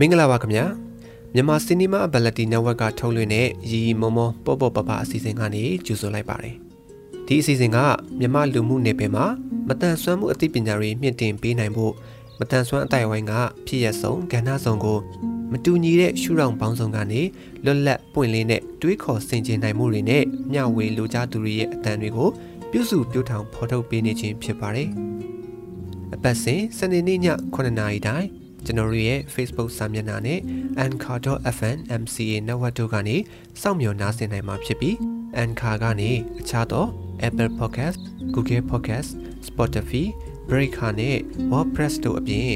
[0.00, 0.64] မင်္ဂလာပါခင်ဗျာ
[1.34, 6.56] မြန်မာစီနီမာဘလက်တီ network ကထုတ်လွှင့်တဲ့ရီရီမောမောပေါ့ပေါ့ပပအစီအစဉ်ကနေကြိုဆိုလိုက်ပါတယ်
[7.26, 7.78] ဒီအစီအစဉ်က
[8.18, 9.26] မြန်မာလူမှုနယ်ပယ်မှာ
[9.68, 11.92] မတန်ဆွမ်းမှုအသိပညာတွေမြင့်တင်ပေးနိုင်ဖို့
[12.38, 13.32] မတန်ဆွမ်းအတိုင်းဝိုင်းက
[13.66, 14.98] ဖြစ်ရဆုံးကဏ္ဍဆောင်ကို
[15.52, 17.22] မတူညီတဲ့ရှုထောင့်ပေါင်းစုံကနေ
[17.64, 22.28] လွတ်လပ်ပွင့်လင်းတဲ့တွေးခေါ်ဆင်ခြင်နိုင်မှုတွေနဲ့မျှဝေလိုချသူတွေရဲ့အတန်တွေကို
[22.70, 24.88] ပြုစုပြောင်းထောင်ဖော်ထုတ်ပေးနေခြင်းဖြစ်ပါတယ်
[26.14, 27.20] အပတ်စဉ်စနေနေ့ည
[27.54, 28.28] 9:00နာရီတိုင်း
[28.64, 30.40] ကျွန်တော်တို့ရဲ့ Facebook စာမျက်နှာနဲ့
[30.84, 33.16] anchor.fm MCA network တို့ကနေ
[33.60, 34.94] စောင့်မျှော်နားဆင်နိုင်မှာဖြစ်ပြီး
[35.42, 36.84] Anchor ကနေအခြားသော
[37.28, 37.98] Apple Podcast,
[38.34, 39.10] Google Podcast,
[39.48, 40.04] Spotify,
[40.48, 41.16] Breaker နဲ့
[41.52, 42.50] WordPress တို့အပြင်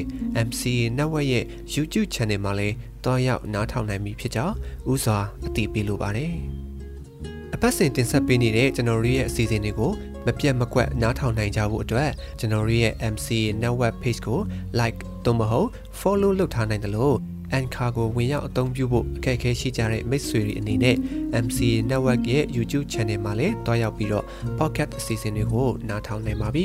[0.46, 4.55] MCA network ရဲ့ YouTube channel မှာလည်းတွားရောက်နားထောင်နိုင်ပြီဖြစ်ကြောင်း
[4.93, 6.32] ဥစွာအသိပေးလိုပါတယ်။
[7.55, 9.93] အပတ်စဉ်တင်ဆက်ပေးနေတဲ့ကျွန်တော်တို့ရဲ့အစီအစဉ်တွေကို
[10.27, 14.41] မပြတ်မကွက်နားထောင်နိုင်ကြဖို့အတွက်ကျွန်တော်တို့ရဲ့ MCA network page ကို
[14.80, 15.68] like သို့မဟုတ်
[16.01, 17.16] follow လုပ်ထားနိုင်တယ်လို့
[17.59, 20.96] Anchor ကိုဝင်ရောက်အသုံးပြုဖို့အခက်အခဲရှိကြတဲ့မိတ်ဆွေတွေအနေနဲ့
[21.45, 24.24] MCA network ရဲ့ YouTube channel မှာလည်းတွားရောက်ပြီးတော့
[24.59, 26.64] podcast အစီအစဉ်တွေကိုနားထောင်နိုင်ပါပြီ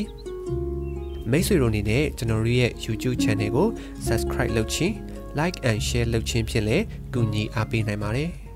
[1.31, 3.67] မိတ်ဆွေတို့အနေနဲ့ကျွန်တော်တို့ရဲ့ YouTube channel ကို
[4.08, 4.94] subscribe လုပ်ခြင်း
[5.39, 8.47] like and share လုပ်ခြင်းဖြင့်လည်းကူညီအားပေးနိုင်ပါတယ်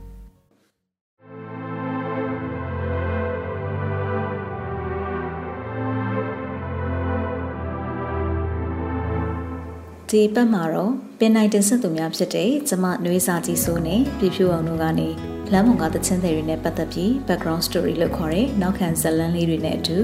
[10.12, 15.10] ဒီပတ်မှာတော့ပင်နိုင်တင်ဆက်သူများဖြစ်တဲ့ကျမနှွေးစာကြီးစိုးနဲ့ပြည်ဖြူအောင်တို့ကနေ
[15.52, 19.98] လမ်းမကသချင်းတွေနဲ့ပတ်သက်ပြီး background story လို့ခေါ်တဲ့နောက်ခံဇာတ်လမ်းလေးတွေနဲ့အတူ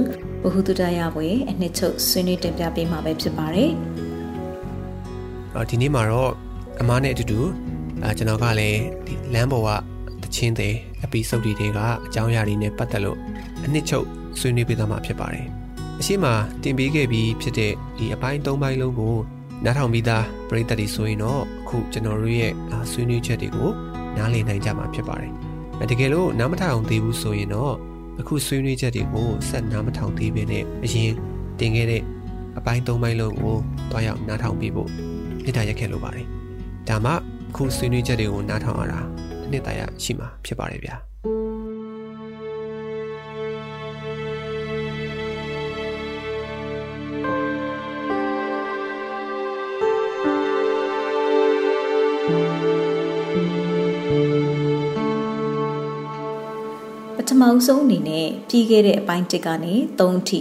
[0.44, 3.72] ဘ ഹു တုတရပွဲအနှစ်ချုပ်ဆွေးနွေးတင်ပြပေးမှာပဲဖြစ်ပါတယ်။
[5.56, 6.32] အော်ဒီနေ့မှာတော့
[6.82, 7.40] အမားနဲ့အတူတူ
[8.04, 9.70] အဲကျွန်တော်ကလည်းဒီလမ်းပေါ်က
[10.22, 10.70] သချင်းတွေ
[11.06, 13.18] episode တွေကအကြောင်းအရာတွေနဲ့ပတ်သက်လို့
[13.66, 14.06] အနှစ်ချုပ်
[14.40, 15.46] ဆွေးနွေးပေးသွားမှာဖြစ်ပါတယ်။
[16.00, 16.26] အရှိမ
[16.64, 19.18] တင်ပေးခဲ့ပြီးဖြစ်တဲ့ဒီအပိုင်း၃ပိုင်းလုံးကို
[19.66, 22.52] နားထောင်ပြီးသားပရိသတ်တွေဆိုရင်တော့အခုကျွန်တော်တို့ရဲ့
[22.92, 23.70] ဆွေးနွေးချက်တွေကို
[24.18, 25.34] နားလည်နိုင်ကြမှာဖြစ်ပါတယ်။
[25.92, 27.73] တကယ်လို့နားမထောင်သေးဘူးဆိုရင်တော့
[28.20, 31.12] အခုဆွေးနွေးချက်တွေကိုဆက်နားမထောင်သေးဘဲနဲ့အရင်
[31.60, 32.04] တင်ခဲ့တဲ့
[32.58, 33.56] အပိုင်း၃ပိုင်းလုံးကို
[33.92, 34.90] တွားရောက်နားထောင်ပြီးဖို့
[35.44, 36.28] မေတ္တာရက်ခဲ့လိုပါတယ်။
[36.90, 37.16] ဒါမှအ
[37.56, 39.00] ခုဆွေးနွေးချက်တွေကိုနားထောင်ရတာ
[39.46, 40.98] အနှစ်သာရရှိမှာဖြစ်ပါတယ်ဗျာ။
[57.48, 60.40] မအဆုံးအနေနဲ့ပြီးခဲ့တဲ့အပိုင်းတစ်ကနေ3အထိ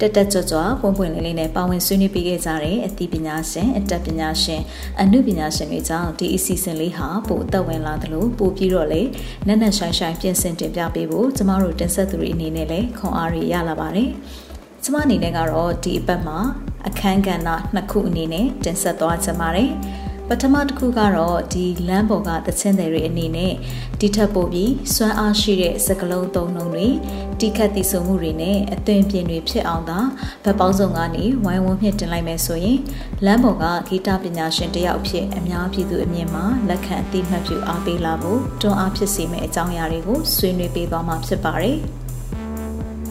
[0.00, 4.62] တက်တက်ကြွကြွပွင့်ပွင့်လင်းလင်းနဲ့ပါဝင်ဆွေးနွေးပေးခဲ့ကြတဲ့အသိပညာရှင်အတတ်ပညာရှင်
[5.00, 9.02] အမှုပညာရှင်တွေကြောင့်ဒီအစီအစဉ်လေးဟာပိုအသက်ဝင်လာသလိုပိုပြီးတော့လေ
[9.46, 14.10] နက်နက်ရှိုင်းရှိုင်းပြင်ဆင်တင်ပြပေးဖို့ကျမတို့တင်ဆက်သူတွေအနေနဲ့လည်းခွန်အားရရလာပါတယ်။
[14.82, 16.38] ကျမအနေနဲ့ကတော့ဒီအပတ်မှာ
[16.88, 19.70] အခန်းကဏ္ဍနှစ်ခုအနေနဲ့တင်ဆက်သွားချင်ပါတယ်။
[20.32, 23.52] ပထမတစ်ခုကတော့ဒီလမ်းပေါ်ကသချင်းတွေအနေနဲ့
[24.00, 26.86] ဒီထက်ပိုပြီးစွမ်းအားရှိတဲ့စကလုံးသုံးနှုံတွေ
[27.40, 30.00] တိခတ်တည်ဆုံမှုတွေနဲ့အသွင်ပြင်တွေဖြစ်အောင်သာ
[30.44, 32.78] ဗတ်ပေါင်းစုံကနေဝိုင်းဝန်းမြင့်တင်လိုက်မယ်ဆိုရင်
[33.24, 41.78] လမ်းပေါ်ကဂီတပညာရှင်တယောက်ဖြစ်အများပြည်သူအမြင်မှာလက်ခံအသိမှတ်ပြုအားပေးလာဖို့တွန်းအားဖြစ်စေမယ့်အကြောင်းအရာတွေကိုဆွေးနွေးပေးသွားမှာဖြစ်ပါတယ်။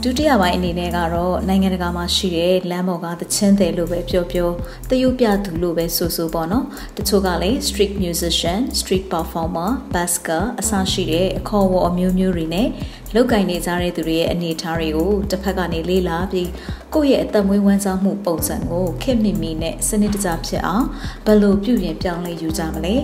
[0.04, 4.50] ဒုတိယပိုင်းအနေနဲ့ကတော့နိုင်ငံတကာမှာရှိတဲ့လမ်းပေါ်ကသချင်းတယ်လို့ပဲပြောပြော
[4.90, 6.66] တရုတ်ပြသူလို့ပဲဆိုဆိုပေါ့နော်
[6.98, 12.68] တချို့ကလည်း street musician street performer busker အစရှိတဲ့အခေါ်အဝေါ်အမျိုးမျိုးတွေနဲ့
[13.16, 16.50] လောက်ကင်နေကြတဲ့သူတွေရဲ့အနေအထားတွေကိုတစ်ဖက်ကနေလေ့လာပြီး
[16.94, 20.86] ကိုယ့်ရဲ့အသက်မွေးဝမ်းစားမှုပုံစံကိုခင်မိမိနဲ့စနစ်တကျဖြစ်အောင်
[21.26, 22.96] ဘယ်လိုပြုပြင်ပြောင်းလဲယူကြမလဲ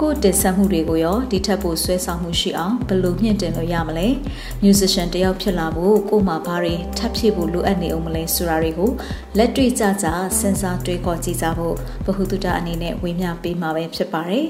[0.00, 4.08] ကိုယ်တင်ဆက်မှုတွေကိုရောဒီထက်ပိုဆွဲဆောင်မှုရှိအောင်ဘယ်လိုမြင့်တင်လို့ရမလဲ
[4.64, 8.90] musician တယောက်ဖြစ်လာဖို့ကိုယ်မှာဘာတွေထပ်ဖြည့်ဖို့လိုအပ်နေအောင်မလဲဆိုတာတွေကို
[9.36, 10.06] လက်တွေ့ကြကြ
[10.38, 14.46] စဉ်းစားတွေးခေါ်ကြည့်ကြဖို့ဘ ഹു တုတအနေနဲ့ဝေမျှပေးမှာပဲဖြစ်ပါတယ်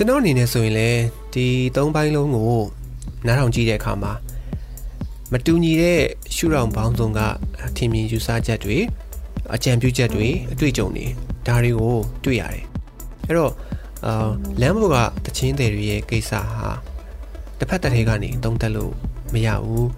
[0.00, 1.02] ျွန်တော်အနေနဲ့ဆိုရင်လည်း
[1.34, 2.60] ဒီ၃ပိုင်းလုံးကို
[3.26, 4.12] နားထောင်ကြည့်တဲ့အခါမှာ
[5.32, 6.00] မတူညီတဲ့
[6.34, 7.20] ရှုထောင့်ပေါင်းစုံက
[7.76, 8.78] ထင်မြင်ယူဆချက်တွေ
[9.54, 11.06] အကြံပြုချက်တွေအတွေ့အကြုံတွေ
[11.46, 12.64] ဒါတွေကိုတွေ့ရတယ်
[13.26, 13.52] အဲ့တော့
[14.06, 14.28] အာ
[14.60, 16.70] လမ်းဘောကတချင်းတွေရဲ့ကိစ္စဟာ
[17.58, 18.92] တစ်ဖက်တစ်ထဲကနေတုံးတက်လို့
[19.32, 19.88] မရဘူး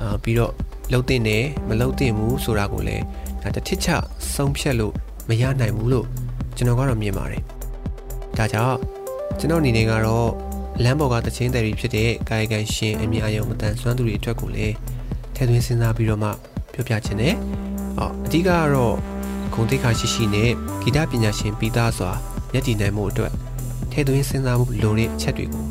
[0.00, 0.52] အာပြီးတော့
[0.92, 3.04] လှုပ်တင်တယ်မလှုပ်တင်ဘူးဆိုတာကိုလည်း
[3.42, 3.88] ဒါတစ်ထစ်ချ
[4.34, 4.94] ဆုံးဖြတ်လို့
[5.28, 6.06] မရနိုင်ဘူးလို့
[6.56, 7.42] ကျွန်တော်ကတော့မြင်ပါတယ်
[8.38, 8.99] ဒါကြောင့်
[9.38, 10.30] ကျွန်တော်အနေနဲ့ကတော့
[10.84, 14.74] လမ်းပေါ်ကတချင်းတယ်ဖြစ်တဲ့ကာယကံရှင်အမြအယုံမတန်ဆွမ်းသူတွေအတွက်ကိုလည်း
[15.34, 16.30] ထည့်သွင်းစဉ်းစားပြီးတော့မှ
[16.72, 17.34] ပြောပြချင်တယ်။
[17.98, 18.96] အော်အဓိကကတော့
[19.54, 20.50] ဂုဏ်သိက္ခာရှိရှိနဲ့
[20.82, 22.10] ဂီတပညာရှင်ပြီးသားစွာ
[22.54, 23.32] ရည်တည်နိုင်မှုအတွက်
[23.92, 25.64] ထဲသွင်းစဉ်းစားမှုလိုတဲ့အချက်တွေကို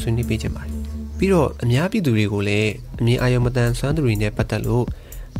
[0.00, 0.72] ဆွေးနွေးပေးချင်ပါတယ်။
[1.18, 2.70] ပြီးတော့အများပြည်သူတွေကိုလည်း
[3.00, 4.84] အမြင်အာရုံမတန်ဆွမ်းသူတွေနဲ့ပတ်သက်လို့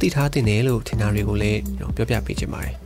[0.00, 2.76] သိထားတင်တယ်လို့ထင်တာတွေကိုလည်းပြောပြပေးချင်ပါတယ်။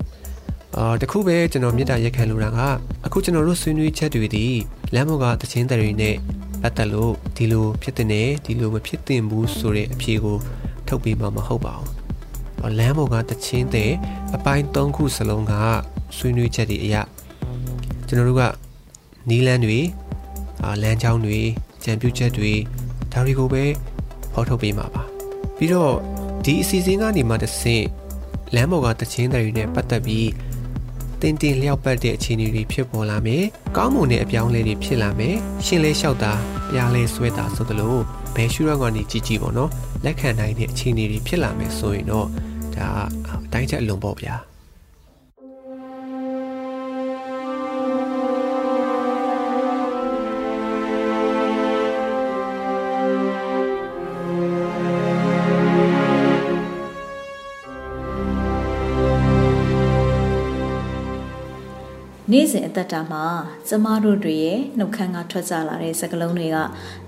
[0.77, 2.59] အာတခုပဲကျွန်တော်မြစ်တာရက်ခံလိုတာက
[3.07, 4.47] အခုကျွန်တော်တို့ဆွေးနွေးချက်တွေဒီ
[4.95, 6.17] လမ်းပေါ်ကတခြင်းတွေနဲ့
[6.63, 10.37] ပတ်သက်လို့ဒီလိုဖြစ်တဲ့နဲ့ဒီလိုမဖြစ်သင့်ဘူးဆိုတဲ့အဖြေကို
[10.89, 11.89] ထုတ်ပေးမှာမဟုတ်ပါဘူး။
[12.79, 13.93] လမ်းပေါ်ကတခြင်းတဲ့
[14.35, 15.55] အပိုင်း၃ခုစလုံးက
[16.17, 17.03] ဆွေးနွေးချက်တွေအရာ
[18.07, 18.43] ကျွန်တော်တို့က
[19.29, 19.81] နီးလန်းတွေ
[20.65, 21.39] အာလမ်းကြောင်းတွေ
[21.85, 22.53] ကြံပြုချက်တွေ
[23.13, 23.65] ဒါတွေကိုပဲ
[24.33, 25.03] ဖော်ထုတ်ပေးမှာပါ
[25.57, 25.95] ပြီးတော့
[26.45, 27.87] ဒီအစီအစဉ်ကနေမှတစ်ဆင့်
[28.55, 30.29] လမ်းပေါ်ကတခြင်းတွေနဲ့ပတ်သက်ပြီး
[31.23, 33.45] တင်တင်လျောက်ပတ်တဲ့အခြေအနေတွေဖြစ်ပေါ်လာမယ်။
[33.77, 35.35] ကောင်းမွန်တဲ့အပြောင်းလဲတွေဖြစ်လာမယ်။
[35.67, 36.33] ရှင်လဲလျှောက်တာ
[36.71, 37.97] ပြားလဲဆွဲတာဆိုသလို
[38.35, 39.71] ဘယ်ရှုထောင့်ကနေကြည့်ကြည့်ပေါ့နော်။
[40.05, 42.27] လက်ခံနိုင်တဲ့အခြေအနေတွေဖြစ်လာမယ်ဆိုရင်တော့
[42.77, 42.89] ဒါ
[43.45, 44.37] အတိုင်းချက်အလုံးပေါ့ဗျာ။
[62.33, 63.25] နေ့စဉ်အသက်တာမှာ
[63.69, 66.57] ကျမတို့တွေရဲ့နှုတ်ခမ်းကထွက်ကြလာတဲ့စကားလုံးတွေက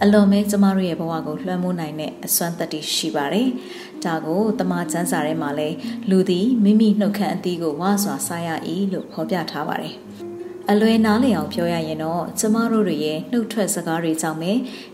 [0.03, 3.49] အလွန်မဲကျမတို့ရဲ့ဘဝကိုလွှမ်းမိုးနိုင်တဲ့အစွမ်းတတ္တိရှိပါတယ်။
[4.05, 5.69] ဒါကိုတမန်ကျမ်းစာထဲမှာလဲ
[6.11, 8.49] လူသည်မိမိနှုတ်ခမ်းအသီးကိုဝါစွာစားရ၏
[8.93, 9.95] လို့ဖော်ပြထားပါတယ်။
[10.71, 14.53] အလွယ်နားလည်အောင်ပြောရရင်တော့ကျမတို့တွေရဲ့နှုတ်ထွက်စကားတွေကြောင့်ပဲ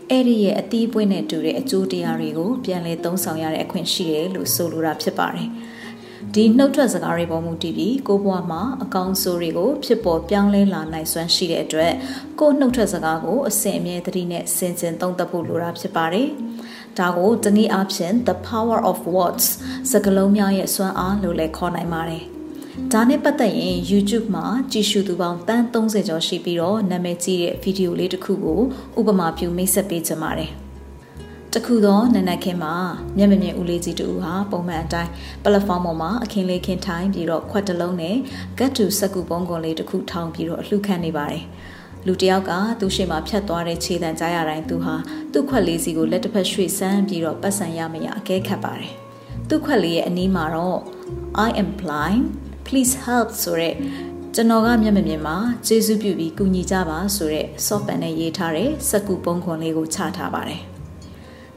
[0.09, 5.49] အဲ့ဒီရဲ့အသီးပွင့်နဲ့တူတဲ့အကျိုးတရားတွေကိုပြန်လည်သုံးဆောင်ရတဲ့အခွင့်ရှိတယ်လို့ဆိုလိုတာဖြစ်ပါတယ်။
[6.35, 11.93] ဒီနှုတ်ထွက်စကားတွေပေါ်မူတည်ပြီးကိုဘွားမှာအကောင်ဆိုးတွေကိုဖြစ်ပေါ်ပြောင်းလဲလာနိုင်စွမ်းရှိတဲ့အတွက်
[12.39, 16.27] ကိုနှုတ်ထွက်စကားကိုအစဉ်အမြဲသတိနဲ့စင်စင်သုံးသပ်ဖို့လိုတာဖြစ်ပါတယ်။
[16.99, 19.45] ဒါကိုတနည်းအားဖြင့် the power of words
[19.91, 22.23] စကားလုံးများရဲ့စွမ်းအားလို့လည်းခေါ်နိုင်ပါတယ်။
[22.93, 28.61] ဒါနဲ့ပတ်သက်ရင် YouTube မှာကြည့်ရှုသူပေါင်းတန်း30ကျော်ရှိပြီးတော့နာမည်ကြီးတဲ့ဗီဒီယိုလေးတစ်ခုကို
[28.99, 30.51] ဥပမာပြုမိတ်ဆက်ပေးချင်ပါတယ်။
[31.53, 32.75] တခုသောနနက်ခင်းမှာ
[33.17, 35.11] မျက်မမြင်ဦးလေးကြီးတူဟာပုံမှန်အတိုင်း
[35.43, 38.15] ပလက်ဖောင်းပေါ်မှာအခင်းလေးခင်းထိုင်ပြီးတော့ခွက်တလုံးနဲ့
[38.59, 41.43] ကတ်တူစက်ကူပုံကွန်လေးတစ်ခုထောင်ပြီးတော့အလှခံနေပါတယ်
[42.05, 44.95] လူတယောက်ကသူ့ရှေ့မှာဖြတ်သွားတဲ့ခြေတံကြားရတိုင်းသူဟာ
[45.33, 48.93] သူ့ခွက်လေးစီကိုလက်တစ်ဖက်ရွှေ့ဆန်းပြီးတော့ပတ်စံရမရအကဲခတ်ပါတယ်
[49.49, 50.79] သူ့ခွက်လေးရဲ့အနီးမှာတော့
[51.47, 52.23] I am blind
[52.65, 53.75] please help ဆိုတဲ့
[54.35, 60.63] ကျွန်တော်ကမျက်မမြင်မှာကျေးဇူးပြုပြီးကူညီကြပါဆိုတဲ့ soft pen နဲ့ရေးထားတဲ့စက်ကူပုံခွန်လေးကိုချထားပါတယ်။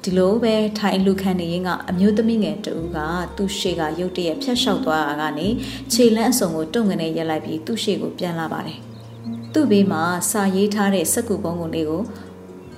[0.05, 2.99] ဒီလိုပဲထိုင်လူခံနေရင်ကအမျိုးသမီးငယ်တူက
[3.37, 5.47] သူ့ရှေ့ကရုတ်တရက်ဖြတ်လျှောက်သွားတာကနေ
[5.93, 8.79] ခြေလန်းအစုံကိုတုံငနေရက်လိုက်ပြီးသူ့ရှေ့ကိုပြန်လာပါတယ်။
[9.53, 12.03] သူ့ဘေးမှာစာရေးထားတဲ့စက်ကူပုံကုန်လေးကို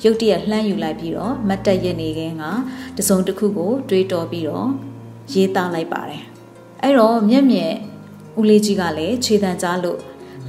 [0.04, 2.44] ရုတ်တရက်လှမ်းယူလိုက်ပြီးတော့မတ်တက်ရက်နေခင်က
[2.96, 4.68] တစုံတစ်ခုကို တွေးတောပြီးတော့
[5.34, 6.22] ရေးသားလိုက်ပါတယ်။
[6.82, 7.75] အဲ့တော့မျက်မြက်
[8.40, 10.00] ဦးလေးကြီးကလည်းခြေတံကြားလို့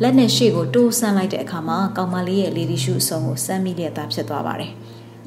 [0.02, 4.74] လက်နဲ့ရှေ့ကိုတိုးဆန်းလိုက်တဲ့အခါမှာကောင်မလေးရဲ့လေဒီရှုအစုံကိုစမ်းမိတဲ့သားဖြစ်သွားပါတယ်။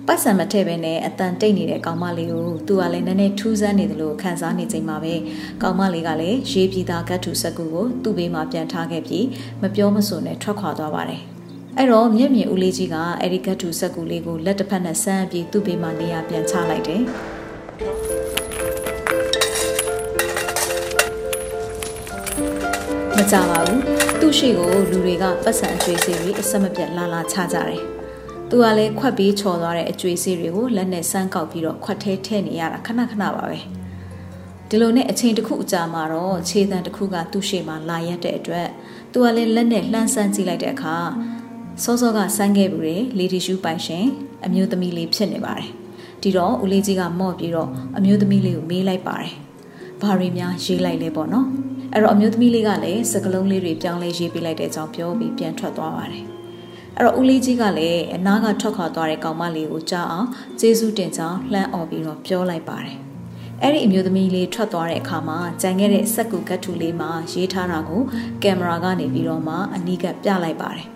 [0.07, 5.15] ပတ်စံမထည့်ပဲနဲ့အတန်တိတ်နေတဲ့ကောင်မလေးကိုသူကလည်းနည်းနည်းထူးဆန်းနေတယ်လို့ခံစားနေချိန်မှာပဲ
[5.63, 9.27] ကောင်မလေးကလည်းရေးပြီးသားကတ်ထူစက်ကူကိုသူ့ဘေးမှာပြန်ထားခဲ့ပြီး
[9.63, 11.23] မပြောမဆိုနဲ့ထွက်ခွာသွားပါတယ်
[11.77, 17.03] အဲ့တော့မျက်မြင်ဦးလေးကြီးကအဲ့ဒီကတ်ထူစက်ကူလေးကိုလက်တစ်ဖက်နဲ့ဆန်းပြီးသူ့ဘေးမှာနေရာပြန်ချလိုက်တယ်
[23.17, 23.83] မကြပါဘူး
[24.21, 27.96] သူ့ရှိကိုလူတွေကပတ်စံအကျွေးစီပြီးအဆက်မပြတ်လာလာချကြတယ်
[28.51, 33.59] သူကလည်းခွက်ပြီးချော်သွားတဲ့အကျွေးစေးတွေကိုလက်နဲ့ဆန်းကောက်ပြီးတော့ခွက်ထဲထည့်နေရတာခဏခဏပါပဲ
[34.69, 38.69] ဒီလိုနဲ့အချိန်တစ်ခုအကြာမှာတော့ခြေတံတစ်ခုကသူ့ရှေ့မှာလာရက်တဲ့အတွက်
[39.13, 40.97] သူကလည်းလက်နဲ့လှမ်းဆန်းကြည့်လိုက်တဲ့အခါ
[41.83, 44.05] စောစောကဆန်းခဲ့ဘူးလေလေဒီရှူးပိုင်ရှင်
[44.47, 45.69] အမျိုးသမီးလေးဖြစ်နေပါတယ်
[46.23, 49.35] ဒီတော့ဦးလေးကြီးကမော့ပြီးတော့အမျိုးသမီးလေးကိုမေးလိုက်ပါတယ်
[50.01, 51.47] ဘာတွေများရေးလိုက်လဲပေါ့နော်
[51.93, 56.36] အဲ့တော့အမျိုးသမီးလေးကလည်းစကလုံးလေးတွေပြောင်းလဲရေးပေးလိုက်တဲ့အကြောင်းပြောပြီးပြန်ထွက်သွားပါတယ်
[56.99, 60.29] အဲ့တော့ဦးလေးကြီးကလည်းအနားကထွက်ခွာသွားတဲ့ကောင်မလေးကိုကြားအောင်
[60.61, 62.97] ကျေးဇူးတင်ကြောင်းလှမ်းអော်ပြီးတော့ပြောလိုက်ပါတယ်
[63.63, 68.03] အဲ့ဒီအမျိုးသမီးလေးထွက်သွားတဲ့အခါမှာကြံခဲ့တဲ့စက်ကူကတ်ထူလေးမှာရေးထားတာကို
[68.43, 70.87] ကင်မရာကနေပြီးတော့မှအနီးကပ်ပြလိုက်ပါတယ်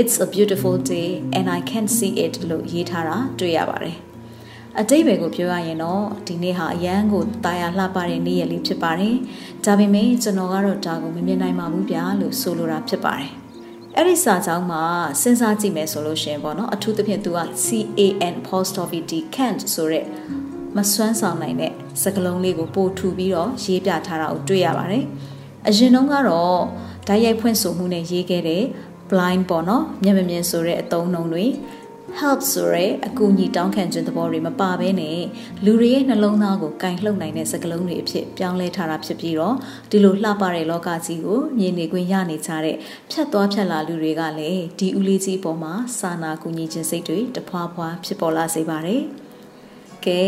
[0.00, 3.96] It's a beautiful day and I can see it လို့ရေးထားတာတွေ့ရပါတယ်
[4.80, 9.14] အတိတ်ပဲကိုပြောရရင်တော့ဒီနေ့ဟာအရန်ကိုတာယာလှပတဲ့နေ့ရက်လေးဖြစ်ပါတယ်။
[9.64, 13.32] ဒါပေမဲ့ကျွန်တော်ကတော့ဒါကိုမမြင်နိုင်ပါဘူးဗျာလို့ဆိုလိုတာဖြစ်ပါတယ်။
[13.98, 14.84] အဲ့ဒီစာကြောင်းမှာ
[15.20, 19.00] စဉ်းစားကြည့်မယ်ဆိုလို့ရှင်ပေါ့နော်အထူးသဖြင့်သူက CAN apostrophe
[19.34, 20.04] can't ဆိုတဲ့
[20.76, 21.72] မစွမ်းဆောင်နိုင်တဲ့
[22.02, 25.04] စကားလုံးလေးကိုပို့ထူပြီးတော့ရေးပြထားတာကိုတွေ့ရပါတယ်
[25.68, 26.60] အရင်တုန်းကတော့
[27.06, 28.62] ဓာတ်ရိုက်ဖွင့်ဆိုမှုနဲ့ရေးခဲ့တဲ့
[29.10, 31.44] blind ပေါ့နော်မျက်မမြင်ဆိုတဲ့အသုံးနှုန်းတွေ
[32.22, 35.20] help ဆိုရဲအကူအညီတောင်းခံခြင်းသဘောတွေမပါဘဲနဲ့
[35.64, 39.56] လူတွေရဲ့နှလုံးသားကိုကင်လှုပ်နိုင်တဲ့စကားလုံးတွေအဖြစ်ပြောင်းလဲထားတာဖြစ်ပြီးတော့
[39.90, 42.76] ဒီလိုလှပတဲ့လောကကြီးကိုမြင်နေခွင့်ရနေကြတဲ့
[43.10, 49.02] ဖြတ်သွားဖြတ်လာလူတွေကလည်းဒီဦးလေးကြီးပေါ်မှာစာနာကူညီခြင်းစိတ်တွေတဖွာဖွာဖြစ်ပေါ်လာစေပါတယ်။
[50.06, 50.22] ကဲ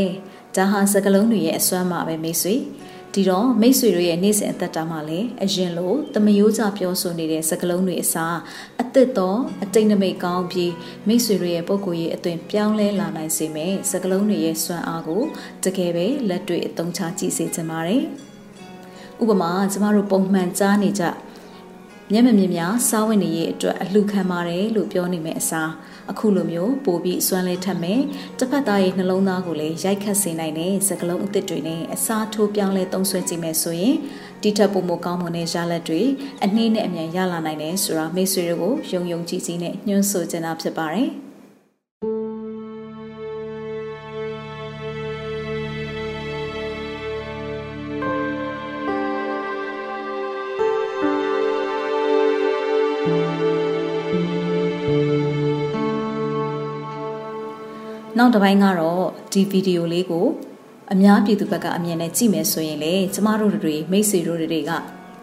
[0.56, 2.54] ဒါဟာစကားလုံးတွေရဲ့အစွမ်းမှာပဲမိတ်ဆွေ။
[3.18, 8.36] ဒီတော့မိတ်ဆွေတို့ရဲ့နေ့စဉ်အသက်တာမှာလည်းအရင်လိုတမယိုးကြပြောဆိုနေတဲ့စကားလုံးတွေအစား
[8.82, 10.72] အသက်တော်အတိတ်နမိတ်ကောင်းပြီး
[11.08, 15.22] မိတ်ဆွေတို့ရဲ့ပုံကိုယ်ရေးအသွင်ပြောင်းလဲလာနိုင်စေမယ်စကားလုံးတွေရဲ့စွမ်းအားကို
[15.64, 18.02] တကယ်ပဲလက်တွေ့အသုံးချကြည့်စေချင်ပါတယ်
[19.22, 21.04] ဥပမာကျမတို့ပုံမှန်ကြားနေကြ
[22.12, 25.70] မျက်မမြင်များစားဝင်နေရေးအတွက်အလှခံပါတယ်လို့ပြောနေမယ့်အစား
[26.10, 28.00] အခုလိုမျိုးပို့ပြီးစွမ်းလဲထက်မယ်
[28.38, 33.96] တစ်ဖက်သားရဲ့နှလုံးသားကိုလည်းရိုက်ခတ်စေနိုင်တဲ့စကလုံးအသစ်တွေနဲ့အစားထိုးပြောင်းလဲသုံးဆွဲကြည့်မယ်ဆိုရင်
[34.42, 36.02] တိထက်ပုံမကောင်းမွန်တဲ့ရလဒ်တွေ
[36.44, 41.10] အနည်းနဲ့အမြန်ရလာနိုင်တယ်ဆိုတာမိတ်ဆွေတို့ကိုယုံယုံကြည်ကြည်နဲ့ညွှန်းဆိုချင်တာဖြစ်ပါတယ်။
[58.18, 60.26] နောက်တစ်ပိုင်းကတော့ဒီဗီဒီယိုလေးကို
[60.92, 64.70] အများပြည်သူဘက်ကအမြင်နဲ့ကြည့်မယ်ဆိုရင်လေကျမတို့တွေမိတ်ဆွေတို့တွေက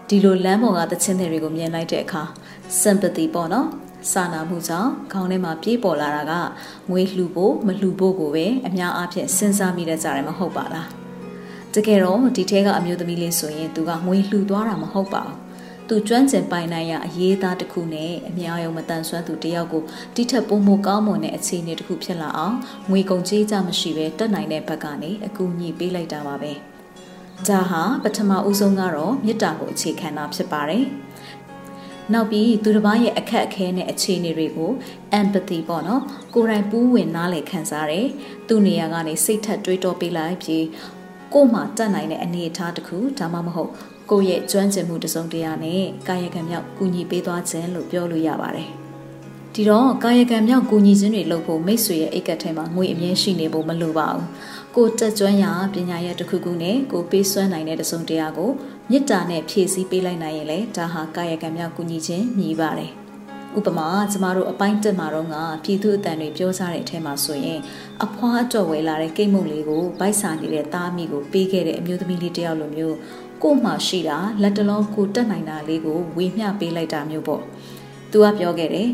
[0.10, 2.24] ဒီလိုလမ်းပေါ်ကသချင်းတွေကိုမြင်လိုက်တဲ့အခါ
[2.82, 3.68] sympathy ပေါ့နော်
[4.12, 6.34] စာနာမှုကြောင့်ခေါင်းထဲမှာပြေးပေါ်လာတာက
[6.90, 10.88] ငွေလှူဖို့မလှူဖို့ကိုပဲအများအားဖြင့်စဉ်းစားမိတဲ့ကြတယ်မဟုတ်ပါလား
[11.74, 15.45] တကယ်တော့ဒီထဲကအမျိုးသမီးလေးဆိုရင်သူကငွေလှူသွားတာမဟုတ်ပါဘူး
[15.90, 19.84] သူကျွမ်းကျင်ပိုင်နိုင်ရအရေးသားတစ်ခုနဲ့အများယုံမတန်ဆွမ်းသူတယောက်ကို
[20.16, 22.56] တိထက်ပိုမိုကောင်းမွန်တဲ့အခြေအနေတစ်ခုဖြစ်လာအောင်
[22.90, 26.52] ငွေကုန်ကြေးကြမရှိဘဲတက်နိုင်တဲ့ဘက်ကနေအကူအညီပေးလိုက်တာပါပဲ။
[27.48, 30.86] ဒါဟာပထမဦးဆုံးကတော့မေတ္တာကိုအခြေခံတာဖြစ်ပါတယ်။
[32.14, 34.72] နောက်ပြီးသူတစ်ပါးရဲ့အခက်အခဲနဲ့အခြေအနေတွေကို
[35.20, 36.02] empathy ပေါ့နော်
[36.36, 38.08] ကိုယ်တိုင်ပူးဝင်နားလည်ခံစားတယ်
[38.48, 40.66] သူနေရာကနေစိတ်ထက်တွေးတောပေးလိုက်ပြီး
[41.34, 43.72] ကို့မှာတတ်နိုင်တဲ့အနေအထားတစ်ခုဒါမှမဟုတ်
[44.12, 48.70] ကိုယ့်ရဲ့ကျွမ်းကျင်မှုတစုံတရာနဲ့ကာယကံမြောက်ကူညီပေးသွားခြင်းလို့ပြောလို့ရပါတယ်။
[49.54, 54.26] ဒီတော့ကာယကံမြောက်ကူညီခြင်းတွေလုပ်ဖို့မိတ်ဆွေရဲ့အိတ်ကတ်ထဲမှာငွေအမြဲရှိနေဖို့မလိုပါဘူး။
[54.76, 58.52] ကိုတက်ကျွမ်းရာပညာရဲ့တစ်ခုခုနဲ့ကိုပေးစွမ်းနိုင်တဲ့တစုံတရာကို
[58.90, 62.92] မေတ္တာနဲ့ဖြည့်ဆည်းပေးလိုက်နိုင်ရင်လေဒါဟာကာယကံမြောက်ကူညီခြင်းမြည်ပါတယ်။
[63.58, 67.60] ဥပမာကျမတို့အပိုင်းတက်မှာတော့ကပြည်သူအတန်တွေပြောစားတဲ့အထက်မှာဆိုရင်
[68.04, 72.96] အဖွားအတွက်ဝယ်လာတဲ့ကိတ်မုံလေးကိုဗိုက်စာနေတဲ့သားမိကိုပေးခဲ့တဲ့အမျိုးသမီးလေးတယောက်လိုမျိုး
[73.44, 77.42] ကို့မှာရှိတာလက်တလုံးကိုတက်နိုင်တာလေးကိုဝေမျှပေးလိုက်တာမျိုးပေါ့။
[78.12, 78.90] "तू ကပြောခဲ့တယ်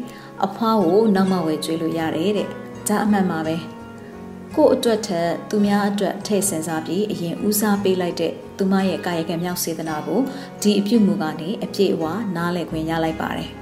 [0.46, 2.48] အဖွားကိုနောက်မှဝယ်ကျွေးလို့ရတယ်တဲ့။
[2.88, 3.56] ဒါအမှန်ပါပဲ။
[4.56, 10.20] ကို့အတွက်ထက်သူများအတွက်ထည့်စင်စားပြီးအရင်ဦးစားပေးလိုက်တဲ့သူမရဲ့ကာယကံမြောက်စေတနာကို
[10.62, 12.04] ဒီအပြုမှုကနေအပြည့်အဝ
[12.36, 13.52] နားလည်ခွင့်ရလိုက်ပါတယ်။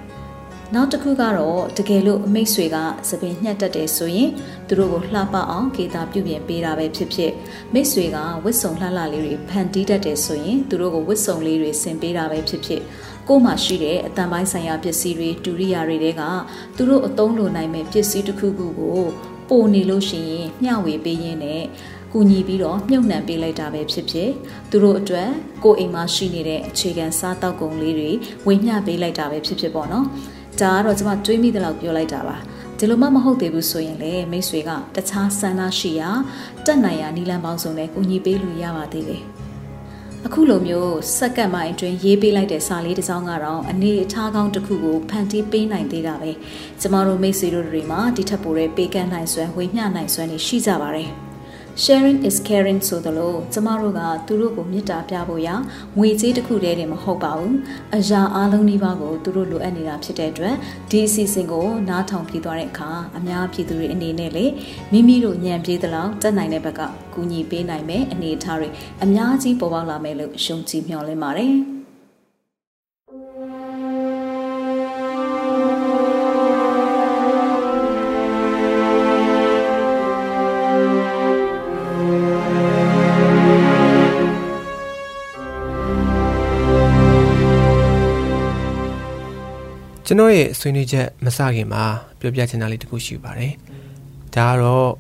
[0.76, 4.30] နောက်တစ်ခုကတော့တကယ်လို့အမိတ်ဆွေကသပင်ညှက်တက်တယ်ဆိုရင်
[4.68, 7.32] သူတို့ကိုလှပအောင်ကေတာပြုပြင်ပေးတာပဲဖြစ်ဖြစ်
[7.74, 12.82] မိတ်ဆွေကဝစ်စုံလှလှလေးတွေဖန်တီးတတ်တယ်ဆိုရင်သူတို့ကိုဝစ်စုံလေးတွေဆင်ပေးတာပဲဖြစ်ဖြစ်
[13.28, 16.22] ကို့မှာရှိတဲ့အတန်ပိုင်းဆိုင်ရာပစ္စည်းတွေဒုရိယာတွေက
[16.76, 19.02] သူတို့အသုံးလိုနိုင်မဲ့ပစ္စည်းတစ်ခုခုကို
[19.50, 21.64] ပိုနေလို့ရှိရင်မျှဝေပေးရင်းနဲ့
[22.14, 24.30] ကူညီပြီးတော့မြုပ်နှံပေးလိုက်တာပဲဖြစ်ဖြစ်
[24.70, 25.30] သူတို့အတွက်
[25.64, 28.12] ကိုယ်အိမ်မှာရှိနေတဲ့အခြေခံစားတောက်ကုန်လေးတွေ
[28.48, 30.06] ဝေမျှပေးလိုက်တာပဲဖြစ်ဖြစ်ပေါ့နော်
[30.62, 32.38] ဒါကတော့ကျွန်မတွေးမိတဲ့လောက်ပြောလိုက်တာပါ
[32.78, 36.10] ဒီလိုမှမဟုတ်သေးဘူးဆိုရင်လေမိတ်ဆွေကတခြားဆန္ဒရှိရာ
[36.66, 39.24] တက်နိုင်ရာနီလန်ပေါင်းစုံနဲ့ကူညီပေးလို့ရပါသေးတယ်
[40.26, 46.32] အခုလိုမျိုးစက္ကန့်ပိုင်းအတွင်းရေးပေးလိုက်တဲ့စာလေးတစ်စောင်းကတော့အနေအထားကောင်းတစ်ခုကိုဖန်တီးပေးနိုင်သေးတာပဲ
[46.82, 51.12] ကျမတို့မိတ်ဆွေတို့တွေမှာဒီထက်ပိုတဲ့ပေးကမ်းနိုင်စွမ်းဝေမျှနိုင်စွမ်းတွေရှိကြပါတယ်။
[51.84, 55.50] sharing is caring ဆိုသလိုကျမတို့ကသူတို့ကိုမေတ္တာပြဖို့ရ
[55.98, 57.56] ငွေကြေးတစ်ခုတည်းတင်မဟုတ်ပါဘူး
[57.96, 60.56] အရာအလုံးကြီးပါကိုသူတို့လိုအပ်နေတာဖြစ်တဲ့အတွက်
[60.92, 64.46] ဒီအစီအစဉ်ကိုနားထောင်ပြီးသွားတဲ့အခါအများပြည်သူတွေအနေနဲ့လေ
[64.92, 66.82] မိမိတို့ညံပြေးသလောက်တက်နိုင်တဲ့ဘက်က
[67.14, 68.70] ကူညီပေးနိုင်မယ်အနေအထားတွေ
[69.04, 71.79] အများကြီးပေါ်ပေါက်လာမယ်လို့ယုံကြည်မျှော်လင့်ပါတယ်
[90.10, 91.84] ကျွန်တော်ရဲ့ဆွေးနွေးချက်မစခင်မှာ
[92.20, 93.54] ပြောပြချင်တာလေးတခုရှိပါတယ်
[94.36, 94.92] ဒါကတော့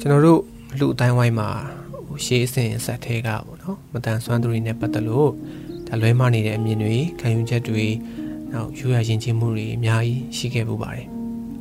[0.00, 0.40] ကျွန်တော်တို့
[0.78, 1.48] လူအတိုင်းဝိုင်းမှာ
[2.06, 5.30] ဟိုရှေးအစဉ်ဆက်သေးကပေါ့နော်မတန်ဆွမ်းသူတွေနဲ့ပတ်သက်လို့
[5.86, 7.86] ဒါလွဲမနေတဲ့အမြင်တွေခံယူချက်တွေ
[8.52, 11.06] နောက်ယူရရင်ချင်းမှုတွေအများကြီးရှိခဲ့ပူပါတယ်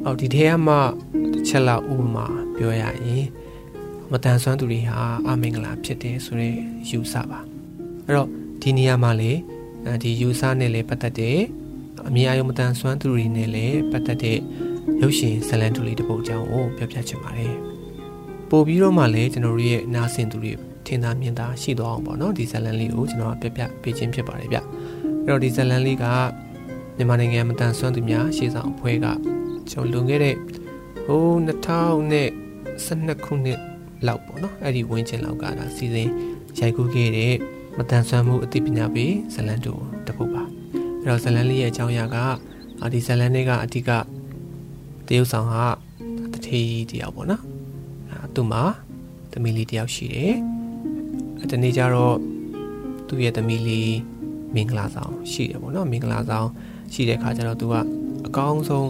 [0.05, 0.75] အော်ဒီထဲကမှ
[1.33, 3.25] တစ်ချက်လောက်ဥပမာပြောရရင်
[4.11, 6.55] မတန်ဆွမ်းသူတွေဟာအမင်္ဂလာဖြစ်တယ်ဆိုတဲ့
[6.89, 7.39] ယူဆပါ
[8.05, 8.29] အဲ့တော့
[8.61, 9.31] ဒီနေရာမှာလေ
[10.03, 11.39] ဒီယူဆနဲ့လည်းပတ်သက်တဲ့
[12.07, 14.39] အမြင်အယုံမတန်ဆွမ်းသူတွေနဲ့လည်းပတ်သက်တဲ့
[15.01, 17.55] ရုပ်ရှင်ဇလန်တူလေးတစ်ပုဒ်အကြောင်းကိုပြောပြချင်ပါတယ်
[18.49, 20.53] ပို့ပြီးတော့မှလည်းကျွန်တော်တို့ရဲ့နားဆင်သူတွေ
[20.85, 24.63] ထင်သာမြင်သာရှိသွားအောင်ပေါ့နော်ဒီဇလန်လေးကိုကျွန်တော်ပြပြပေးခြင်းဖြစ်ပါတယ်ဗျအဲ့
[25.27, 26.05] တော့ဒီဇလန်လေးက
[26.97, 29.05] မြန်မာနိုင်ငံမတန်ဆွမ်းသူများရှေ့ဆောင်အဖွဲ့က
[29.71, 30.35] ကျွန်တော်လွန်ခဲ့တဲ့
[31.05, 33.59] ဟို2012ခုနှစ်
[34.07, 36.09] လောက်ပေါ့နော်အဲ့ဒီဝင်းကျင်လောက်ကဒါစီစဉ်
[36.59, 37.35] ရိုက်ကူးခဲ့တဲ့
[37.77, 39.73] မတန်ဆွမ်းမှုအသိပညာပေးဇလန်တူ
[40.05, 40.44] တစ်ပုဒ်ပါ
[41.05, 42.17] အဲ့တော့ဇလန်လေးရဲ့အကြောင်းအရာက
[42.93, 43.89] ဒီဇလန်လေးကအဓိက
[45.07, 45.65] တရုတ်ဆောင်ဟာ
[46.33, 47.43] တထေးတယောက်ပေါ့နော်
[48.09, 48.63] အဲသူ့မှာ
[49.31, 50.35] သမီးလေးတယောက်ရှိတယ်
[51.39, 52.17] အဲတနေ့ကျတော့
[53.07, 53.95] သူ့ရဲ့သမီးလေး
[54.55, 56.47] မင်္ဂလာဆောင်ရှိတယ်ပေါ့နော်မင်္ဂလာဆောင်
[56.93, 57.75] ရှိတဲ့ခါကျတော့သူက
[58.27, 58.89] အကောင်းဆုံး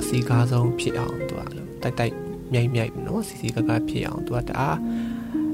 [0.00, 1.40] အစီကားဆုံးဖြစ်အောင်သူက
[1.82, 2.14] တိုက်တိုက်
[2.52, 4.78] မြိုက်မြိုက်နော်စီစီကကဖြစ်အောင်သူကတအား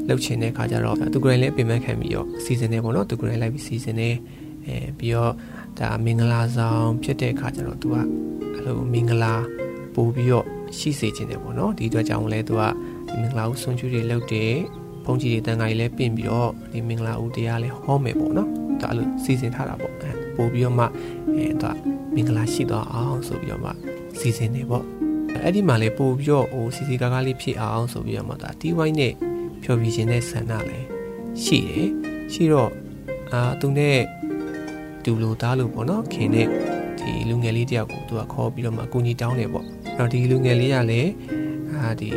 [0.09, 4.11] လှုပ်ချင်တဲ့ခါကျတော့သူကိုယ်တိုင်လည်းပြင်ပန်းခံပြီးတော့စီစဉ်နေပေါ့နော်သူကိုယ်တိုင်လိုက်ပြီးစီစဉ်နေ
[4.67, 5.33] အဲပြီးတော့
[5.81, 8.07] ဒါမင်္ဂလာဆောင်ဖြစ်တဲ့ခါကျတော့သူကအဲ့
[8.65, 9.35] လိုမင်္ဂလာ
[9.95, 10.47] ပို့ပြီးတော့
[10.79, 12.63] ရှိစေခြင်းတယ်ပေါ့နော်ဒီအတွက်ကြောင့်လည်းသူက
[13.09, 14.53] ဒီမင်္ဂလာဦးဆွန်ကျူးတွေလုပ်တယ်
[15.05, 18.49] ဘုန်းကြီးတွေတန်ခါကြီးလည်းပြင်ပြီးတော့ဒီမင်္ဂလာဦးတရားလည်းဟောမယ်ပေါ့နော်
[18.81, 20.85] ဒါအဲ့လိုစီစဉ်ထားတာပေါ့အဲပို့ပြီးတော့မှ
[21.35, 21.75] အဲသူက
[22.15, 23.71] မင်္ဂလာရှိသွားအောင်ဆိုပြီးတော့မှ
[24.19, 24.85] စီစဉ်နေပေါ့
[25.43, 29.13] အဲ့ဒီမှာလေပို့ပြီးတော့ဟိုစီစီကားကားလေးဖြစ်အောင်ဆိုပြီးတော့မှဒါတီဝိုင်းနဲ့
[29.63, 30.87] ဖြော်ပြခြင်းတဲ့ဆန္ဒလည်း
[31.43, 31.89] ရှိတယ်
[32.33, 32.71] ရှိတော့
[33.33, 33.99] အာသူနဲ့
[35.05, 36.49] တူလို့သားလို့ပေါ့နော်ခင်နဲ့
[37.01, 41.11] ဒီလူငယ်လေးတယောက်ကိုသူကခေါ်ပြီးတော့မှအကူကြီးတောင်းတယ်ပေါ့အဲ့တော့ဒီလူငယ်လေးကလည်း
[41.73, 42.11] အာဒီ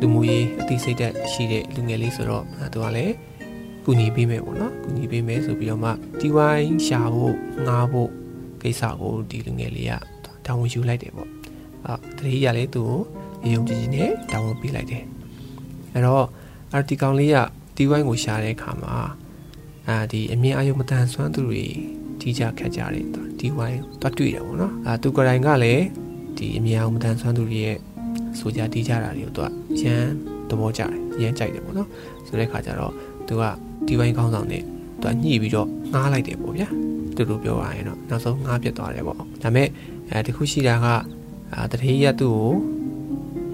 [0.00, 3.14] လူမှုရေးအသိစိတ်ဓာတ်ရှိတဲ့လူငယ်လေးဆိုတော့သူကလည်း
[3.84, 7.34] ကူညီပေးမယ်ပေါ့နော်ကူညီပေးမယ်ဆိုပြီးတော့မှတီဝိုင်းရှာဖို့
[7.66, 8.10] ငားဖို့
[8.62, 9.92] ကိစ္စကိုဒီလူငယ်လေးက
[10.46, 11.30] တာဝန်ယူလိုက်တယ်ပေါ့
[11.86, 12.88] အာတတိယလည်းသူ့
[13.42, 15.04] ကိုရုံကြည်ကြည်နဲ့တာဝန်ပေးလိုက်တယ်
[15.92, 16.26] အဲ့တော့
[16.72, 17.36] အာတီကောင်လေးက
[17.76, 18.94] တီဝိုင်းကိုရှာတဲ့အခါမှာ
[19.88, 21.64] အာဒီအမြင်အာရုံမတန်ဆွမ်းသူတွေ
[22.20, 23.06] တီးကြခတ်ကြတယ်
[23.40, 25.84] တီဝိုင်းတွတ်တွေ့တယ်ပေါ့နော်အာသူကိုယ်တိုင်ကလည်း
[26.36, 27.78] ဒီအမြင်အာရုံမတန်ဆွမ်းသူတွေရဲ့
[28.38, 29.48] ဆိုကြတီးကြတာတွေကိုသူက
[29.82, 30.10] ရမ်း
[30.48, 30.90] သဘောကျတယ်
[31.22, 31.88] ရမ်းကြိုက်တယ်ပေါ့နော်
[32.26, 32.92] ဆိုတဲ့ခါကျတော့
[33.28, 33.42] သူက
[33.86, 34.62] တီဝိုင်းကောင်းဆောင်နဲ့
[35.02, 36.68] သူကညှိပြီးတော့ငားလိုက်တယ်ပေါ့ဗျာ
[37.16, 39.68] တူတူပြောရရင်တော့နောက်ဆုံးငားပြတ်သွားတယ်ပေါ့ဒါပေမဲ့
[40.10, 40.86] အဲတခုရှိတာက
[41.52, 42.52] အာတထေးရသူ့ကို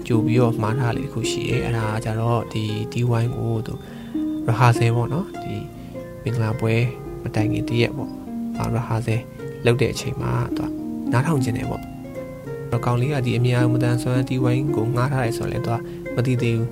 [0.07, 3.73] ကြိုပြီးတော့မှားထားလေတခုရှိတယ်အဲ့ဒါကြတော့ဒီတီဝိုင်းကိုသူ
[4.45, 5.55] ရဟာဆယ်ပေါ့နော်ဒီ
[6.23, 6.73] မင်္ဂလာပွဲ
[7.21, 8.20] မတိုင်ခင်တည့်ရက်ပေါ့
[8.61, 9.21] အာရဟာဆယ်
[9.65, 10.65] လောက်တဲ့အချိန်မှာသူ
[11.11, 11.81] နားထောင်ကျင်တယ်ပေါ့
[12.71, 15.77] တော့ကောင်လေးကဒီအမြာမတန်ဆွမ်းတီဝိုင်းကိုငားထားတယ်ဆိုတော့လေသူက
[16.15, 16.69] မသိသေးဘူး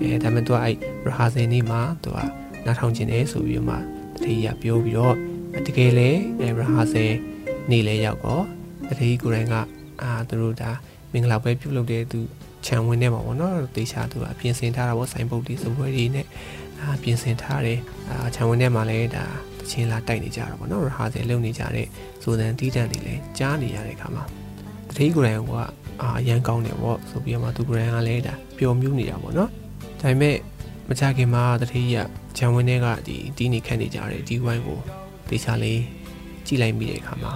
[0.00, 0.74] အဲဒါပေမဲ့သူကအဲ့
[1.06, 2.18] ရဟာဆယ်နေ့မှာသူက
[2.66, 3.80] နားထောင်ကျင်တယ်ဆိုပြီးတော့မှတ
[4.24, 5.14] ထေးရပြောပြီးတော့
[5.66, 7.12] တကယ်လေအဲရဟာဆယ်
[7.70, 8.44] နေ့လဲရောက်တော့
[8.88, 9.54] တထေးကိုယ်တိုင်က
[10.02, 10.70] အာသူတို့ဒါ
[11.12, 12.20] မင်္ဂလာပွဲပြုလုပ်တဲ့သူ
[12.66, 16.26] ခြံဝင်နေမှာပေါ့နော်တေချာသူအပြင်ဆင်ထားတာပေါ့ဆိုင်ပုတ်တွေစပွဲတွေနဲ့
[16.80, 17.78] အာပြင်ဆင်ထားတယ်
[18.10, 21.86] အာခြံဝင်ထဲမှာလည်းဒါတ ချင်းလာတိုက်နေကြတာပေါ့နော်ရဟာဆယ်လုံနေကြတဲ့
[22.22, 24.24] ဇိုတန်တီးတန်တွေလည်းကြားနေရတဲ့ခါမှာ
[24.88, 25.52] တတိကိုယ်တိုင်က
[26.02, 29.50] အာအရန်ကောင်းတယ်ပေါ့ဆိုပြီးတော့မှသူကိုယ်တိုင်ကလည်းဒါပျော်မြူးနေတာပေါ့နော်
[30.00, 30.36] ဒါပေမဲ့
[30.88, 31.96] မကြခင်မှာတတိယ
[32.36, 34.78] ခြံဝင်ထဲကဒီတီးနေခန့်နေကြတဲ့ဒီဝိုင်းကို
[35.28, 35.80] တေချာလေး
[36.46, 37.32] ကြည့်လိုက်မိတဲ့အခါမှာ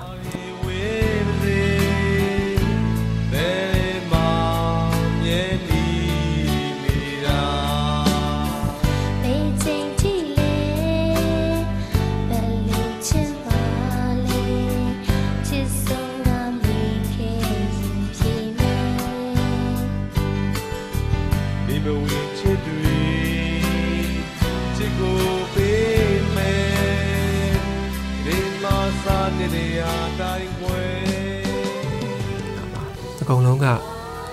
[33.24, 33.66] အကုန်လုံးက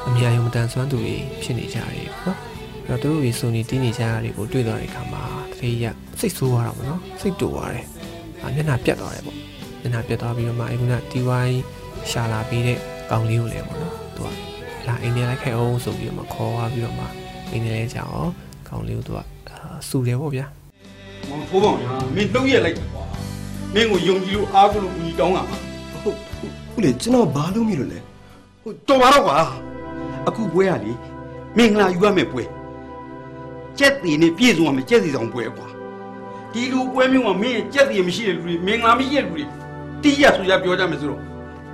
[0.08, 2.38] အမြအယုံမတန်ဆွမ်းသူတွေဖြစ်နေကြတယ်နော်
[2.88, 5.86] အဲ့တော့သူတို့တွေစုံနေတင်းနေကြတာတွေကိုတွေ့သွားတဲ့အခါမှာတတိယ
[6.20, 7.86] စိတ်ဆိုးသွားတာပေါ့နော်စိတ်တူသွားတယ်
[8.42, 9.38] အမျက်နှာပြတ်သွားတယ်ပေါ့
[9.82, 11.60] မျက်နှာပြတ်သွားပြီးတော့မှအခုကတီဝိုင်း
[12.12, 12.78] ရှာလာပြီးတဲ့
[13.12, 14.30] ကောင်လေးကိုလည်းပေါ့နော်သူက
[14.88, 17.06] လာအိမ်ထဲလိုက်ခဲ့အောင်ဆိုပြီးတော့မှခေါ်သွားပြီးတော့မှ
[17.52, 18.30] အိမ်ထဲလဲကြအောင်
[18.70, 19.20] ကောင်လေးကိုသူက
[19.90, 20.46] စူတယ်ပေါ့ဗျာ
[21.30, 23.04] မောင်ဖိုးပေါင်ညာမင်းလုံးရက်လိုက်ကွာ
[23.74, 25.58] မင်းကိုယုံကြည်လို့အားကိုလို့ကူညီတောင်းတာပါ
[26.04, 26.18] ဟုတ်
[26.72, 28.00] ဟုတ်လေကျွန်တော်ဘာလုပ်မိလို့လဲ
[28.64, 29.38] ဟိုတော်ပါတော့ကွာ
[30.28, 30.94] အခုပွဲရလေ
[31.58, 32.44] မင်္ဂလာယူရမယ်ပွဲ
[33.78, 35.68] ကြက်တီနဲ့ပြည့်စုံရမယ်ကြက်စီဆောင်ပွဲကွာ
[36.54, 39.44] ဒီလူပွဲမျိုးမှာမင်းရဲ့ကြက်တီမရှိတဲ့လူတွေမင်္ဂလာမရှိတဲ့လူတွေ
[40.04, 41.22] တီးရဆိုရပြောကြမယ်ဆိုတော့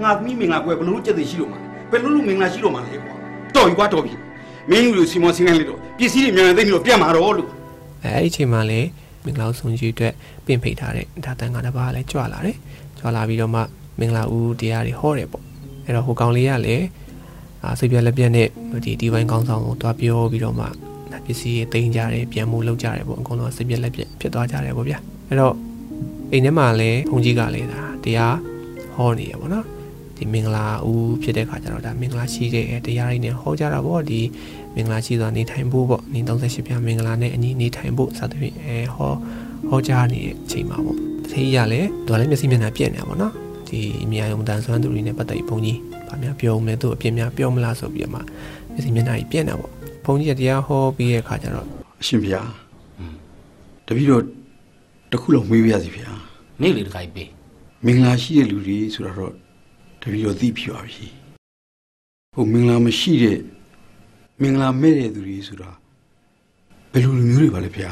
[0.01, 1.59] ငါသမီးမင်္ဂလာပွဲဘယ်လိုလုပ်ကြက်တီရှိလို့မှာ
[1.91, 3.15] ဘယ်လိုလုပ်မင်္ဂလာရှိလို့မှာလဲကွာ
[3.55, 4.13] တော်ပြီကွာတော်ပြီ
[4.69, 7.49] မင်းယူလို့စီမောစီမံလိုက်တော့ပစ္စည်းတွေမြန်မြန်သိပြီးတော့ပြတ်မှာတော့လို့
[8.03, 8.87] အဲအဲ့ဒီအချိန်မှာလည်း
[9.25, 10.13] မင်္ဂလာဆောင်ကြီးအတွက်
[10.45, 12.57] ပင့်ဖိတ်ထားတဲ့ဒါတန်ကတစ်ပါးလည်းကြွလာတယ်
[12.99, 13.61] ကြွလာပြီးတော့မှ
[13.99, 15.46] မင်္ဂလာဦးတရားတွေဟောတယ်ပေါ့
[15.87, 16.85] အဲ့တော့ဟိုကောင်လေးကလည်း
[17.63, 18.47] အာစိတ်ပြက်လက်ပြက်နဲ့
[18.85, 20.67] ဒီဒီဝိုင်းကောင်းဆောင်ကိုတွားပြောပြီးတော့မှ
[21.25, 25.55] ပစ္စည်းတွေတင်ကြတယ်ပြန်မှုလုပ်ကြတယ်ပေါ့အကုန်လုံးစိတ်ပြက်လက်ပြက်ဖြစ်သွားကြတယ်ပေါ့ဗျာအဲ့တော့
[26.31, 28.35] အိမ်ထဲမှာလည်းဘုန်းကြီးကလည်းဒါတရား
[28.95, 29.65] ဟောနေရပေါ့နော်
[30.17, 34.19] ဒီမင်္ဂလာဦးဖြစ်တဲ့ခါကျတော့ဒါမင်္ဂလာရှိတဲ့တရားရင်းနဲ့ဟောကြတာပေါ့ဒီ
[34.75, 39.13] မင်္ဂလာရှိစွာနေထိုင်ဖို့ပေါ့နေ38ပြမင်္ဂလာနဲ့အညီနေထိုင်ဖို့စသဖြင့်အဲဟော
[39.69, 40.99] ဟောကြားနေတဲ့အချိန်မှာပေါ့တ
[41.31, 43.33] တိယလည်းသူကလည်းမျက်စိမျက်နှာပြည့်နေတာပေါ့နော်
[43.69, 48.19] ဒီအမြာယုံတန်ဆွမ်းသူတွေနဲ့ပတ်သက်ပြီးဘုန်းကြီးဗာများပြောမလဲသူအပြင်းများပြောမလားဆိုပြီးတော့မှ
[48.71, 49.71] မျက်စိမျက်နှာကြီးပြည့်နေတာပေါ့
[50.05, 51.67] ဘုန်းကြီးကတရားဟောပြီးတဲ့ခါကျတော့
[52.01, 52.41] အရှင်ဗျာ
[53.87, 54.23] တပည့်တော်
[55.11, 56.09] တခုလုံးမေးပြရစီဗျာ
[56.61, 57.29] နေ့လေတခါကြီးပေး
[57.85, 59.33] မင်္ဂလာရှိတဲ့လူတွေဆိုတော့
[60.01, 61.05] တပည့်တော်သိဖြစ်ပါပြီ
[62.33, 63.39] ဟိုမင်္ဂလာမရှိတဲ့
[64.41, 65.69] မင်္ဂလာမဲ့တဲ့သူတွေဆိုတာ
[66.91, 67.91] ဘယ်လိုလူမျိုးတွေပါလဲဗျာ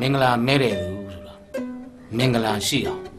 [0.00, 1.34] မင်္ဂလာမဲတဲ့သူဆိုတာ
[2.16, 3.13] မင်္ဂလာရှိအောင်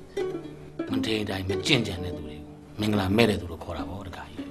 [0.91, 4.49] မထေရတိုင်းမကြင့်ကြံတဲ့သူတွေကိုမင်္ဂလာမဲတဲ့သူလို့ခေါ်တာပေါ့တခါကြီး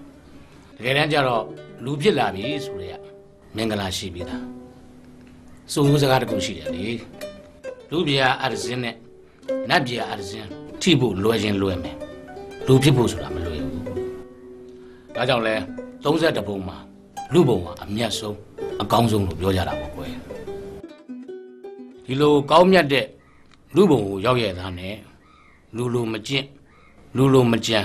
[0.76, 1.44] တကယ်တမ်းကျတော့
[1.84, 2.96] လူဖြစ်လာပြီဆိုရဲ
[3.56, 4.44] မင်္ဂလာရှိပြီသား
[5.72, 6.86] စုံရိုးစကားတစ်ခုရှိတယ်လေ
[7.90, 8.94] လူပြာအာရဇင်းနဲ့
[9.70, 10.48] နတ်ပြာအာရဇင်း
[10.82, 11.96] ထိဖို့လွယ်ခြင်းလွယ်မယ်
[12.66, 13.84] လူဖြစ်ဖို့ဆိုတာမလွယ်ဘူး
[15.14, 15.54] ဒါကြောင့်လဲ
[16.04, 16.78] 30ဘုံမှာ
[17.32, 18.36] လူဘုံကအမျက်ဆုံး
[18.82, 20.12] အကောင်းဆုံးလို့ပြောကြတာပေါ့ကွယ်
[22.04, 23.06] ဒီလိုကောင်းမြတ်တဲ့
[23.74, 24.94] လူဘုံကိုရောက်ရတာနဲ့
[25.76, 26.46] လူလိုမကျင့်
[27.16, 27.80] လူလိုမကြံ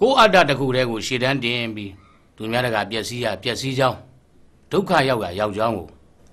[0.00, 1.92] ကိုယ်အတ္တတစ်ခုတည်းကိုရှေ့တန်းတင်ပြီး
[2.36, 3.98] သူများတကပျက်စီးရပျက်စီးကြောင်း
[4.72, 5.86] ဒုက္ခရောက်ရရောက်ကြောင်းကို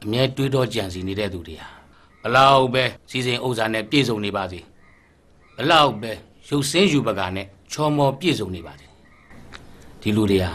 [0.04, 1.70] အမြဲတွေးတောကြံစီနေတဲ့သူတွေဟာ
[2.24, 4.60] ဘလောက်ပဲစီစဉ်ဥစ္စာနဲ့ပြည့်စုံနေပါစေ
[5.58, 6.12] ဘလောက်ပဲ
[6.50, 8.86] ရုပ်စင်းယူပကနဲ့ချော်မော်ပြည့်စုံနေပါစေ
[10.02, 10.52] ဒီလူတွေဟာ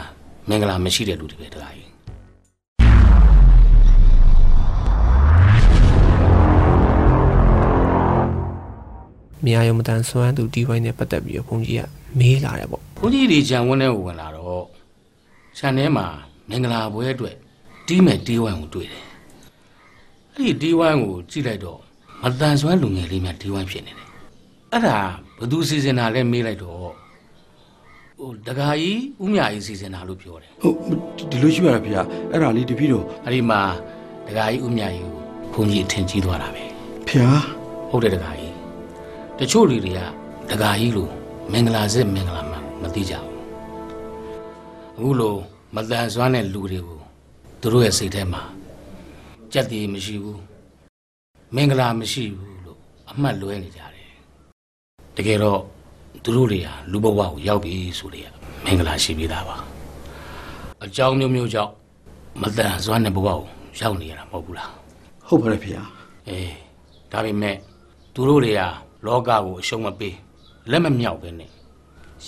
[0.47, 1.90] မင်္ဂလာမရှိတဲ့လူတွေပဲတခါကြီး
[9.45, 11.83] မြာယုံမတန်ဆွမ်းသူဒီဝိုင်းနဲ့ပတ်သက်ပြီးတော့ဘုန်းကြီးက
[12.19, 14.65] မေးလာတယ်ပေါ့ဘုန်းကြီးတွေခြံဝန်းထဲကိုဝင်လာတော့
[15.57, 16.05] ခြံထဲမှာ
[16.49, 17.35] မင်္ဂလာပွဲအတွက်
[17.87, 19.03] တီးမဲ့တီးဝိုင်းကိုတွေ့တယ်။
[20.33, 21.79] အဲ့ဒီတီးဝိုင်းကိုကြည့်လိုက်တော့
[22.21, 24.07] မတန်ဆွမ်းလူငယ်လေးများတီးဝိုင်းဖြစ်နေတယ်။
[24.73, 24.97] အဲ့ဒါ
[25.39, 26.89] ဘသူစီစဉ်တာလဲမေးလိုက်တော့
[28.19, 30.75] ဟိုတကာကြီးဥမြကြီးစီစဉ်တာလို့ပြောတယ်ဟုတ်
[31.31, 32.01] ဒီလိုရှိပါလားဗျာ
[32.31, 33.61] အဲ့ဒါလေးတပည့်တော်။အဲ့ဒီမှာ
[34.27, 35.07] တကာကြီးဥမြကြီး
[35.53, 36.63] ကိုဘုန်းကြီးအထင်ကြီးသွားတာပဲ
[37.09, 37.29] ဗျာ။
[37.89, 38.50] ဟုတ်တယ်တကာကြီး။
[39.39, 39.99] တချို့လူတွေက
[40.49, 41.11] တကာကြီးလို့
[41.51, 43.39] မင်္ဂလာစစ်မင်္ဂလာမှန်မသိကြဘူး။
[44.97, 45.35] အခုလို
[45.75, 46.99] မတန်ဆွမ်းတဲ့လူတွေကို
[47.61, 48.41] သူတို့ရဲ့စိတ်ထဲမှာ
[49.51, 50.39] ကြက်တည်မရှိဘူး။
[51.55, 54.09] မင်္ဂလာမရှိဘူးလို့အမှတ်လွဲနေကြတယ်။
[55.17, 55.61] တကယ်တော့
[56.23, 58.21] သူတို့တွေဟာလူဘဝကိုရောက်ပြီဆိုလေ
[58.65, 59.57] မင်္ဂလာရှိပြီးသားပါ။
[60.83, 61.71] အကြောင်းမျိုးမျိုးကြောင့်
[62.41, 63.39] မတန်ဆွမ်းတဲ့ဘဝကို
[63.79, 64.71] ရောက်နေရတာမဟုတ်ဘူးလား။
[65.27, 65.81] ဟုတ်ပါတယ်ဗျာ
[66.29, 66.53] အေး
[67.11, 67.55] ဒါပေမဲ့
[68.13, 68.61] သူတို့တွေက
[69.05, 70.15] လောကကိုအရှုံးမပေး
[70.71, 71.49] လက်မမြောက်ပဲနဲ့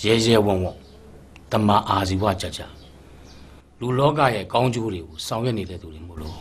[0.02, 0.76] ရဲရဲဝံ့ဝံ့
[1.52, 2.60] တမအာဇီဝကြကြ
[3.80, 6.36] လူလောကရဲ့ကောင်းကျိုးတွေကိုဆောင်ရွက်နေတဲ့သူတွေမို့လို့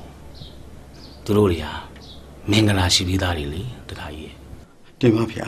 [1.26, 1.74] သူတို့တွေဟာ
[2.52, 4.36] မင်္ဂလာရှိပြီးသားတွေလေတခါကြီးရဲ့
[5.00, 5.48] တင်ပါဗျာ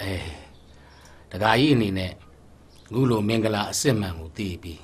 [0.00, 0.26] အေး
[1.32, 2.10] တခါကြီးအနေနဲ့
[2.88, 4.80] အခုလိုမင်္ဂလာအစစ်မှန်ကိုသိပြီး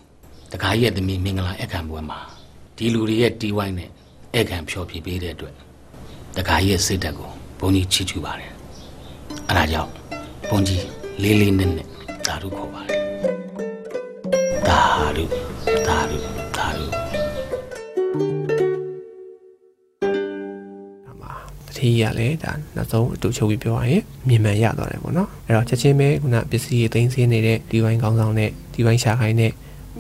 [0.53, 2.21] တခါကြီးရဲ့သမီးမင်္ဂလာအခမ်းပွဲမှာ
[2.77, 3.91] ဒီလူတွေရဲ့တီးဝိုင်းနဲ့
[4.37, 5.55] အခမ်းဖျော်ဖြေပေးတဲ့အတွက်
[6.37, 8.53] တခါကြီးရဲ့စိတ်ဓာတ်ကိုဘုန်းကြီးချီးကျူးပါတယ်
[9.53, 9.93] အဲဒါကြောင့်
[10.49, 10.85] ဘုန်းကြီး
[11.23, 11.89] လေးလေးနက်နက်
[12.27, 13.01] ဓာတုခေါ်ပါတယ်
[14.69, 14.81] ဓာ
[15.17, 15.25] တု
[15.87, 16.17] ဓာတု
[16.57, 16.85] ဓာတု
[21.05, 21.33] ဒါမှာ
[21.67, 29.53] တတိယလည်းဒါနောက်ဆုံးအတူချုပ်ပြီးပြောရရင်မြင်မှန်ရသွားတယ်ပေါ့နော်အဲ့တော့ချက်ချင်းပဲခုနပစ္စည်းရေးသိမ်းဆင်းနေတဲ့ဒီဝိုင်းကောင်းဆောင်နဲ့ဒီဝိုင်းရှာခိုင်းတဲ့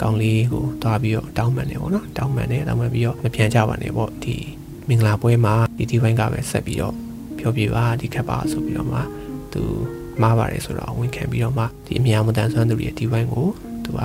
[0.03, 4.37] ကောင်လေးကိုတွားပြီးတော့တောင်းပန်တယ်ပေါ့နော်တောင်းပန်တယ်တောင်းပန်ပြီးတော့မပြန်ကြပါနဲ့ပေါ့ဒီ
[4.88, 6.95] မင်္ဂလာပွဲမှာဒီဒီဝိုင်းကပဲဆက်ပြီးတော့
[7.38, 9.01] ပြောပြပါဒီခက်ပါဆိုပြီးတော့မှ
[9.55, 9.62] သူ
[10.23, 13.47] မှားပါတယ်ဆိုတော့ဝန်ခံပြီးတော့မှဒီအများမတန်ဆွမ်းသူတွေရဲ့ဒီဝိုင်းကို
[13.85, 14.01] သူက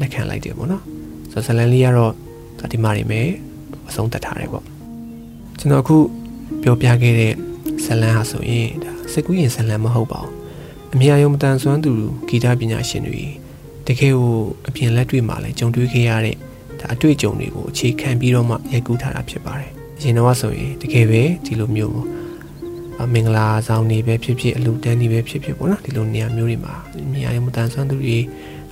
[0.00, 0.82] လက်ခံလိုက်တယ်ပေါ့နော်
[1.32, 2.12] ဆိုတော့ဇလန်လေးကတော့
[2.58, 3.28] ဒါဒီမှာနေမယ်
[3.88, 4.64] အဆုံးသတ်ထားတယ်ပေါ့
[5.58, 5.96] ကျွန်တော်အခု
[6.62, 7.32] ပြောပြခဲ့တဲ့
[7.84, 10.34] ဇလန်ဟာဆိုရင်ဒါစကူးရင်ဇလန်မဟုတ်ပါဘူး
[10.94, 11.92] အမြအယုံမတန်ဆွမ်းသူ
[12.28, 13.22] ဂီတပညာရှင်တွေ
[13.86, 14.32] တကယ်ကို
[14.68, 16.36] အပြင်လက်တွေ့မှာလည်းကြုံတွေ့ခဲ့ရတဲ့
[16.80, 22.19] ဒါအတွေ့အကြုံတွေကိုအခြေခံပြီးတော့မှရိုက်ကူးထားတာဖြစ်ပါတယ်အရင်တော့ဆိုရင်တကယ်ပဲဒီလိုမျိုးအ
[23.14, 28.18] မင်္ဂလာဆောင်နေပဲဖြစ်ဖြစ်အလူတန်းနေပဲဖြစ်ဖြစ်ပေါ့နော်ဒီလိုနေရာမျိုးတွေမှာအမြအယုံမတန်ဆွမ်းသူတွေ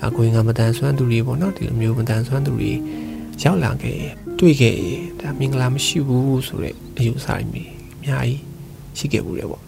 [0.07, 2.73] အကွင်ကမတန်ဆွမ်းသူတွေပေါ့နော်ဒီလိုမျိုးမတန်ဆွမ်းသူတွေ
[3.43, 8.41] ရောက်လာခဲ့ရင်တွေ့ခဲ့ရင်ဒါမင်္ဂလာမရှိဘူးဆိုတဲ့အယူအဆတွေမျိုးအများကြီး
[8.99, 9.63] ရှိခဲ့ဘူးတယ်ပေါ့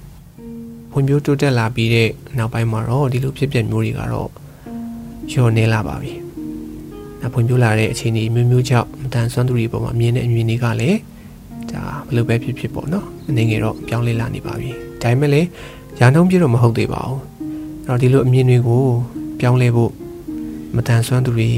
[0.90, 4.31] ဖွံ့ဖြိုးတိုးတက်လာပြီးတဲ့နောက်ပိုင်းမှာတော့ဒီလိုဖြစ်ပျက်မျိုးတွေကတော့
[5.31, 6.12] လျော့နေလာပါပြီ။
[7.20, 10.99] နောက်ဖွံ့ဖြိုးလာတဲ့အခြေအနေမျိုးမျိုးကြောင့်မတန်ဆွမ်းသူတွေပေါ်မှာမြင်တဲ့အမြင်တွေကလည်း
[11.73, 14.70] ဒါဘယ်လိုပဲဖြစ်ဖြစ်ပေါ့နော်အနေငယ်တော့ပြောင်းလဲလာနေပါပြီ။
[15.03, 15.49] ဒါပေမဲ့လည်း
[16.01, 17.18] ရာနှုန်းပြည့်တော့မဟုတ်သေးပါဘူး။
[17.88, 18.85] အဲ့တော့ဒီလိုအမြင်တွေကို
[19.40, 19.92] ပြောင်းလဲဖို့
[20.77, 21.51] မတန်ဆွမ်းသူတွေ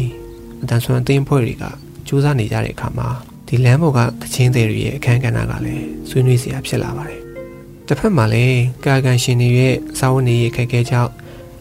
[0.61, 1.65] မတန်ဆွမ်းအသင်းဖွဲ့တွေက
[2.07, 3.09] စူးစမ်းနေကြတဲ့အခါမှာ
[3.47, 7.21] ဒီလမ်းပေါ်ကသချင်းတွေရဲ့အခန်းကဏ္ဍကလည်းဆွေးနွေးစရာဖြစ်လာပါတယ်။
[7.87, 11.11] တစ်ဖက်မှာလည်းကာကန်ရှင်တွေရဲ့စာဝန်တွေရဲ့ခက်ခဲကြောင့်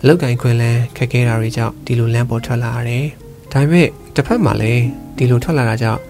[0.02, 3.06] အလုတ်ကင်ခွင်လန်းခက်ခဲတာတွေကြောင့်ဒီလိုလမ်းပေါ်ထွက်လာရတယ်။
[3.52, 4.84] ဒါပေမဲ့တစ်ဖက်မှာလည်း
[5.18, 6.02] ဒီလိုထွက်လာတာကြောင့်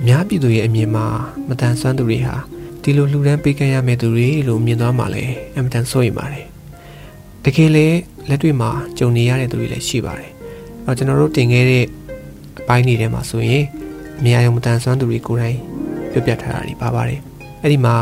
[0.00, 1.06] အများပြည်သူရဲ့အမြင်မှာ
[1.48, 2.36] မတန်ဆွမ်းသူတွေဟာ
[2.82, 6.46] ဒီလိုလှူဒန်းပေးခဲ့ရမယ့်သူတွေလို့မြင်သွားမှလည်းအမတန်စိုးရိမ်ပါတယ်။
[7.44, 10.30] တကယ်လည်းလက်တွေ့မှာကြုံနေရတဲ့သူတွေလည်းရှိပါတယ်။
[10.84, 11.84] အော်ကျွန်တော်တို့တင်ခဲ့တဲ့
[12.60, 13.64] အပိုင်းတွေထဲမှာဆိုရင်
[14.18, 15.58] အများယုံမတန်ဆွမ်းသူတွေကိုယ်တိုင်
[16.12, 17.20] ပြပြထားတာတွေပါပါတယ်။
[17.62, 17.96] အဲ့ဒီမှာ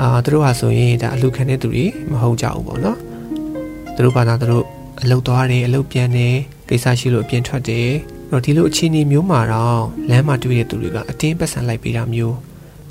[0.00, 2.98] အာသူတို့ဟာဆိုရင်ဒါအလူခံတဲ့သူတွေမဟုတ်ကြဘူးပေါ့နော်။
[3.94, 4.64] သူတို့ဘာသာသူတို့
[5.02, 6.34] အလုတ်သွားတယ်အလုတ်ပြန်တယ်
[6.68, 12.36] ကိစ္စရှိလို့အပြင်ထွက်တယ်။အဲ့ တော့ဒီလိုအခြေအနေမျိုးမှာတော့လမ်းမှာတွေ့တဲ့သူတွေကအတင်းပတ်စံလိုက်ပေးတာမျိုး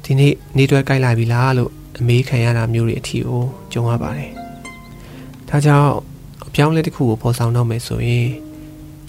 [0.03, 4.31] ဒီနေ့နေတွဲကြိုက်လာပြီလားလို့အမေးခံရတာမျိုးတွေအထီကိုကြုံရပါတယ်။
[5.49, 5.91] ဒါကြောင့်
[6.47, 8.27] အပြောင်းလဲတစ်ခုကိုပေါ်ဆောင်တော့မယ်ဆိုရင်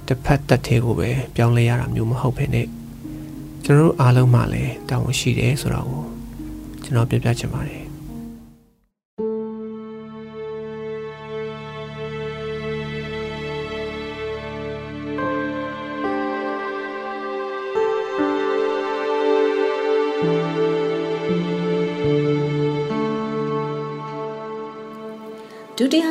[0.07, 2.67] တစ်ဖက်သက်သေးကိုပဲပြောင်းလဲရတာမျိုးမဟုတ်ဘဲနဲ့
[3.65, 6.05] ကျွန်တော်တို့အားလုံးမှလည်းတာဝန်ရှိတယ်ဆိုတော့ကို
[6.83, 7.88] ကျွန်တော်ပြောပြချင်ပါတယ်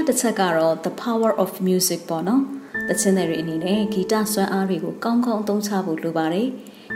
[0.07, 2.43] တိယတစ်ချက်ကတော့ the power of music ပေါ့နော်
[2.89, 6.47] တခြင်းတွေအနေနဲ့ဂီတစွမ်းအားတွေကိုကောင်းကောင်းအသုံးချဖို့လိုပါတယ်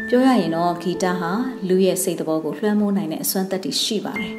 [0.08, 1.32] ပြောရရင်တော့ဂီတဟာ
[1.68, 4.34] လူရဲ့စိတ်သဘောကိုလွှမ်းမိုးနိုင်တဲ့အစွမ်းသက်တည်ရှိပါတယ်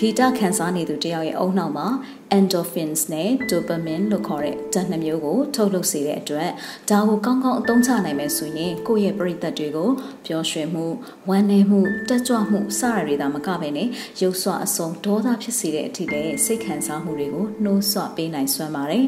[0.00, 1.88] ဂီတခံစားနေသူတယောက်ရဲ့အုံနှောက်မှာ
[2.36, 6.50] endorphins နဲ့ dopamine လို့ခေါ်တဲ့ဓာတ်နှမျိုးကိုထုတ်လုပ်စေတဲ့အတွက်
[6.90, 9.90] ဒါကိုကောင်းကောင်းအသုံးချနိုင်မယ်ဆိုရင်ကိုယ့်ရဲ့ပရိသတ်တွေကို
[10.26, 10.86] ပျော်ရွှင်မှု
[11.28, 13.88] ဝမ်းနည်းမှုတက်ကြွမှုစရတွေသာမကဘဲနဲ့
[14.22, 19.06] ရုပ်ဆွအစုံဒေါသဖြစ်စေတဲ့အထိလည်းစိတ်ခံစားမှုတွေကိုနှိုးဆွပေးနိုင်စွမ်းပါတယ်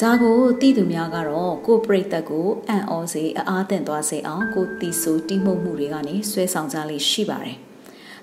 [0.00, 7.58] ဒါကိုတည်သူများကတော့ကိုပရိသတ်ကိုအံ့ဩစေအားသင့်သွားစေအောင်ကိုတီဆူတိမှုမှုတွေကနေဆွဲဆောင်ကြလိမ့်ရှိပါတယ်။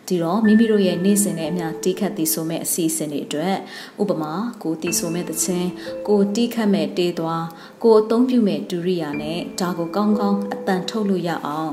[0.09, 3.55] ဒီတော့မိမိတို့ရဲ့နေ့စဉ်နဲ့အမျှတီးခတ်တည်ဆိုမဲ့အစီအစဉ်တွေအတွက်
[4.01, 5.69] ဥပမာကိုတည်ဆိုမဲ့သချင်း
[6.07, 7.45] ကိုတီးခတ်မဲ့တေးသွား
[7.83, 11.71] ကိုအသုံးပြုမဲ့ဒူရိယာနဲ့ဒါကိုကောင်းကောင်းအတန်ထုတ်လို့ရအောင်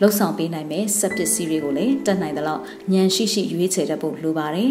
[0.00, 2.62] လှုပ်ဆောင်ပေးနိုင်မဲ့စက်ပစ္စည်းတွေကိုလည်းတက်နိုင်တဲ့လောက်
[2.92, 4.70] ဉာဏ်ရှိရှိရွေးချယ်တတ်ဖို့လိုပါတယ်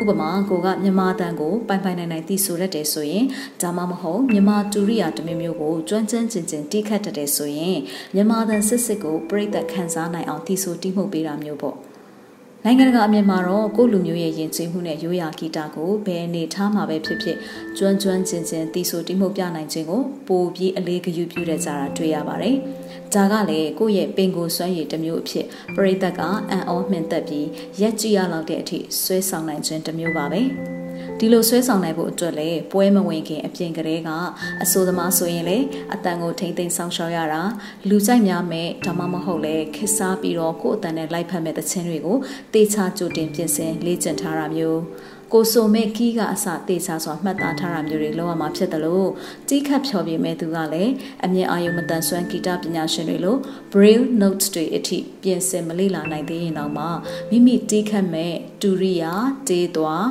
[0.00, 3.24] ဥပမာကိုကမြန်မာတန်ကိုပိုင်ပိုင်နိုင်နိုင်သိဆိုရက်တယ်ဆိုရင်
[3.62, 7.78] ဒါမှမဟုတ်မြန်မာတူရိယာတမျိုးမျိုးကိုကျွမ်းကျန်းကျင်ကျင်တီးခတ်တတ်တယ်ဆိုရင်
[8.14, 11.91] မြန်မာတန်စစ်စစ်ကိုပြိသက်ခန်းစားနိုင်အောင်သိဆိုတီးမှုပေးတာမျိုးပေါ့
[12.64, 17.36] နိုင်ငံတကာအမြင်မှာတော့ကိုလူမျိုးရဲ့ယဉ်ကျေးမှုနဲ့ရိုးရာဂီတကိုဘယ်အနေထားမှာပဲဖြစ်ဖြစ်
[17.78, 22.56] ကျွမ်းကျွမ်းကျင်ကျင်တီးဆိုတီးမှုပြနိုင်ခြင်းကိုပိုပြီးအလေးဂရုပြုတဲ့ကြတာတွေ့ရပါတယ်။
[23.14, 25.46] ဒါကလည်းကိုယ့်ရဲ့ပင်ကိုစွမ်းရည်တစ်မျိုးအဖြစ်
[25.76, 26.20] ပရိသတ်က
[26.50, 27.48] အံ့ဩမှင်သက်ပြီး
[27.80, 30.42] ရက်ကြည့်ရလောက်တဲ့အထိဆွဲဆောင်နိုင်ခြင်းတစ်မျိုးပါပဲ။
[31.24, 34.10] ဒီလိုဆွဲဆောင်နိုင်ဖို့အတွက်လည်းပွဲမဝင်ခင်အပြင်ကလေးက
[34.62, 35.58] အဆိုသမားဆိုရင်လေ
[35.94, 37.42] အတန်ကိုထိမ့်သိမ်းဆောင်ရှောက်ရတာ
[37.88, 42.18] လူကြိုက်များမဲ့ဒါမှမဟုတ်လေခစ်စားပြီးတော့ကိုယ့်အတန်နဲ့လိုက်ဖက်မဲ့သချင်းတွေကို
[42.54, 44.80] တေချာကြိုတင်ပြင်ဆင်လေ့ကျင့်ထားတာမျိုး
[45.32, 49.08] ကိုဆိုမဲ့ကီးကအစတေချာစွာမှတ်သားထားတာမျိုးတွေလောက်ရမှာဖြစ်တယ်လို့
[49.48, 50.92] ကြီးခတ်ဖြော်ပြမဲ့သူကလည်း
[51.24, 53.38] အမြင်အာရုံမတန်ဆွမ်းဂီတပညာရှင်တွေလို့
[53.72, 56.84] braille notes တွေအထိပြင်ဆင်မလေ့လာနိုင်သေးရင်တော့မှ
[57.30, 59.12] မိမိတီးခတ်မဲ့တူရိယာ
[59.48, 60.06] တေးသွား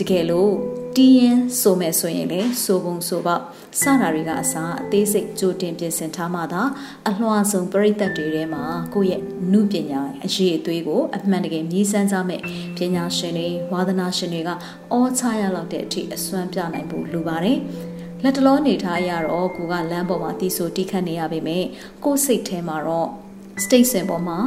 [0.00, 0.52] တကယ်လို့
[0.96, 3.38] တီးရင်ဆိုမဲ့ဆိုရင်လေဆိုပုံဆိုပေါ
[3.80, 6.62] စတာတွေကအစားအသေးစိတ်ကြိုတင်ပြင်ဆင်ထားမှသာ
[7.08, 12.40] အလွှာဆုံးပြိသက်တွေထဲမှာကိုယ့်ရဲ့နုပညာအရေးအသွေးကိုအမှန်တကယ်မြည်စမ်းကြမဲ့
[12.76, 14.50] ပညာရှင်တွေဝါသနာရှင်တွေက
[14.92, 17.58] အောချရလောက်တဲ့အထိအစွမ်းပြနိုင်ဖို့လိုပါတယ်
[18.22, 21.64] လက်တလောနေထားရတော့ကိုကလမ်းပေါ်မှာတီးဆိုတီးခတ်နေရပေမဲ့
[22.04, 23.08] ကိုယ်စိတ်ထဲမှာတော့
[23.64, 24.38] state စင်ပေါ်မှာ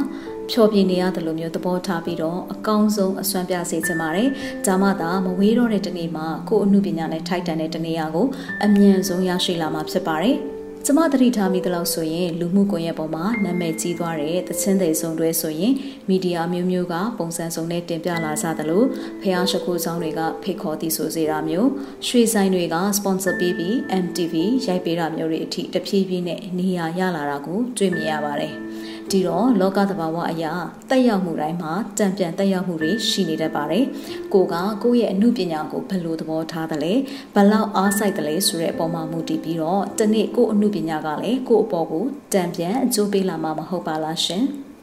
[0.50, 4.28] ဖြောပြနေရတယ်လို့မျိုးသဘောထားပြီးတော့အကောင်းဆုံးအစွမ်းပြစေချင်ပါတယ်။
[4.66, 8.26] ဒါမှသာမဝေးတော့တဲ့တနေ့မှာကိုယ်အမှုပညာနဲ့ထိုက်တန်တဲ့တနေ့ရာကို
[8.64, 10.38] အမြန်ဆုံးရရှိလာမှာဖြစ်ပါတယ်။
[10.86, 15.74] ကျမသတိထားမိသလောက်ဆိုရင်လူမှုကွန်ရက်ပေါ်မှာနာမည်ကြီးသွားတဲ့သချင်းတွေစုံတွဲဆိုရင်
[16.08, 18.82] မီဒီယာမျိုးမျိုးကပုံစံစုံနဲ့တင်ပြလာကြသလို
[19.22, 21.68] ဖျားရှိခိုးဆောင်တွေကဖိတ်ခေါ်သည်ဆိုစေတာမျိုး
[22.06, 24.34] ရွှေဆိုင်တွေက sponsor ပေးပြီး MTV
[24.66, 28.54] ရိုက်ပေးတာမျိုးတွေအထိတဖြည်းဖြည်းနဲ့နေရာရလာတာကိုတွေ့မြင်ရပါတယ်။
[29.10, 30.52] ဒီတော့လောကသဘာဝအရာ
[30.90, 33.84] တက်ရောက်မှုတိုင်းမှာတံပြန်တက်ရောက်မှုတွေရှိနေတတ်ပါတယ်။
[34.34, 36.92] ကိုကကိုယ့်ရဲ့အမှုပညာကိုဘယ်လိုသဘောထားသလဲ
[37.34, 44.44] ဘယ်လောက်အားစိုက်သလဲဆိုတဲ့အပေါ်မှာမူတည်ပြီးတော့တနေ့ကိုယ့်အမှုပညာကလည်းကိုယ့်အပေါ်ကိုတံပြန်အကျိုးပေးလာမှာမဟုတ်ပါလားရှင်။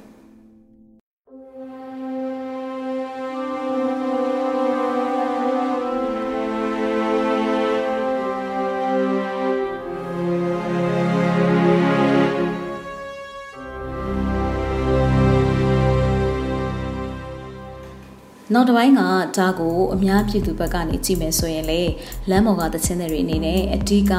[18.53, 19.01] နောက်တစ်ပိုင်းက
[19.37, 21.81] ဒါကိုအများပြည်သူဘက်ကနေကြည့်မယ်ဆိုရင်လေ
[22.29, 24.13] လမ်းပေါ်ကသချင်းတွေအနေနဲ့အဓိကက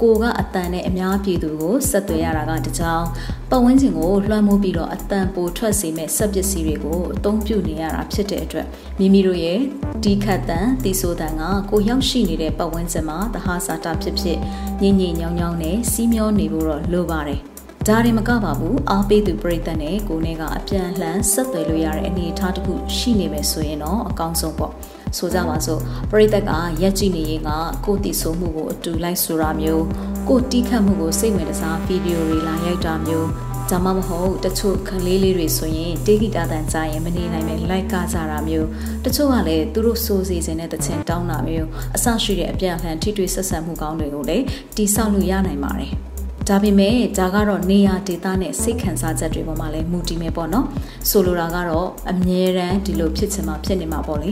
[0.00, 3.04] ကိုကအတန်နဲ့အများပြည်သူကိုဆက်သွယ်ရတာကတကြောင်
[3.50, 8.66] ပတ်ဝန်းကျင်ကိုလွှမ်းမိုးပြီးတော့အတန်ပိုထွက်စေမဲ့စက်ပစ္စည်းတွေကိုအသုံးပြုနေရတာဖြစ်တဲ့အတွက်
[8.98, 9.58] မိမိတို့ရဲ့
[10.04, 14.38] ဒီခတ်တန်တီဆိုတန်ကကိုရောက်ရှိနေတဲ့ပတ်ဝန်းကျင်မှာသဟာစာတာဖြစ်ဖြစ်
[14.82, 17.53] ညင်ညင်ညောင်းညောင်းနဲ့စီးမျောနေဖို့တော့လိုပါတယ်
[17.88, 24.72] ဒါရင်မကပါဘူးအားပေးသူပရိသတ်နဲ့ကိုနေကအပြန်လှန်ဆက်သွယ်လို့ရတဲ့အနေအထားတစ်ခုရှိနေမယ်ဆိုရင်တော့အကောင်းဆုံးပေါ့
[25.16, 27.50] ဆိုကြပါစို့ပရိသတ်ကရက်ကြည့်နေရင်က
[27.84, 29.84] ကိုတည်ဆိုမှုကိုအတူလိုက်ဆိုတာမျိုး
[30.28, 33.28] ကိုတီးခတ်မှုကိုစိတ်ဝင်စားဗီဒီယိုတွေလာရိုက်တာမျိုး
[33.70, 38.68] ဒါမှမဟုတ်တချို့ခလေးလေးတွေဆိုရင်တေဂီတာတန်ကြရင်မနေနိုင်ပဲလိုက်ကကြတာမျိုး
[39.04, 44.44] တချို့ကလည်းသူတို့စိုးစီစဉ်တဲ့တချင်တောင်းတာမျိုးအဆရှိတဲ့အပြန်အလှန်ထိတွေ့ဆက်ဆံမှုကောင်းတွေကိုလည်း
[44.76, 46.13] တိဆောက်လို့ရနိုင်ပါတယ်
[46.48, 50.66] ဒါပေမဲ့ဒါကတော့နေရာဒေသနဲ့စိတ်ခံစားချက်တွေပေါ်မှာလည်းမူတည်မယ်ပေါ့နော်
[51.08, 54.30] ဆိုလိုတာကတော့အမြဲတမ်းဒီလိုဖြစ်ချင်မှဖြစ်နေမှာပေါ့လေ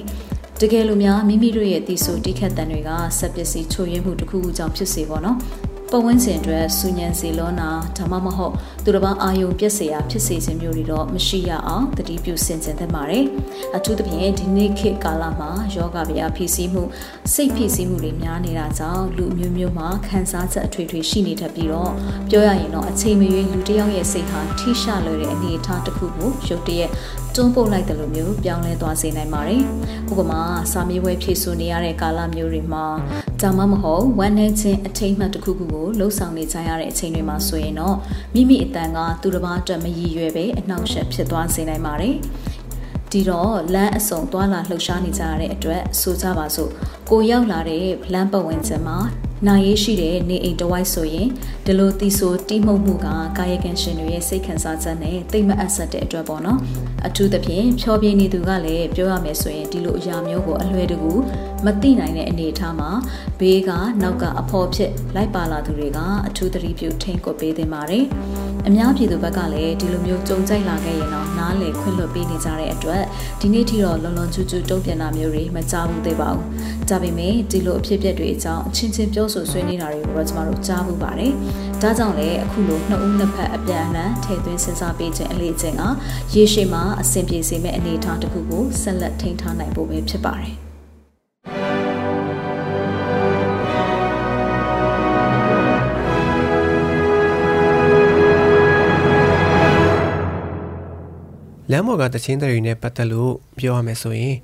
[0.60, 5.36] တကယ်လို့များမိမိတို့ရဲ့တီဆိုတိခတ်တန်တွေကစက်ပစ္စည်းချို့ယွင်းမှုတစ်ခုခုကြောင့်ဖြစ်စေပေါ့နော်
[5.94, 13.24] ပတ်ဝန်းကျင်အတွက်စူညံစီလွန်တာဒါမှမဟုတ်သူတစ်ပါးအာယုံပြည့်စရာဖြစ်စေခြင်းမျိုးတွေတော့မရှိရအောင်တတိပြုဆင်ခြင်သင့်ပါတယ်။
[13.76, 16.82] အထူးသဖြင့်ဒီနေ့ခေတ်ကာလမှာယောဂဗျာဖြစ်စည်းမှု
[17.32, 21.92] စိတ်ဖြစ်စည်းမှုတွေများနေတာကြောင့်လူမျိုးမျိုးမှာခံစားချက်အထွေထွေရှိနေတတ်ပြီးတော့
[22.30, 26.90] ပြောရရင်တော့အချိန်မရွေးလူတစ်ယောက်ရဲ့စိတ်ဟာထိရှလွယ်တဲ့အနေအထားတစ်ခုကိုရုပ်တရက်
[27.34, 29.62] တွန်းပုတ်လိုက်တယ်လို့မျိုးပြောင်းလဲသွားစေနိုင်ပါတယ်။
[30.10, 32.86] ဥပမာစာမေးပွဲဖြေဆိုနေရတဲ့ကာလမျိုးတွေမှာ
[33.42, 37.96] ဒါမှမဟုတ်ဝမ်းနည်းခြင်းအထိတ်မှတ်တစ်ခုခုကိုလှုပ်ဆောင်နေကြရတဲ့အချိန်တွေမှာဆိုရင်တော့
[38.34, 42.14] မိမိအတန်ကသူတစ်ပါးအတွက်မရည်ရွယ်ပဲအနှောက်အယှက်ဖြစ်သွားစေနိုင်ပါတယ်။
[43.10, 46.70] ဒီတော့လမ်းအစုံသွားလာလှုပ်ရှားနေကြရတဲ့အတွက်ဆိုကြပါစို့
[47.10, 48.98] ကိုရောက်လာတဲ့လမ်းပတ်ဝန်းကျင်မှာ
[49.48, 51.28] နိုင်ရေးရှိတဲ့နေအိမ်တဝိုက်ဆိုရင်
[51.66, 53.06] ဒီလိုတီဆိုတိမှုမှုက
[53.38, 56.58] ကာယကံရှင်တွေရဲ့စိတ်ခံစားချက်နဲ့တိတ်မအပ်ဆက်တဲ့အတွက်ပေါ့နော်
[57.06, 61.12] အထူးသဖြင့်ဖြောပြနေသူကလည်းပြောရမယ်ဆိုရင်ဒီလိုအရာမျိုးကိုအလွယ်တကူ
[61.64, 62.90] မသိနိုင်တဲ့အနေအထားမှာ
[63.40, 63.70] ဘေးက
[64.02, 68.04] နောက်ကအဖော်ဖြစ်လိုက်ပါလာသူတွေကအထူးသတိပြုထိန်ကွပ်ပေးသင့်ပါတယ်
[68.68, 73.02] အများပြည်သူဘက်ကလည်းဒီလိုမျိုးကြုံကြိုက်လာခဲ့ရင်တော့နားလေခွင့်လွှတ်ပေးနေကြတဲ့အတွက်
[73.40, 76.46] ဒီနေ့ထိတော့လွန်လွန်ကျူးကျူးတုံ့ပြန်တာမျိုးတွေမကြားဘူးသေးပါဘူး
[76.88, 81.32] ဒါပေမဲ့ဒီလိုအဖြစ်အပျက်တွေအကြောင်းအချင်းချင်းပြောဆိုဆွေးနွေးတာတွေကိုတော့ကျမတို့ကြားဘူးပါတယ်။
[81.82, 85.82] ဒါကြောင့်လည်းအခုလိုနှစ်ဦးနှစ်ဖက်အပြန်အလှန်ထည့်သွင်းစဉ်းစားပေးခြင်းအလေးချင်းက
[86.34, 90.56] ရေရှည်မှာအဆင်ပြေစေမယ့်အနေအထားတစ်ခုကိုဆက်လက်ထိန်းထားနိုင်ဖို့ပဲဖြစ်ပါတယ်။
[101.70, 104.36] လမ်းပေါ်ကတချင်းတွေနဲ့ပတ်သက်လို့ပြောရမယ်ဆိုရင်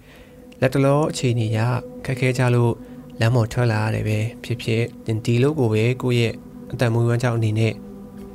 [0.61, 1.59] လက်တလောအခြေအနေရ
[2.05, 2.73] ခက်ခဲကြလို့
[3.21, 4.83] လမ်းပေါ်ထွက်လာရတယ်ပဲဖြစ်ဖြစ်
[5.25, 6.35] ဒီလိုကိုပဲကိုယ့်ရဲ့
[6.73, 7.73] အတန်မွေးဝမ်းကြောင့်အနေနဲ့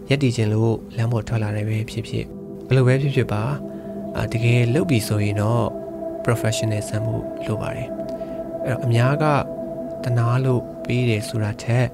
[0.10, 2.26] ရက်တည်ခြင်းလို့လမ်းပေါ်ထွက်လာတယ်ပဲဖြစ်ဖြစ်
[2.68, 3.44] ဘယ်လိုပဲဖြစ်ဖြစ်ပါ
[4.18, 5.66] အာတကယ်လုပ်ပြီဆိုရင်တော့
[6.26, 7.16] professional ဆန်မှု
[7.46, 7.90] လိုပါတယ်
[8.66, 9.26] အဲ့တော့အများက
[10.04, 11.88] တနာလို့ပေးတယ်ဆိုတာထက်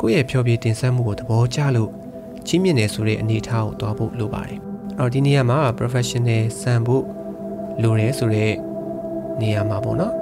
[0.00, 1.90] ကိုယ့်ရဲ့ဖြောပြတင်ဆက်မှုကိုသဘောကျလို့
[2.46, 4.67] ချင်းမြင့်နေဆိုတဲ့အနေအထားကိုသွားဖို့လိုပါတယ်အဲ့
[4.98, 7.04] တော့ဒီနေရာမှာ professional ဆန်ဖို့
[7.82, 8.52] လိုတယ်ဆိုတဲ့
[9.40, 10.14] နေရာမှာပေါ့နော်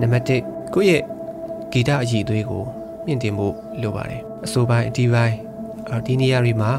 [0.00, 1.02] နံပါတ်1ကိုယ့်ရဲ့
[1.72, 2.64] ဂီတအည်အသွေးကို
[3.06, 5.36] မြင့်တင်ဖို့လိုပါတယ်အဆိုပိုင်းအတီးပိုင်း
[6.06, 6.72] ဒီနေရာတွေမှာ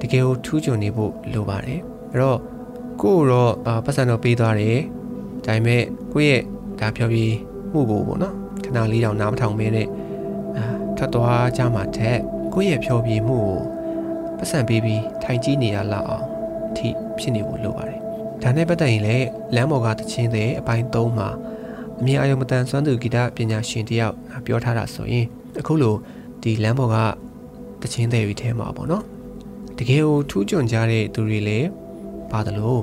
[0.00, 1.80] တကယ်ကိုထူးချွန်နေဖို့လိုပါတယ်
[2.10, 2.38] အဲ့တော့
[3.00, 3.52] ကိုယ်တော့
[3.84, 4.78] ပတ်စံတော့ပေးသွားတယ်
[5.46, 6.42] ဒါပေမဲ့ကိုယ့်ရဲ့
[6.80, 7.34] ဒါပြောပြီး
[7.72, 9.88] မှုကိုပေါ့နော်ခဏလေးတောင်နားမထောင်မဲနဲ့
[10.56, 10.64] အာ
[10.96, 12.16] ထွက်သွားကြမှာတဲ့
[12.54, 13.58] ကိုယ့်ရဲ့ဖြောပြမှုကို
[14.38, 16.33] ပတ်စံပေးပြီးထိုင်ကြည့်နေရလောက်အောင်အ
[16.78, 18.00] ထိဖြစ်နေဖို့လိုပါတယ်
[18.42, 21.28] ဒါနဲ့ပတ်သက်ရင်လည်းလမ်းပေါ်ကတချင်းတဲ့အပိုင်း3မှာ
[22.00, 24.14] အမြင်အာရုံမတန်ဆွမ်းသူဂီတပညာရှင်တယောက်
[24.46, 25.26] ပြောထားတာဆိုရင်
[25.60, 25.94] အခုလို
[26.42, 26.96] ဒီလမ်းပေါ်က
[27.82, 29.04] တချင်းတဲ့တွေထဲမှာပေါ့နော်
[29.78, 31.68] တကယ်ကိုထူးချွန်ကြတဲ့သူတွေလည်း
[32.30, 32.80] ပါတယ်လို့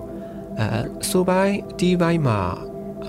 [0.60, 0.66] အဲ
[1.04, 2.40] အဆိုပိုင်းအတီးပိုင်းမှာ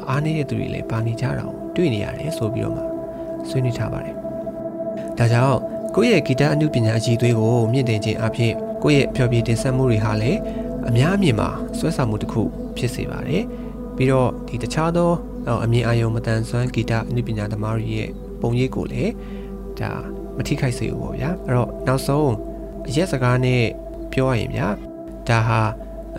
[0.08, 2.82] အားနေတဲ့သူတွေလည်းပါနေကြတာကိုတွေ့နေရတယ်ဆိုပြီးတော့မှ
[3.48, 4.14] ဆွေးနွေးထားပါတယ်
[5.18, 5.58] ဒါကြောင့်
[5.94, 10.38] ကိုယ့်ရဲ့ဂီတအမှုပညာအကြီးသွေးကိုမြင့်တင်ခြင်းအပြင်ကိုယ့်ရဲ့ဖျော်ဖြေတင်ဆက်မှုတွေဟာလည်း
[10.88, 12.42] အများအမြင်မှာဆွဲဆောင်မှုတစ်ခု
[12.76, 13.44] ဖြစ်စေပါတယ်
[13.96, 15.10] ပြီးတော့ဒီတခြားသော
[15.64, 19.12] အမြင်အာရုံမတန်ဆွမ်းဂီတအနုပညာသမားတွေရဲ့ပုံရိပ်ကိုလည်း
[19.80, 19.92] ဒါ
[20.36, 22.32] မထိခိုက်စေဘူးပေါ့ဗျာအဲ့တော့နောက်ဆုံး
[22.94, 23.62] ရက်စကားနဲ့
[24.12, 24.68] ပြောရရင်ဗျာ
[25.28, 25.60] ဒါဟာ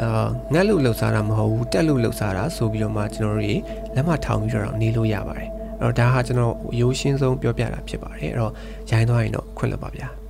[0.01, 3.55] အာငတ်လို့လှုပ်ရှားတာမဟုတ်ဘူးတက်လို့လှုပ်ရှားတာဆိုပြီးတော့မှကျွန်တော်တို့တွေ
[3.95, 5.49] လက်မထောင်ပြီးတော့နေလို့ရပါတယ်
[5.81, 8.51] အဲ့တော့ဒါဟာကျွန်တော်ရိုးရှင်းဆုံးပြောပြတာဖြစ်ပါတယ်အဲ့တော့
[8.91, 10.22] ရိုင်းသွားရင်တော့ခွင့်လွှတ်ပါဗျာ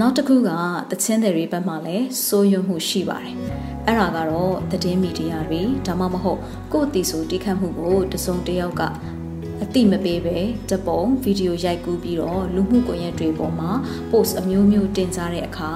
[0.00, 0.50] နောက်တစ်ခုက
[0.90, 3.34] တချင်းတွေဘက်မှာလည်းစိုးရွံ့မှုရှိပါတယ်
[3.86, 6.40] အဲ့ဒါကတော့သတင်းမီဒီယာတွေဒါမှမဟုတ်
[6.72, 8.82] ကိုယ့်အတီဆိုတိခတ်မှုကိုတစုံတစ်ယောက်က
[9.62, 10.38] အတိမပေးပဲ
[10.70, 13.70] တပုံဗီဒီယိုရိုက်ကူးပြီးတော့လူမှုကွန်ရက်တွေပေါ်မှာ
[14.10, 15.72] post အမျိုးမျိုးတင်ကြတဲ့အခါ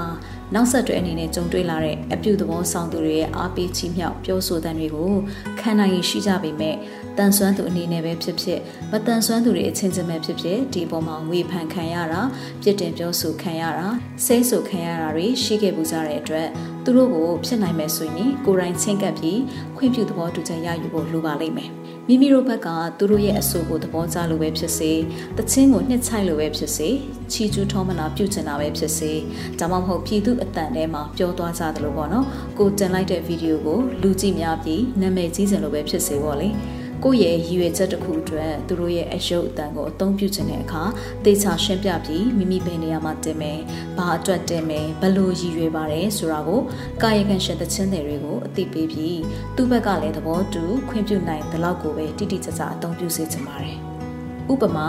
[0.55, 5.13] နောက်ဆက်တွဲအနေနဲ့ကြုံတွေ့လာတဲ့အပြုသဘောဆောင်သူတွေရဲ့အားပေးချီးမြှောက်ပြောဆိုတဲ့တွေကို
[5.61, 6.77] ခံနိုင်ရရှိကြပေမဲ့
[7.19, 12.23] တန်ဆွမ်းသူအနေနဲ့ပဲဖြစ်ဖြစ်မတန်ဆွမ်းသူတွေအချင်းချင်းပဲဖြစ်ဖြစ်ဒီပေါ်မှာဝေဖန်ခံရတာ
[12.63, 13.89] ပြစ်တင်ပြောဆိုခံရတာ
[14.25, 16.49] စိတ်ဆိုခံရတာတွေရှိခဲ့ပူကြတဲ့အတွက်
[16.85, 19.41] သူတို့ကိုဖြစ်နိုင်မယ်ဆိုရင်ကိုယ်တိုင်ချင်းကပ်ပြီး
[19.77, 21.73] ခွင့်ပြုသဘောတူချက်ရယူဖို့လိုပါလိမ့်မယ်။
[22.13, 24.91] မိမိတို့ဘက်ကသူတို့ရဲ့အဆိုကိုသဘောကျလို့ပဲဖြစ်စေ
[25.37, 26.89] တချင်းကိုနှစ်ချိုက်လို့ပဲဖြစ်စေ
[27.33, 29.13] ချီကျူးထောမနာပြုတ်ချင်တာပဲဖြစ်စေ
[29.59, 32.27] ဒါမှမဟုတ်ပြည်သူအတန်ထဲမှာပြောသွားကြတယ်လို့ပေါ့နော်
[32.59, 36.49] ကိုတင်လိုက်တဲ့ဗီဒီယိုကိုလူကြည့်များပြီးနာမည်ကြီးစင်လို့ပဲဖြစ်စေပေါ့လေ
[37.05, 40.83] ကိုယ့်ရဲ့ရည်ရွယ်ချက်တစ်ခုအတွက်သူတို့ရဲ့အယုတ်အတန်ကိုအသုံးပြုခြင်းတဲ့အခါ
[41.25, 43.59] သေချာရှင်းပြပြီးမိမိဘယ်နေရာမှာတင်မယ်၊
[43.97, 46.61] ဘာအတွက်တင်မယ်၊ဘယ်လိုရည်ရွယ်ပါတယ်ဆိုတာကို
[47.03, 49.21] ကာယကံရှင်သချင်းတွေကိုအသိပေးပြီး
[49.57, 53.77] သူ့ဘက်ကလည်းသဘောတူခွင့်ပြုနိုင်တဲ့လောက်ကိုပဲတိတိကျကျအသုံးပြုစေချင်ပါတယ်။
[54.53, 54.89] ဥပမာ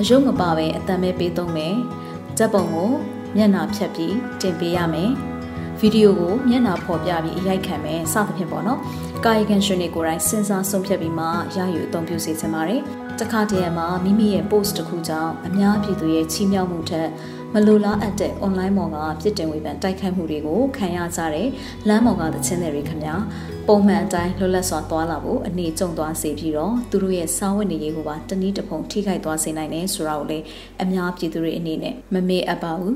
[0.00, 1.74] အယုတ်မပါပဲအတန်ပဲပေးသုံးမယ်။
[2.38, 2.90] ဇက်ပုံကို
[3.36, 5.10] မျက်နှာဖြတ်ပြီးတင်ပေးရမယ်။
[5.80, 8.80] ဗီဒီယိုကိုမျက်နှာဖော်ပြပြီးအရိုက်ခံမယ်စသဖြင့်ပေါ့နော်။
[9.26, 12.80] ကာယကံရှင်တွေကိုယ်တိုင်စဉ်းစားဆုံးဖြတ်ပြီးမှရယူအသုံးပြုစေချင်ပါတယ်။
[13.20, 17.08] တခါတည်းမှာမိမိရဲ့ post တစ်ခုကြောင့်အများပြည်သူရဲ့ချီးမြှောက်မှုထက်
[17.54, 21.48] မလိုလားအပ်တဲ့ online ပေါ်ကပြစ်တင်ဝေဖန်တိုက်ခိုက်မှုတွေကိုခံရကြတဲ့
[21.88, 23.14] လမ်းပေါ်ကသချင်းတွေခင်ဗျာ
[23.66, 30.44] ပုံမှန်အတိုင်းလွတ်လပ်စွာသွားလာဖို့အနေကျုံသွားစေပြီးတော့သူတို့ရဲ့စာဝတ်နေရေးကိုပါတနည်းတစ်ဖုံထိခိုက်သွားစေနိုင်တယ်ဆိုတာကိုလည်း
[30.82, 32.94] အများပြည်သူတွေအနေနဲ့မမေ့အပ်ပါဘူး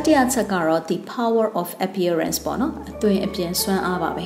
[0.00, 4.24] တတိယချက်ကတော့ the power of appearance ပေါ့နော်အသွင်အပြင်စွမ်းအားပါပဲ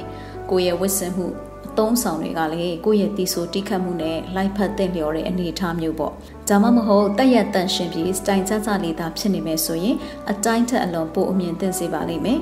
[0.50, 1.26] ကိုယ့်ရဲ့ဝတ်ဆင်မှု
[1.68, 6.12] အသုံးဆောင်တွေကလည်းကိုယ့်ရဲ့တီဆိုတိခတ်မှုနဲ့လိုက်ဖက်တဲ့လျော်တဲ့အနေအထားမျိုးပေါ့
[6.48, 9.96] ဒါမှမဟုတ်တက်ရတန့်ရှင်ပြီးစတိုင်ကြကြလေးသာဖြစ်နေမယ်ဆိုရင်
[10.30, 12.40] အတိုင်းထက်အလွန်ပိုအမြင်သင့်စေပါလိမ့်မယ်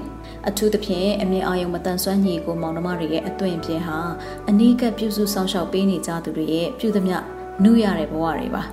[0.49, 3.99] အထူးသဖြင့်အမြင်အာရုံမတန်ဆွမ်းညီကိုမောင်နှမတွေရဲ့အသွင်ပြင်ဟာ
[4.49, 7.16] အနီးကပ်ပြုစုဆောင်ရှောက်ပေးနေကြသူတွေရဲ့ပြုသမျှ
[7.62, 8.64] နှုရတဲ့ဘဝတွေပါ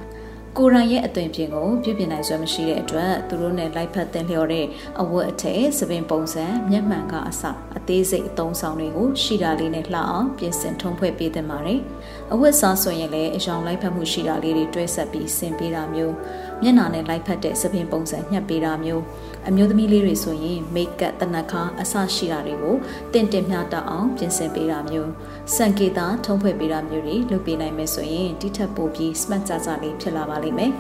[0.58, 4.66] ကိုရိုင်းရဲ့အသွင်ပြင်ကိုပြုပြင်နိုင်စွမ်းမရှိတဲ့အတွက်သူတို့နဲ့လိုက်ဖက်တင်လျော်တဲ့
[5.02, 7.44] အဝတ်အထည်စပင်ပုံစံမျက်မှန်ကအစ
[7.78, 11.80] အသေးစိတ်အသုံးဆောင်တွေကိုရှိတာလေးနဲ့လှအောင်ပြင်ဆင်ထုံးဖွဲ့ပေးသင့်ပါတယ်။
[12.34, 16.14] အဝတ်စားဆိုရင်လည်းအယောင်လိုက်ဖက်မှုရှိတာလေးတွေတွဲဆက်ပြီးဆင်ပေးတာမျိုး
[16.62, 19.04] မျက်နှာနဲ့လိုက်ဖက်တဲ့စပင်ပုံစံညှက်ပေးတာမျိုး
[19.50, 22.76] အမျိုးသမီးလေးတွေဆိုရင်မိတ်ကပ်တနခါအစရှိတာတွေကို
[23.14, 25.12] တင့်တင်မျှတအောင်ပြင်ဆင်ပေးတာမျိုး
[25.56, 30.72] စံကေတာထုံးဖွဲ့ပေးတာမျိုးတွေလုပ်ပေးနိုင်မယ်ဆိုရင်တိထက်ပိုပြီး smart ကြကြလေးဖြစ်လာပါလိမ့်မယ်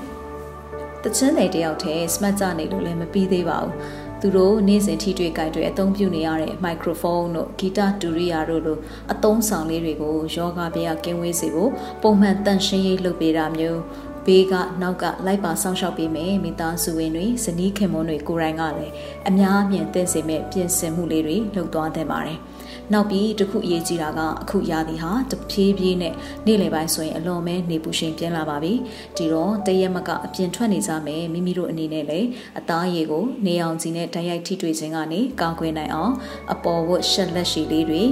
[1.03, 3.73] ။တချမ်းနယ်တယောက်တည်း smart ကြနေလို့လည်းမပြီးသေးပါဘူး။
[4.21, 8.77] သူတို့နေ့စဉ်ထိတွေ့ကြိုက်တွေအသုံးပြုနေရတဲ့မိုက်ခရိုဖုန်းတို့ဂီတဒူရီယာတို့လို
[9.13, 11.71] အသုံးဆောင်လေးတွေကိုယောဂဘေးကကင်းဝေးစေဖို့
[12.03, 13.79] ပုံမှန်တန့်ရှင်းရေးလုပ်ပေးတာမျိုး
[14.25, 18.93] ဘေးကနောက်ကလိုက်ပါဆောင်ရှောက်ပေးမယ်မိသားစုဝင်တွေဇနီးခင်မွန်းတွေကိုယ်တိုင်ကလည်း
[19.29, 22.39] အများအမြင်သိစေမဲ့ပြင်ဆင်မှုလေးတွေလုပ်သွားသင့်ပါတယ်။
[22.93, 26.13] နောက်ပြီးတခုအရေးကြီးတာကအခုရာသီဟာတဖြည်းဖြည်းနဲ့
[26.45, 28.73] နေ့လယ်ပိုင်းဆိုရင်အလွန်မဲနေပူရှင်ပြင်းလာပါပြီ။
[29.17, 32.27] ဒီတော့တရက်မကအပြင်ထွက်နေကြမယ်မိမိတို့အနေနဲ့လည်း
[32.59, 36.13] အသားရည်ကိုနေအောင်ကြီးနဲ့ဓာတ်ရိုက်ထိတွေ့ခြင်းကနေကာကွယ်နိုင်အောင်
[36.53, 38.03] အပေါ်ဝတ်ရှက်လက်ရှိလေးတွေ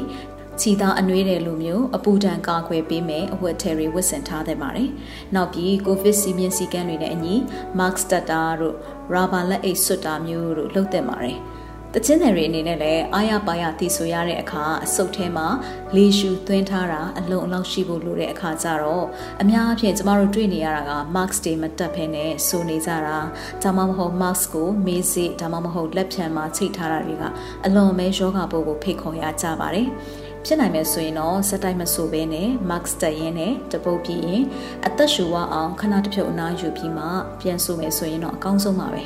[0.61, 4.89] ခြီသားအနှွေးတဲ့လူမျိုးအပူဒဏ်ကာကွယ်ပေးမယ်အဝတ်ထည်တွေဝတ်ဆင်ထားသင့်ပါတယ်။
[5.35, 7.35] နောက်ပြီးကိုဗစ်စီမင်းစီကန်းတွေနဲ့အညီ
[7.79, 8.75] mask တက်တာတို့
[9.13, 11.39] ရာဘာလက်အိတ်ဆွတ်တာမျိုးတို့လုပ်သင့်ပါတယ်။
[11.99, 15.47] တချင်းတွေအနေနဲ့လည်းအာရပါရတီဆိုရတဲ့အခါအစုပ်ထဲမှာ
[15.95, 19.05] လေရှူသွင်းထားတာအလုံးအလောက်ရှိဖို့လိုတဲ့အခါကျတော့
[19.41, 23.17] အများအားဖြင့်ကျမတို့တွေ့နေရတာက mask တွေမတက်ဖ ೇನೆ စိုးနေကြတာ
[23.63, 27.23] ဒါမှမဟုတ် mask ကိုမေးစေဒါမှမဟုတ်လက်ဖြံမှာချိတ်ထားတာတွေက
[27.65, 29.87] အလွန်မဲယောဂပိုးကိုဖိတ်ခေါ်ရကြပါတယ်။
[30.45, 34.43] ဖြစ်နိုင်မယ်ဆိုရင်တော့စက်တိုက်မဆိုဘဲနဲ့ max တက်ရင်နဲ့တပုတ်ပြီးရင်
[34.87, 37.05] အသက်ရှူဝအောင်ခဏတစ်ဖြုတ်အနားယူပြီးမှ
[37.41, 39.03] ပြန်ဆိုမယ်ဆိုရင်တော့အကောင်းဆုံးပါပဲ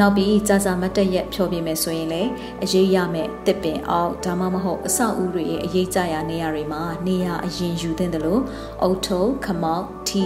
[0.00, 2.30] နောက်ပြီးကြာကြာမတက်ရက်ဖြောပြမယ်ဆိုရင်လည်း
[2.62, 8.42] အရေးရမယ်တစ်ပင်အောက်ဒါမှမဟုတ်အဆောက်အဦတွေရဲ့အရေးကြရာနေရာတွေမှာနေရာအရင်ယူသင့်တယ်လို့
[8.82, 10.24] အုတ်ထုံခမောက်ထီ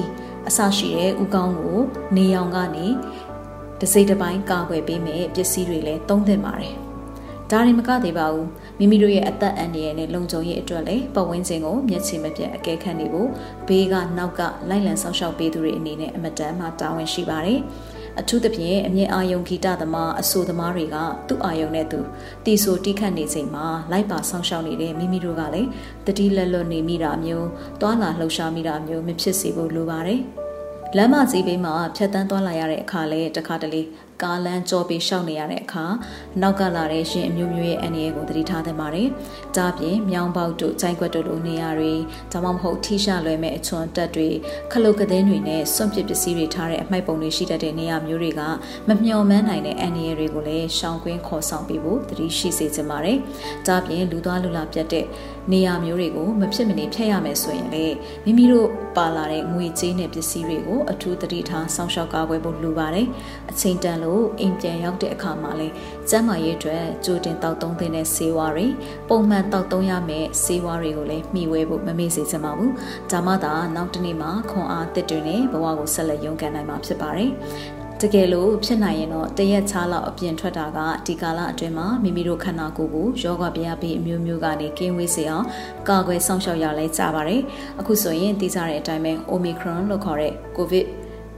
[0.48, 1.78] အစရှိတဲ့ဥကောင်းကို
[2.16, 2.86] နေအောင်ကနေ
[3.80, 6.74] တစိမ့်တစ်ပိုင်းကာကွယ်ပေးမယ်ပစ္စည်းတွေလည်းသုံးသင့်ပါတယ်
[7.50, 8.48] ဒါရင်မကသေးပါဘူး
[8.78, 13.28] မိမိတို့ရဲ့အသက်အန္တရာယ်နဲ့လုံခြုံရေးအတွက်လည်းပတ်ဝန်းကျင်ကိုမျက်ခြေမပြတ်အကဲခတ်နေဖို့
[13.68, 17.60] ဘေးကနောက်ကလိုက်လံဆောက်ရှောက်ပေးသူတွေအနေနဲ့အမတန်မှတာဝန်ရှိပါတယ်
[18.20, 20.96] အထူးသဖြင့်အမြင့်အာယုံဂီတသမားအဆိုသမားတွေက
[21.28, 22.00] သူ့အာယုံနဲ့သူ
[22.44, 25.68] တီဆိုတိခတ်နေချိန်မှာလိုက်ပါဆောင်ရှောက်နေတဲ့မိမိတို့ကလည်း
[26.06, 27.48] တတိလက်လွတ်နေမိတာမျိုး
[27.80, 30.20] တွာလာလှုပ်ရှားမိတာမျိုးမဖြစ်စေဖို့လိုပါတယ်
[30.96, 33.82] လမ်းမကြီးဘေးမှာဖြတ်တန်းသွားလာရတဲ့အခါလဲတခါတလေ
[34.22, 35.84] ကားလမ်းကြောပြီးရှောက်နေရတဲ့အခါ
[36.42, 39.08] နောက်ကလာတဲ့ရှင်အမျိုးမျိုးရဲ့အန္တရာယ်ကိုသတိထားသင့်ပါတယ်။
[39.56, 41.92] ဒါပြင်မြောင်းပေါက်တို့ကျိုင်းကွက်တို့လိုနေရာတွေ
[42.32, 44.28] ဒါမှမဟုတ်ထိရှလွယ်မဲ့အချွန်တက်တွေ
[44.72, 48.42] ခလုတ်ကသင်းတွေနဲ့စွန့်ပစ်ပစ္စည်းတွေထားတဲ့အမိုက်ပုံတွေရှိတတ်တဲ့နေရာမျိုးတွေက
[48.88, 53.18] မမျှော်မှန်းနိုင်တဲ့အန္တရာယ်တွေကိုလည်းရှောင်ကွင်းခေါ်ဆောင်ပေးဖို့သတိရှိစေချင်ပါတယ်။
[53.66, 55.06] ဒါပြင်လူသွားလူလာပြတ်တဲ့
[55.52, 57.86] နေရာမျိုးတွေကိုမဖြစ်မနေဖျက်ရမယ်ဆိုရင်လေ
[58.24, 63.06] မိမိတို့ပါလာတဲ့ငွေကြေးနဲ့ပစ္စည်းတွေကိုအထူးသတိထားစောင့်ရှောက်ကာကွယ်ဖို့လိုပါတယ်။
[63.50, 64.05] အချိန်တန်လို့
[64.40, 65.68] အိမ်ပြန်ရောက်တဲ့အခါမှာလေ
[66.08, 68.66] ကျန်းမာရေးအတွက်ကြိုတင်တောက်သုံးသင့်တဲ့ဆေးဝါးတွေ
[69.08, 72.70] ပုံမှန်တောက်သုံးရမယ့်ဆေးဝါးတွေကိုလည်းမျှဝဲဖို့မမေ့စေချင်ပါဘူး။
[73.10, 77.30] ဒါမှသာနောက်တစ်နေ့မှာခွန်အားတစ်တွေနဲ့ဘဝကိုဆက်လက်ရုန်းကန်နိုင်မှာဖြစ်ပါတယ်။
[78.02, 85.46] တကယ်လို့ဖြစ်နိုင်ရင်တော့တရက်ချားလောက်အပြင်ထွက်တာကဒီကာလအတွင်းမှာမိမိတို့ခန္ဓာကိုယ်ကိုယောဂဗျာပြီးအမျိုးမျိုးကနေကင်းဝေးစေအောင်
[85.88, 87.42] ကာကွယ်စောင့်ရှောက်ရလဲကြပါတယ်
[87.80, 90.86] အခုဆိုရင်သိကြတဲ့အတိုင်းပဲ Omicron လို့ခေါ်တဲ့ COVID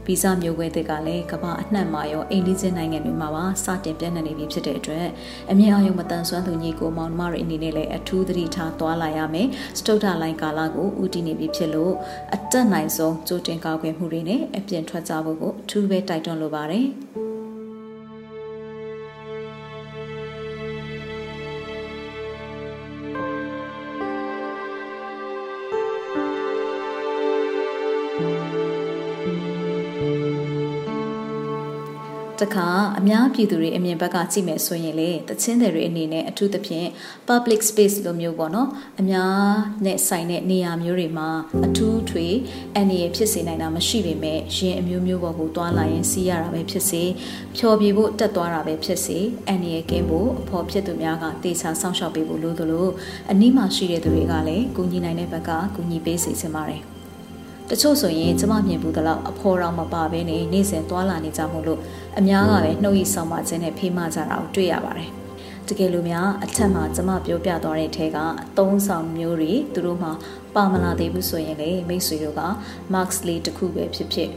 [0.08, 5.06] ဗီဇမျိုးကွဲတွေကလည်းကမ္ဘာအနှံ့မှာရောအိန္ဒိချင်းနိုင်ငံတွေမှာပါစတင်ပြန့်နှံ့နေပြီဖြစ်တဲ့အတွက်
[5.50, 9.48] အမြင့်အာရုံမတန်ဆွမ်းသူညီကိုမောင်နှမတွေအနေနဲ့လည်းအထူးသတိထားသွားလာရမယ်
[9.78, 11.92] စတုဒ္ဓလိုင်းကာလကိုဦးတည်နေပြီဖြစ်လို့
[12.34, 17.37] အတက်နိုင်ဆုံးကြိုတင်ကာကွယ်မှုတွေနဲ့အပြင်ထွက်ကြဖို့ကိုအထူးပဲတိုက်တွန်းလိုပါတယ်
[32.42, 32.68] တခါ
[32.98, 36.88] အများပြည်သူတွေအမြင်ဘက်ကကြည့်မယ်ဆိုရင်လေတချင်းတွေအနေနဲ့အထူးသဖြင့်
[37.28, 38.68] public space လိုမျိုးပေါ့နော်
[39.00, 39.38] အများ
[39.84, 41.28] နဲ့ဆိုင်တဲ့နေရာမျိုးတွေမှာ
[41.66, 42.26] အထူးထွေ
[42.74, 47.02] အန္တရာယ်ဖြစ်စေနိုင်တာမရှိပေမဲ့ရင်အမျိုးမျိုးပေါ်ကိုတွာလာရင်စီးရတာပဲဖြစ်စေ
[47.56, 49.18] ဖြော်ပြဖို့တက်သွားတာပဲဖြစ်စေ
[49.48, 52.88] အန္တရာယ်ကင်းဖို့အဖို့ဖြစ်သူများကတေချာစောင့်ရှောက်ပေးဖို့လိုသလို
[53.30, 56.97] အနီးမှာရှိတဲ့သူတွေကလည်းကူညီနိုင်တဲ့ဘက်ကကူညီပေးစေချင်ပါတယ်
[57.70, 61.80] တချို့ဆိုရင်ကျမမြင်ဘူးတလောက်အဖော်တော်မပါဘဲနေနေ့စဉ်သွာလာနေကြမို့လို့
[62.18, 65.10] အများကပဲနှုတ်ရည်ဆောင်ပါခြင်းနဲ့ဖေးမကြတာကိုတွေ့ရပါတယ်။
[65.68, 70.08] တကယ်လို့များအထက်မှာကျမပြောပြသွားတဲ့ထဲကအသုံးဆောင်မျိုးတွေသူတို့မှ
[70.54, 72.42] ပါမလာသေးဘူးဆိုရင်လေမိတ်ဆွေတို့က
[72.94, 74.30] marks လေးတစ်ခုပဲဖြစ်ဖြစ်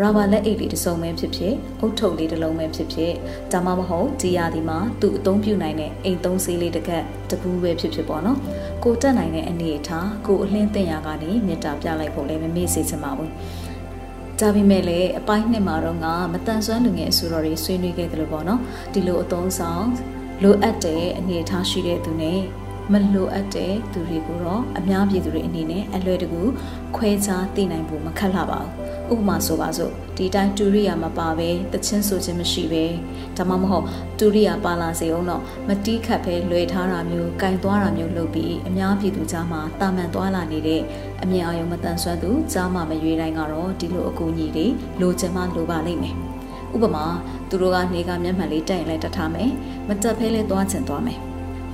[0.00, 3.12] ရာဘာလက်အိတ်လေးတစ်စုံပဲဖြစ်ဖြစ်အုတ်ထုပ်လေးတစ်လုံးပဲဖြစ်ဖြစ်
[3.52, 8.38] ဒါမှမဟုတ်ဒီရာဒီမှာသူ့အသုံးပြုနိုင်တဲ့အိမ်သုံးဆေးလေးတစ်ကက်တပူးပဲဖြစ်ဖြစ်ပေါ့နော်
[8.84, 13.30] ကိုတက်နိုင်တဲ့အနေအထားကိုအလင်းတင်ရကနေမေတ္တာပြလိုက်ဖို့လည်းမမေ့စေချင်ပါဘူး
[14.40, 18.60] ဒါပေမဲ့လည်းအပိုင်းနှစ်မှာတော့ငါမတန်ဆွမ်းလူငယ်အဆိုတော်တွေဆွေးနွေးခဲ့တယ်လို့ပေါ့နော်
[18.92, 19.86] ဒီလိုအသုံးဆောင်
[20.42, 22.40] လိုအပ်တဲ့အနေအထားရှိတဲ့သူနဲ့
[22.92, 26.42] မလိုအပ်တဲ့သူတွေကိုတော့အများပြည်သူတွေအနေနဲ့အလွယ်တကူ
[26.96, 28.70] ခွဲခြားသိနိုင်ဖို့မခက်လှပါဘူး
[29.12, 32.84] ဥပမာဆိုပါစို့ဒီတိုင်းတူရိယာမပါပဲတချင်းဆိုခြင်းမရှိပဲ
[33.36, 33.84] ဒါမှမဟုတ်
[34.18, 40.82] တူရိယာပါလာစေအောင်တော့မတီးခတ်ပဲလွယ်ထားတာမျိုးကင်သွားတာမျိုးလုပ်ပြီးအများပြည်သူကြားမှာတာမန်သွားလာနေတဲ့
[41.22, 44.66] အမြင်အာရုံမတန်ဆွမ်းသူကြားမှာမရွေးတိုင်းကတော့ဒီလိုအကူအညီတွေ
[45.00, 46.14] လိုချင်မှလိုပါလိမ့်မယ်
[46.74, 47.04] ဥပမာ
[47.48, 49.50] သူတို့ကနေကမျက်မှန်လေးတက်ရင်လည်းတတ်ထားမယ်
[49.88, 51.18] မတက်ဖဲလဲသွားချင်သွားမယ်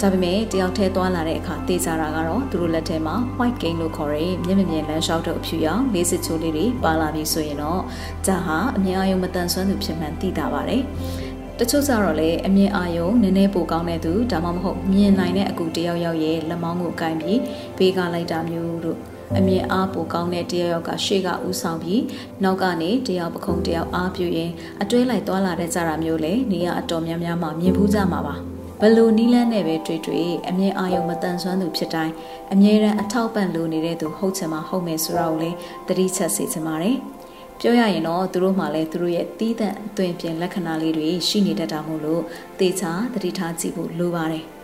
[0.01, 7.81] ဒါပေမဲ့တယောက်တည်းသွားလာတဲ့အခါတေးကြတာကတော့သူတို့လက်ထဲမှာ white game လို့ခေါ်တဲ့မျက်မြင်မြင်လမ်းလျှောက်တဲ့အဖြူရောင်လေးစစ်ချိုးလေးတွေပါလာပြီဆိုရင်တော့
[8.27, 10.83] ဒါဟာအမြင်အာရုံမတန်ဆွမ်းသူဖြစ်မှန်သိတာပါတယ်
[11.59, 17.41] တချို့ကြတော့လေအမြင်အာရုံနည်းနည်းပိုကောင်းတဲ့သူဒါမှမဟုတ်မြင်နိုင်တဲ့အကူတယောက်ယောက်ရဲ့လက်မောင်းကိုကင်ပြီး
[17.79, 18.99] ဘေးကလိုက်တာမျိုးတို့
[19.39, 22.03] အမြင်အားပိုကောင်းတဲ့တယောက်ယောက်ကရှေ့ကဥဆောင်ပြီး
[22.43, 24.51] နောက်ကနေတယောက်ပခုံးတယောက်အားပြူရင်
[24.83, 28.50] အတွဲလိုက်သွားလာတဲ့ကြတာမျိုးလေနေရအတော်များများမှမြင်ဖူးကြမှာပါ
[28.83, 32.15] ဘလို့နီးလန်းနဲ့ပဲတွေ့တွေ့အမြင်အာရုံမတန်ဆွမ်းသူဖြစ်တိုင်း
[32.53, 35.57] အမြဲတမ်းအထောက်ပံ့လိုနေတဲ့သူဟုတ်ချင်မှဟုတ်မယ်ဆိုတာကိုလည်း
[35.89, 36.97] သတိချက်စေချင်ပါတယ်
[37.61, 42.23] ပြောရရင်တော့သူတို့မှလည်းသူတို့ရဲ့တီးသန့်အသွင်ပြင်လက္ခဏာလေးတွေရှိနေတတ်တာမို့လို့
[42.61, 44.47] တေချာသတိထားကြည့်ဖို့လိုပါတယ်။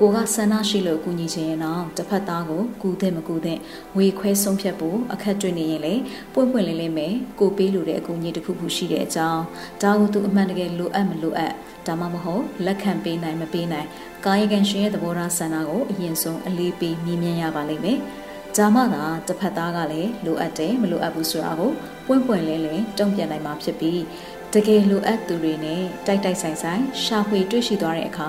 [0.00, 3.58] ကိုကဆန္ဒရှိလို့ကူညီခြင်းရင်တော့တစ်ဖက်သားကိုကူတဲ့မကူတဲ့
[3.96, 5.94] ဝေခွဲဆုံးဖြတ်ဖို့အခက်တွေ့နေရင်လေ
[6.34, 7.06] ပွင့်ပွင့်လင်းလင်းပဲ
[7.40, 9.42] ကိုပေးလို့တဲ့အကူအညီတစ်ခုခုရှိတဲ့အကြောင်း
[9.82, 11.52] ဒါကိုသူအမှန်တကယ်လိုအပ်မလိုအပ်
[11.86, 13.88] ဒါမှမဟုတ်လက်ခံပေးနိုင်မပေးနိုင်
[14.24, 17.98] ကာယကံရှင်ရဲ့သဘောထားဆန္ဒကိုအရင်ဆုံးအလေးပေးမြင်မြင်ရပါလိမ့်မယ်
[18.56, 21.70] ဂျာမသာတစ်ဖက်သားကလည်းလိုအပ်တယ်မလိုအပ်ဘူးဆိုတာကို
[22.06, 24.00] ပွင့်ပွင့်လင်းလင်းတုံ့ပြန်နိုင်မှာဖြစ်ပြီး
[24.54, 28.28] တကယ်လိုအပ်သူတွေနဲ့တိုက်တိုက်ဆိုင်ဆိုင်ရှာဖွေတွေ့ရှိသွားတဲ့အခါ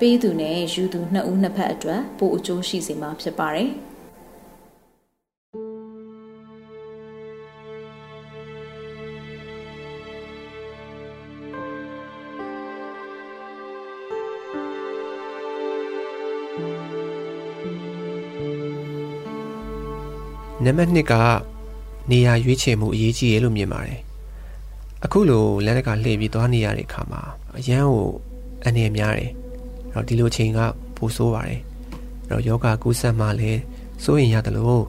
[0.00, 3.70] ပေးသူနဲ့ယူသူနှစ်ဦးနှစ်ဖက်အတွက်ပိုအကျိုးရှိစေမှာဖြစ်ပါတယ်။
[20.64, 21.14] နံပါတ်2က
[22.10, 24.00] နေရာရွေးချယ်မှုအရေးကြီးရလို့မြင်ပါတယ်
[25.04, 27.22] အခုလိုလမ်းတကလှည့်ပြီးသွားနေရတဲ့အခါမှာ
[27.56, 28.06] အရန်ကို
[28.66, 29.30] အနေများတယ်
[29.96, 30.60] တော့ဒီလိုချိန်က
[30.96, 31.60] ပိုဆိုးပါတယ်
[32.28, 33.60] အဲ့တော့ယောဂကူးဆက်မှလည်း
[34.04, 34.86] စိုးရင်ရတယ်လို့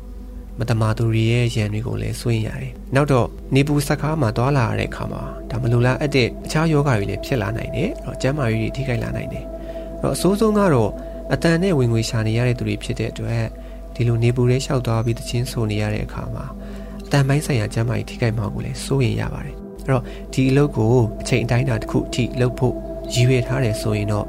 [0.60, 9.46] မတမာသူတွေရဲ့ရန်တွေကိုလည်းစွန့်ရတယ်။နောက်တော့နေပူဆက်ကားမှာတွာလာရတဲ့အခါမှာဒါမလိုလားအပ်တဲ့အခြားယောဂတွေလည်းဖြစ်လာနိုင်တယ်။အဲ့တော့ကျန်းမာရေးတွေထိခိုက်လာနိုင်တယ်။
[10.02, 10.92] အဲ့တော့အဆိုးဆုံးကတော့
[11.34, 13.44] အတန်နဲ့ဝင်ငွေရှာနေရတဲ့သူတွေဖြစ်တဲ့အတွက်
[13.96, 16.46] ဒီလိုနေပူရဲလျှောက်သွားပြီးတချင်းဆိုနေရတဲ့အခါမှာ
[17.06, 20.04] အတန်ပိုင်းဆိုင်ရာကျန်းမာရေးထိခိုက်မှာကိုလည်းစိုးရိမ်ရပါတယ်။အဲ့တော့
[20.34, 22.76] ဒီအလုပ်ကိုအချိန်အတိုင်းအတာတစ်ခုအထိလုပ်ဖို့
[23.14, 24.28] ရည်ရွယ်ထားတယ်ဆိုရင်တော့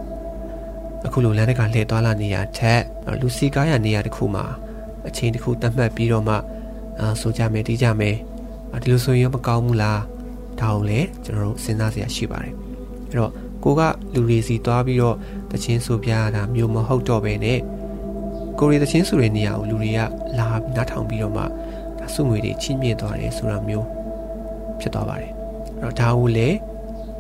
[1.07, 2.83] အခုလိုလမ်းတကာလှည့်သွားလာနေရထက်
[3.21, 4.45] လူစီကားရနေရတစ်ခုမှာ
[5.09, 6.35] အချိန်တစ်ခုသတ်မှတ်ပြီးတော့မှ
[7.01, 8.17] အာဆိုကြမယ်တီးကြမယ်
[8.83, 10.01] ဒီလိုဆိုရင်မကောင်းဘူးလား
[10.61, 12.55] ဒါအောင်လည်းကျွန်တော်တို့စဉ်းစားစရာရှိပါတယ်
[13.09, 13.33] အဲ့တော့
[13.65, 13.81] ကိုက
[14.15, 15.17] လူတွေစီသွားပြီးတော့
[15.53, 17.61] တချင်းဆိုပြရတာမျိုးမဟုတ်တော့ပဲနဲ့
[18.59, 20.01] ကိုရီတချင်းဆိုတဲ့နေရာကိုလူတွေက
[20.39, 20.47] လာ
[20.77, 23.87] နားထောင်ပြီးတော့မှဒါစုငွေတွေချင်းမြင့်သွားတယ်ဆိုတာမျိုး
[24.81, 25.33] ဖြစ်သွားပါတယ်
[25.81, 26.57] အဲ့တော့ဒါကိုလည်း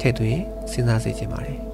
[0.01, 0.41] ထည့်သွင်း
[0.73, 1.68] စဉ်းစားစေချင်ပါတယ်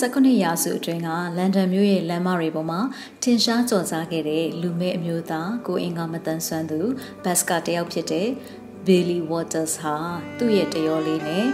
[0.00, 2.80] 19ရာစုအတွင်းကလန်ဒန်မြို့ရဲ့လမ်းမတွေပေါ်မှာ
[3.22, 6.80] ထင်ရှားကျော်ကြားခဲ့တဲ့လူမဲအမျိုးသားကိုအင်္ဂါမတန်ဆွမ်းသူ
[7.24, 8.28] ဘတ်စကတယောက်ဖြစ်တဲ့
[8.86, 9.96] Billy Waters ဟာ
[10.38, 11.46] သူ့ရဲ့တရောလေးနဲ့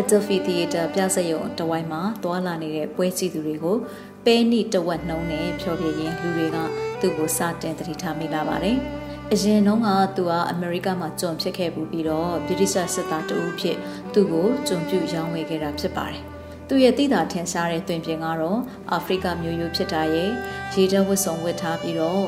[0.00, 3.76] Adelphi Theater ပြဆက်ရုံတဝိုင်းမှာသွာလာနေတဲ့ပွဲကြည့်သူတွေကို
[4.24, 6.56] ပဲနိတဝက်နှုံးနဲ့ဖျော်ဖြေရင်းလူတွေက
[7.00, 8.76] သူ့ကိုစတင်သတိထားမိလာပါတယ်။
[9.32, 13.76] အရင်တုန်းကသူကအမေရိကမှာကြုံဖြစ်ခဲ့ပြီးတော့ဗြိတိရှစစ်သားတဦးဖြစ်
[14.12, 16.24] သူ့ကိုကြုံပြုရောင်းဝယ်ခဲ့တာဖြစ်ပါတယ်။
[16.68, 18.60] သူရဲ့တိတာထင်ရှားတဲ့တွင်ပြင်ကတော့
[18.92, 20.30] အာဖရိကမျိုးရိုးဖြစ်တာရဲ့
[20.74, 22.26] ရေတဝတ်စုံဝတ်ထားပြီးတော့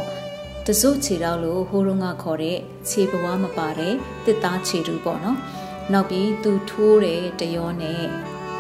[0.66, 3.94] တစုခြေတော့လို့ဟိုးရုံးကခေါ်တဲ့ခြေပွားမပါတဲ့
[4.26, 5.38] တစ်သားခြေတူပေါ့နော်
[5.92, 8.02] နောက်ပြီးသူထိုးတဲ့တရောနဲ့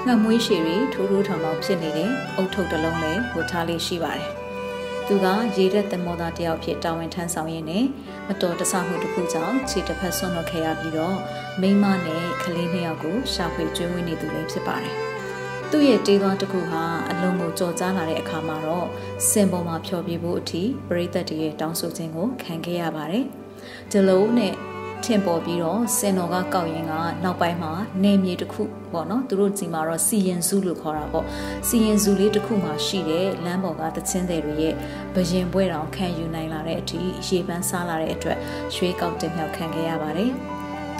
[0.06, 4.30] ငှက်မွေးရှည်တွေထိုးထိုးထောင်ထောင်ဖြစ်နေတဲ့အုတ်ထုပ်တစ်လုံးလည်းဝတ်ထားလေးရှိပါတယ်
[5.06, 5.26] သူက
[5.56, 7.86] ရေရက်သမောသားတယောက်ဖြစ်တာဝန်ထမ်းဆောင်ရင်းနဲ့
[8.28, 11.16] မတော်တဆမှုတစ်ခုကြောင့်ခြေတစ်ဖက်ဆွန့်လွတ်ခဲ့ရပြီးတော့
[11.60, 14.96] မိန်းမနဲ့ကလေးနှစ်ယောက်ကိုရှာဖွေကျွေးဝင်းနေသူလည်းဖြစ်ပါတယ်။
[15.74, 18.86] သူ့ရဲ့တေးသွားတစ်ခုဟာအလုံးကိုကြော်ကြားလာတဲ့အခါမှာတော့
[19.28, 23.24] စင်ပေါ်မှာဖျော်ပြဖို့အထိပရိသတ်တွေရဲ့တောင်းဆိုခြင်းကိုခံခဲ့ရပါတယ်။
[23.90, 24.54] ဒီလိုနဲ့
[25.04, 26.92] ထင်ပေါ်ပြီးတော့စင်တော်ကကောက်ရင်က
[27.24, 28.62] နောက်ပိုင်းမှာနေမြေတစ်ခု
[28.92, 31.26] ပေါ့နော်သူတို့ဒီမှာတော့စီရင်စုလို့ခေါ်တာပေါ့
[31.68, 34.74] စီရင်စုလေးတစ်ခုမှရှိတဲ့လမ်းပေါ်ကတချင်းတွေရဲ့
[35.14, 38.38] ဘရင်ပွဲတော်ခံယူနိုင်လာတဲ့အထိရေပန်းစားလာတဲ့အတွက်
[38.74, 40.32] ရွှေကောက်တင်မြောက်ခံခဲ့ရပါတယ်။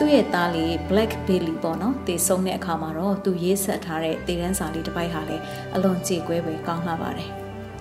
[0.03, 5.43] သူ့ရဲ့သားလေး Black Billy ပေါ့နော်တည်ဆုံးတဲ့အခါမှာတော့သူရေးဆက်ထားတဲ့တည်တန်းစာလေးတစ်ပိုက်ဟာလည်း
[5.75, 7.29] အလွန်ကြေကွဲပဲကောင်းလာပါတယ်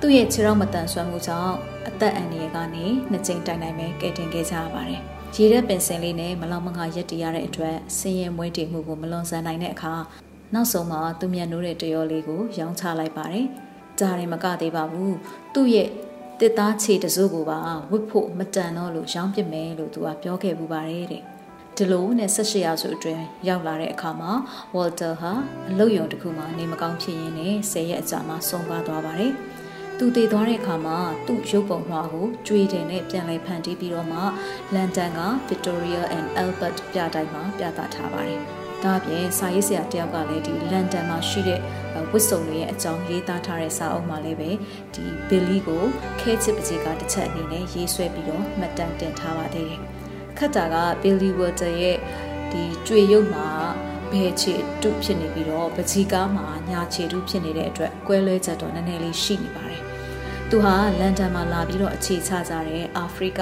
[0.00, 1.54] သူ့ရဲ့ခြေထောက်မတန်ဆွမ်းမှုကြောင့်
[1.88, 5.00] အသက်အန္တရာယ်ကနေနှစ်ကြိမ်တိုင်တိုင်ပဲကယ်တင်ခဲ့ကြရပါတယ်
[5.36, 9.94] ရေတဲ့ပင်စင်လေးနဲ့မလောက်မငါရက်တရတဲ့အတွက်ဆင်းရဲမွေးတည်မှုကိုမလွန်ဆန်နိုင်တဲ့အခါ
[10.54, 13.46] နောက်ဆုံးမှာသူမြန်နိုးတဲ့တရောလေးကိုရောင်းချလိုက်ပါတယ်။
[13.98, 15.12] ဒါရင်မကသေးပါဘူး။
[15.54, 15.88] သူ့ရဲ့
[16.40, 17.58] တစ်သားခြေတစိုးကိုပါ
[17.90, 21.24] ဝစ်ဖို့မတန်တော့လို့ရောင်းပစ်မယ်လို့သူကပြောခဲ့ပူပါတယ်တဲ့။
[21.80, 24.32] ဒီလိုနဲ့18ရာစုအတွင်းရောက်လာတဲ့အခါမှာ
[24.76, 25.32] Walter ဟာ
[25.70, 29.32] အလုတ်ယုံတစ်ခုမှာနေမကောင်းဖြစ်ရင်းနဲ့10ရက်အကြာမှာဆုံးပါသွားပါတယ်။
[29.98, 34.20] သူတည်သွားတဲ့အခါမှာသူ့ရုပ်ပုံလွှာကိုကြွေတယ်နဲ့ပြန်လည်ဖန်တီးပြီးတော့မှ
[34.74, 38.40] လန်ဒန်က Victoria and Albert ပြတိုက်မှာပြသထားပါတယ်။
[38.82, 41.60] ဒါအပြင်စာရေးဆရာတယောက်ကလည်းဒီလန်ဒန်မှာရှိတဲ့
[42.12, 44.50] ဝစ်စုံတွေရဲ့အကြောင်းရေးသားထားတဲ့စာအုပ်မှာလည်းပဲ
[44.94, 45.84] ဒီ Billy ကို
[46.20, 49.82] ခဲချစ်ပကြီးကတစ်ချက်အနေနဲ့ရေးဆွဲပြီးတော့မှတ်တမ်းတင်ထားပါသေးတယ်။
[50.40, 51.96] ခတ်တာက Billy Walter ရဲ့
[52.52, 53.48] ဒီကြွေရုပ်မှာ
[54.12, 59.82] ဘဲချေတုဖြစ်နေပြီးတော့ပကြီးကားမှာညာချေတုဖြစ်နေတဲ့အတွက်ကွဲလွဲချက်တော့နည်းနည်းလေးရှိနေပါတယ်။
[60.50, 63.40] သူဟာလန်ဒန်မှာလာပြီးတော့အခြေချကြတဲ့အာဖရိက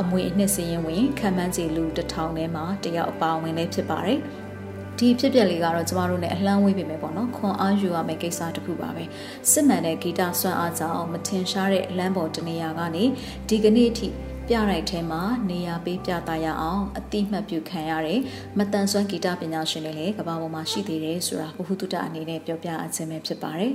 [0.00, 4.20] အမွေအနှစ်စရင်ဝင်ခံမှန်းစီလူတစ်ထောင်ထဲမှာတယောက်အပါဝင်လည်းဖြစ်ပါတယ်။
[4.98, 9.04] ဒီဖြစ်ပျက်လေးကတော့ကျမတို့နဲ့အလှမ်းဝေးပေမဲ့ပေါ့နော်ခွန်အားယူရမယ့်ကိစ္စတစ်ခုပါပဲ
[9.50, 13.04] စစ်မှန်တဲ့ဂီတဆွမ်းအားကြောင့်မထင်ရှားတဲ့လမ်းပေါ်တနေရာကနေ
[13.48, 14.08] ဒီကနေ့အထိ
[14.52, 18.20] ပြရိုက်ထဲမှာနေရာပေးပြသရအောင်အတိမတ်ပြုခံရတဲ့
[18.58, 23.74] မတန်ဆွမ်းဂီတပညာရှင်တွေလည်းကမ္ဘာပေါ်မှာရှိသေးတယ်ဆိုတာဘုဟုတုတအနေနဲ့ပြောပြအပ်ခြင်းပဲဖြစ်ပါတယ်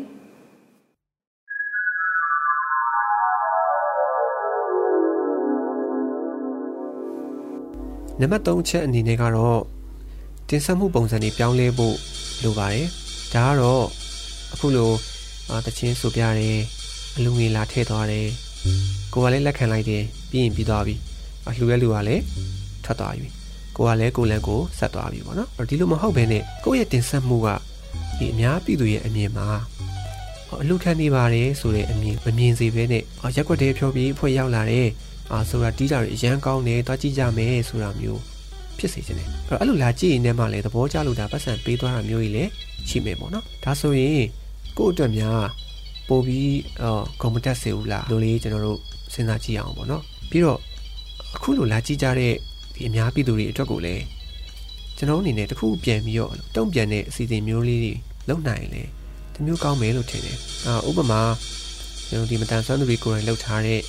[8.21, 9.61] နံပါတ်3ချက်အနေနဲ့ကတော့
[10.49, 11.95] တင်ဆက်မှုပုံစံတွေပြောင်းလဲဖို့
[12.43, 12.87] လိုပါတယ်
[13.33, 13.85] ဒါကတော့
[14.53, 14.91] အခုလို
[15.49, 16.59] အာတချင်းဆိုပြတယ်
[17.15, 18.29] အလူငွေလာထည့်သွားတယ်
[19.13, 20.95] ကိုကလည်းလက်ခံလိုက်တယ်ပြီးရင်ပြီးသွားပြီ
[21.47, 22.23] အလှူရဲ့လူကလည်း
[22.85, 23.27] ထွက်သွားပြီ
[23.75, 27.47] ကိုကလည်းကိုလန်ကိုဆက်သွားပြီပေါ့နော်ဒီလိုမဟုတ်ဘဲနဲ့ကိုယ့်ရဲ့တင်ဆက်မှုက
[28.17, 29.47] ဒီအများပြည်သူရဲ့အမြင်မှာ
[30.61, 33.03] အလှခံနေပါတယ်ဆိုတဲ့အမြင်မမြင်စေဘဲနဲ့
[33.35, 34.87] ရက်ွက်တဲ့ဖြောပြီးဖွဲ့ရောက်လာတယ်
[35.31, 38.21] အာဆိုတာတီးတာတွေအရန်ကောင်းတယ်တွားကြည့်ကြမယ်ဆိုတာမျိုး
[38.77, 42.49] ဖြစ်စေချင်တယ်အဲ့တော့အဲ့လိုလာကြည့်ရင်လည်းမှလည်းသဘောကျလို့ဒါပတ်စံပေးသွားတာမျိုးကြီးလည်း
[42.89, 44.25] ရှိမယ်ပေါ့နော်ဒါဆိုရင်
[44.77, 45.45] ကို့အတွက်များ
[46.09, 48.79] ပို့ပြီးအော်ကွန်ပျူတာစေဦးလားလို့လေးကျွန်တော်တို့
[49.13, 50.59] စဉ်းစားကြည့်အောင်ပေါ့နော်ပြီးတော့
[51.35, 52.33] အခုလိုလာကြည့်ကြတဲ့
[52.73, 54.03] ဒီအများပြည်သူတွေအတွက်ကိုလည်း
[54.97, 57.93] ကျွန်တော်အနေနဲ့တခုပြန်ပြီးတော့တုံ့ပြန်တဲ့အစီအစဉ်မျိုးလေးတွေ
[58.29, 58.83] လုပ်နိုင်လေ
[59.33, 61.21] တမျိုးကောင်းမယ်လို့ထင်တယ်အာဥပမာ
[62.09, 63.81] ကျွန်တော်ဒီမတန်ဆွမ်းသူတွေကိုယ်တိုင်လှုပ်ထားတဲ့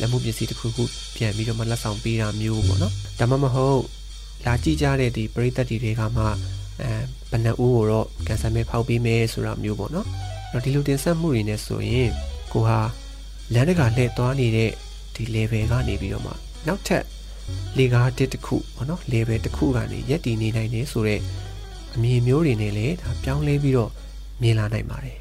[0.00, 0.84] လက်မှုပစ္စည်းတစ်ခုခု
[1.16, 3.82] ပြန်ပြီးတော့မှလက်ဆောင်ပေးတာမျိုးပေါ့နော်ဒါမှမဟုတ်
[4.46, 6.24] လာကြည့်ကြတဲ့ဒီပရိသတ်တွေကမှ
[6.82, 6.90] အဲ
[7.30, 12.10] ဘဏ္ဍဦးကိုတော့ကန်ဆယ်မဲဖောက်ပေးမယ်ဆိုတာမျိုးပေါ့နော်အဲ့ တော့ဒီလိုတင်ဆက်မှုတွေနဲ့ဆိုရင်
[12.52, 12.80] ကိုဟာ
[13.54, 14.70] လမ်းတကာလှည့်သွားနေတဲ့
[15.14, 16.32] ဒီ level ကနေပြီးတော့မှ
[16.66, 17.04] နောက်ထပ်
[17.78, 21.22] လေကားတစ်တစ်ခုပေါ့နော် level တစ်ခုကနေရက်တည်နေနိုင်တယ်ဆိုတော့
[21.94, 23.90] အမြင်မျိုးတွေနဲ့လည်းဒါပြောင်းလဲပြီးတော့
[24.42, 25.18] မြင်လာနိုင်ပါတယ်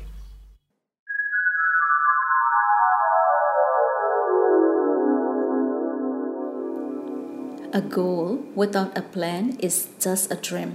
[7.80, 8.28] A goal
[8.61, 10.71] without a plan is just a dream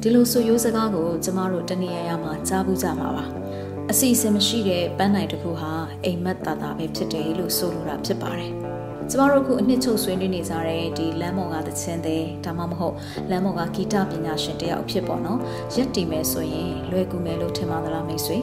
[0.00, 3.24] ဒီလိုဆိုရိုးစကားကိုကျမတို့တနည်းအားရမှာကြားဘူးကြမှာပါ
[3.92, 5.72] အစီအစဉ်မရှိတဲ့ပန်းနိုင်တစ်ခုဟာ
[6.04, 8.52] အိမ်မက်တာတာပဲဖြစ်တယ်လို့ဆိုလိုတာဖြစ်ပါတယ်
[9.10, 12.94] ကျမတို့ခုအနှစ်ချုပ်ဆွေးနွေးနေကြတဲ့ဒီလမ်းမော်ကသချင်းတဲ့ဒါမှမဟုတ်
[13.30, 15.40] လမ်းမော်ကဂီတပညာရှင်တယောက်ဖြစ်ပေါ့နော်
[15.76, 18.38] ရက်တည်မယ်ဆိုရင်လွယ်ကူမယ်လို့ထင်ပါသလားမိတ်ဆွေ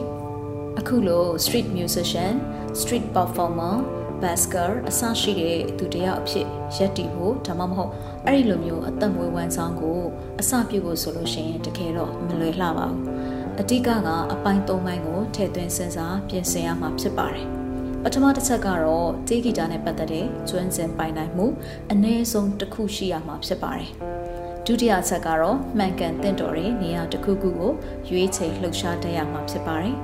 [0.78, 2.34] အခုလို street musician
[2.80, 3.76] street performer
[4.22, 7.90] basker အစရှိတဲ့သူတယောက်အဖြစ်ရက်တည်ဖို့ဒါမှမဟုတ်
[8.26, 10.00] အဲ့ဒီလိုမျိုးအသက်မွေးဝမ်းဆောင်ကို
[10.40, 17.46] အစပြုဖို့ဆိုလို့ရှိရင်တကယ်တော့မလွယ်လှပါဘူး အဓိကကအပိုင်း၃ပိုင်းကိုထည့်သွင်းစဉ်းစားပြင်ဆင်ရမှာဖြစ်ပါတယ်
[18.02, 21.46] ပထမတစ်ချက်ကတော့တေးဂီတာနဲ့ပတ်သက်တဲ့ကျွမ်းကျင်ပိုင်နိုင်မှု
[21.92, 23.90] အနည်းဆုံးတစ်ခုရှိရမှာဖြစ်ပါတယ်
[24.66, 27.72] ဒုတိယအချက်ကတော့မှန်ကန်တင့်တော်တဲ့နေရာတစ်ခုခုကို
[28.10, 29.96] ရွေးချယ်လှုပ်ရှားတတ်ရမှာဖြစ်ပါတယ်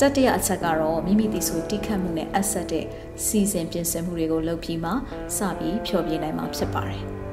[0.00, 2.84] တတိယအချက်ကတော့မိမိတီဆိုတိခတ်မှုနဲ့အဆက်တဲ့
[3.24, 4.90] စီစဉ်ပြင်ဆင်မှုတွေကိုလုပ်ပြီးမှ
[5.36, 7.04] စပြီးဖြောပြနိုင်မှာဖြစ်ပါတယ်။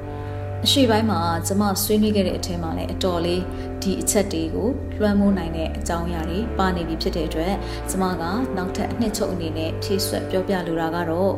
[0.64, 3.42] အရှိပိုင်းမှာကျမဆွေးနွေးခဲ့တဲ့အထက်မှာလည်းအတော်လေး
[3.82, 4.68] ဒီအချက်တွေကို
[5.00, 7.54] လွှမ်းမိုးနိုင်တဲ့အကြောင်းအရာတွေပါနေပြီဖြစ်တဲ့အတွက်
[7.90, 8.22] ကျမက
[8.56, 11.34] နောက်ထပ်အနှစ်ချုပ်အနေနဲ့ဖြည့်ဆွက်ပြောပြလိုတာကတော့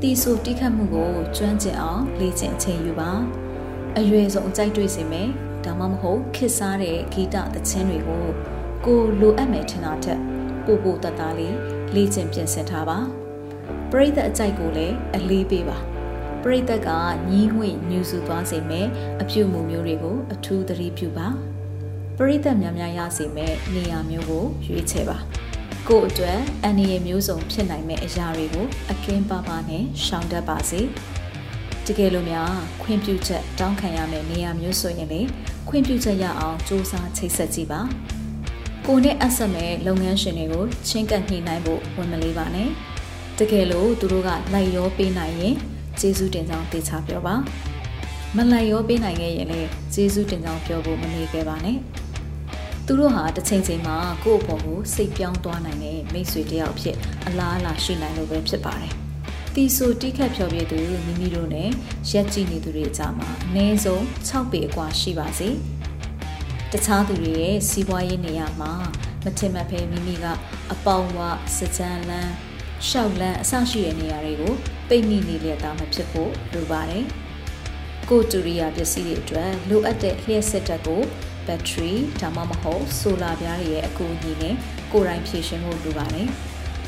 [0.00, 3.10] တီဆိုတိခတ်မှုကိုကျွမ်းကျင်အောင်လေ့ကျင့်အချိန်ယူပါ။
[3.98, 5.28] အရွယ်ဆုံးအကြိုက်တွေ့စေမယ်။
[5.64, 8.24] ဒါမှမဟုတ်ခစ်စားတဲ့ဂီတသချင်းတွေကို
[8.86, 10.20] ကိုလိုအပ်မယ်ထင်တာထက်
[10.64, 11.56] ပို့ပို့တတ်တာလေး
[11.94, 12.98] လေ့ကျင့်ပြင်ဆင်ထားပါ
[13.90, 15.91] ပရိသတ်အကြိုက်ကိုလည်းအလေးပေးပါ
[16.42, 16.88] ပရိသတ်က
[17.30, 18.86] ညီးငွေ့ညူစုသွားစေမယ်
[19.22, 21.28] အပြုမူမျိုးတွေကိုအထူးသတိပြုပါ
[22.16, 25.18] ပရိသတ်များများရစေမယ်နေရာမျိုးကိုရွေးချယ်ပါ
[25.88, 30.80] ကို့အတွက်အန္တရာယ်မျိုးစုံဖြစ်နိုင်မဲ့အရာတွေကိုအကင်းပါပါနဲ့ရှောင်တတ်ပါစေ
[31.86, 35.20] တကယ်လို့များခွင့်ပြုချက်တောင်းခံရမယ့်နေရာမျိုးဆိုရင်လေ
[35.68, 37.80] ခွင့်ပြုချက်ရအောင်စူးစမ်းချိတ်ဆက်ကြည့်ပါ
[38.86, 42.68] ကိုနဲ့အဆက်မဲ့လုပ်ငန်းရှင်တွေကိုချင်းကပ်ညှိနှိုင်းဖို့ဝန်မလေးပါနဲ့
[43.38, 45.54] တကယ်လို့သူတို့ကလိုက်ရောပေးနိုင်ရင်
[46.00, 47.34] ကျေးဇူးတင်ကြောင်းတေချာပြောပါ
[48.36, 51.78] မလိုက်ရောပေးနိုင်ခဲ့ရင်လည်းကျေးဇူးတင်ကြောင်းပြောဖို့မနေခဲ့ပါနဲ့
[52.86, 58.94] သူတို့ဟာတစ်ချိန်ချိန်မှာကိုယ့်အပေါ်ကိုစိတ်ပြောင်းသွားနိုင်တဲ့မိတ်ဆွေတယောက်ဖြစ်အလားအလာရှိနိုင်လို့ပဲဖြစ်ပါတယ်
[59.54, 61.68] တီဆိုတိခတ်ဖြောပြသူမိမိတို့နဲ့
[62.10, 65.50] ရက်ကြည့်နေသူတွေအကြမှာအနည်းဆုံး6ပေအကွာရှိပါစေ။
[66.72, 68.72] တခြားသူတွေရဲ့စီးပွားရေးနေရာမှာ
[69.24, 70.26] မထင်မှတ်ဖဲမိမိက
[70.72, 71.18] အပေါင်းဝ
[71.56, 72.32] စကြံလန်း
[72.88, 74.54] ရှောက်လန်းအဆရှိတဲ့နေရာတွေကို
[74.88, 77.04] ပိတ်မိနေလျက်သားမဖြစ်ဖို့လိုပါတယ်။
[78.08, 81.02] ကိုတူရီယာပစ္စည်းတွေအတွက်လိုအပ်တဲ့လျှက်စစ်တပ်ကို
[81.46, 84.54] ဘက်ထရီဒါမှမဟုတ်ဆိုလာပြားတွေရဲ့အကူအညီနဲ့
[84.92, 86.28] ကိုယ်တိုင်ဖြည့်ရှင်းဖို့လိုပါတယ်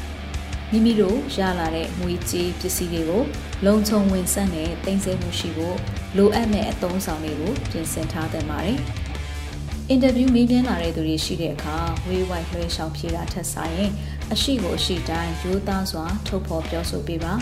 [0.71, 3.23] ။မိမိတို့ရလာတဲ့ငွေကြေးပစ္စည်းတွေကို
[3.67, 5.77] လုံခြုံဝင်ဆန့်တဲ့တင်ဆက်မှုရှိဖို့
[6.17, 8.79] လိုအပ်တဲ့အသုံးဆောင်တွေကိုပြင်ဆင်ထားသင့်ပါတယ်။
[9.91, 11.77] အင်တာဗျူးမေးမြန်းလာတဲ့သူတွေရှိတဲ့အခါ
[12.07, 13.87] ဝေးဝိုက်လွှဲရှောင်ဖြေတာထက်ဆိုင်
[14.33, 17.35] အရှိကိုအရှိတိုင်းရိုးသားစွာ ထုတ်ဖော်ပြောဆိုပေးပါ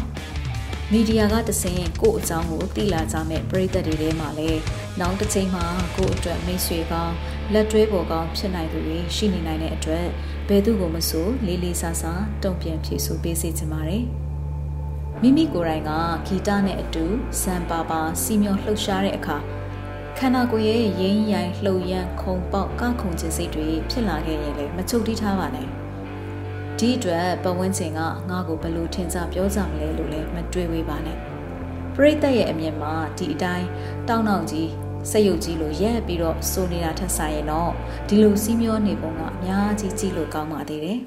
[0.91, 4.61] မီဒီယာကတစင်ကို့အကြောင်းကိုသိလာကြမဲ့ပရိသတ်တွေထဲမှာလည်း
[5.01, 5.64] နောက်တစ်ချိန်မှာ
[5.97, 7.14] ကို့အတွက်မိတ်ဆွေကောင်း
[7.53, 10.07] လက်တွဲပေါ်ကောင်းဖြစ်နိုင်သူတွေရှိနေနိုင်တဲ့အတွက်
[10.49, 14.05] ဘယ်သူကိုမဆိုလေးလေးစားစားတုံ့ပြန်ဖြေဆိုပေးစေချင်ပါတယ်
[15.22, 15.91] မိမိကိုယ်တိုင်က
[16.26, 17.05] ဂီတနဲ့အတူ
[17.43, 19.37] စံပါပါစီမျောလှုပ်ရှားတဲ့အခါ
[20.18, 25.82] ခန္ဓာကိုယ်ရဲ့ရင်းရိုင်လှုပ်ရမ်းခုံပေါက်ကခုန်ခြင်းစိတ်တွေဖြစ်လာခဲ့ရင်လည်းမချုပ်တီးထားပါနဲ့
[26.83, 31.18] ဒီအတွက်ပဝန်းကျင်ကငါ့ကိုဘယ်လိုထင်ကြပြောကြမလဲလို့လည်းမတွေးဝေးပါနဲ့
[31.95, 33.68] ပရိသတ်ရဲ့အမြင်မှာဒီအတိုင်း
[34.09, 34.70] တောင်းတောင်းကြီး
[35.11, 37.72] စက်ရုပ်ကြီးလိုရက်ပြီးတော့စိုးနေတာထက်ဆိုင်ရင်တော့
[38.09, 40.99] ဒီလိုစီးမျောနေပုံကအများကြီးကြည့်လို့ကောင်းပါသေးတယ်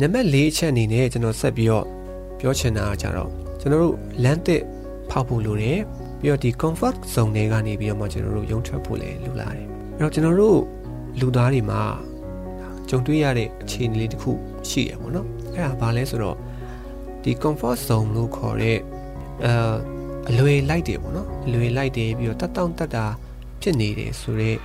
[0.00, 1.84] နံပါတ်၄အချက်အနေနဲ့ကျွန်တော်ဆက်ပြီးတော့
[2.40, 4.62] ပြောချင်တာကကြတော့ကျွန်တော်တို့လမ်းတစ်
[5.10, 5.80] ဖောက်ဖို့လိုတယ်
[6.22, 9.66] ပြီးတော့ဒီ comfort zone တွေကနေပြီးတော့မှကျွန်တော်တို့ရုံထွက်ဖို့လည်းလိုလာတယ်
[9.98, 10.58] အဲ့တော့ကျွန်တော်တို့
[11.20, 11.82] လူသားတွေမှာ
[12.88, 14.32] ကြုံတွေ့ရတဲ့အခြေအနေလေးတစ်ခု
[14.68, 16.36] ရှိရပါတော့အဲ့ဒါဘာလဲဆိုတော့
[17.22, 18.78] ဒီ comfort zone လို့ခေါ်တဲ့
[19.44, 19.52] အဲ
[20.28, 23.04] အလွယ်လိုက်တယ်ပေါ့နော်အလွယ်လိုက်တယ်ပြီးတော့တတ်တောင့်တတ်တာ
[23.62, 24.56] ဖြစ်နေတယ်ဆိုတော့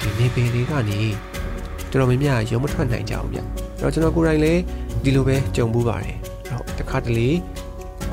[0.00, 1.00] ဒီနေပေတွေကနေ
[1.90, 3.46] တော်တော်များများရုံမထွက်နိုင်ကြဘူးဗျအဲ့
[3.80, 4.60] တော့ကျွန်တော်ကိုယ်တိုင်လည်း
[5.04, 7.28] ဒီလိုပဲကြုံဘူးပါတယ်အဲ့တော့တခါတလေ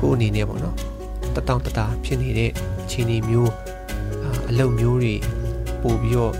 [0.00, 0.76] ကိုယ်အနေနဲ့ပေါ့နော်
[1.36, 2.50] တတောင့်တတာဖြစ်နေတဲ့
[2.84, 3.52] အခြေအနေမျိုး
[4.50, 5.14] အလုပ်မျိုးတွေ
[5.82, 6.32] ပို့ပြီးတော့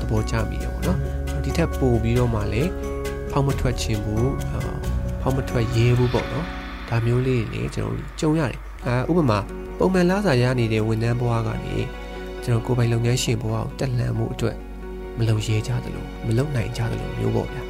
[0.00, 0.98] သဘောကျမိတယ်ပေါ့နော်
[1.44, 2.70] ဒီထက်ပို့ပြီးတော့မှလည်း
[3.30, 4.32] ဖောက်မထွက်ခြင်းဘူး
[5.20, 6.46] ဖောက်မထွက်ရဲဘူးပေါ့နော်
[6.88, 9.38] ဒါမျိုးလေးတွေလည်းကျွန်တော်ကြုံရတယ်အဲဥပမာ
[9.78, 11.76] ပုံမှန်လာစာရနေတဲ့ဝန်ထမ်းဘဝကနေ
[12.44, 14.56] ကျွန်တော်ကိုယ်ပိုင်လုပ်ငန်းရှင်ဘဝကိုတက်လှမ်းမှုအတွက်
[15.18, 17.62] မလုံရဲကြသလိုမလုံနိုင်ကြသလိုမျိုးပေါ့ဗျာ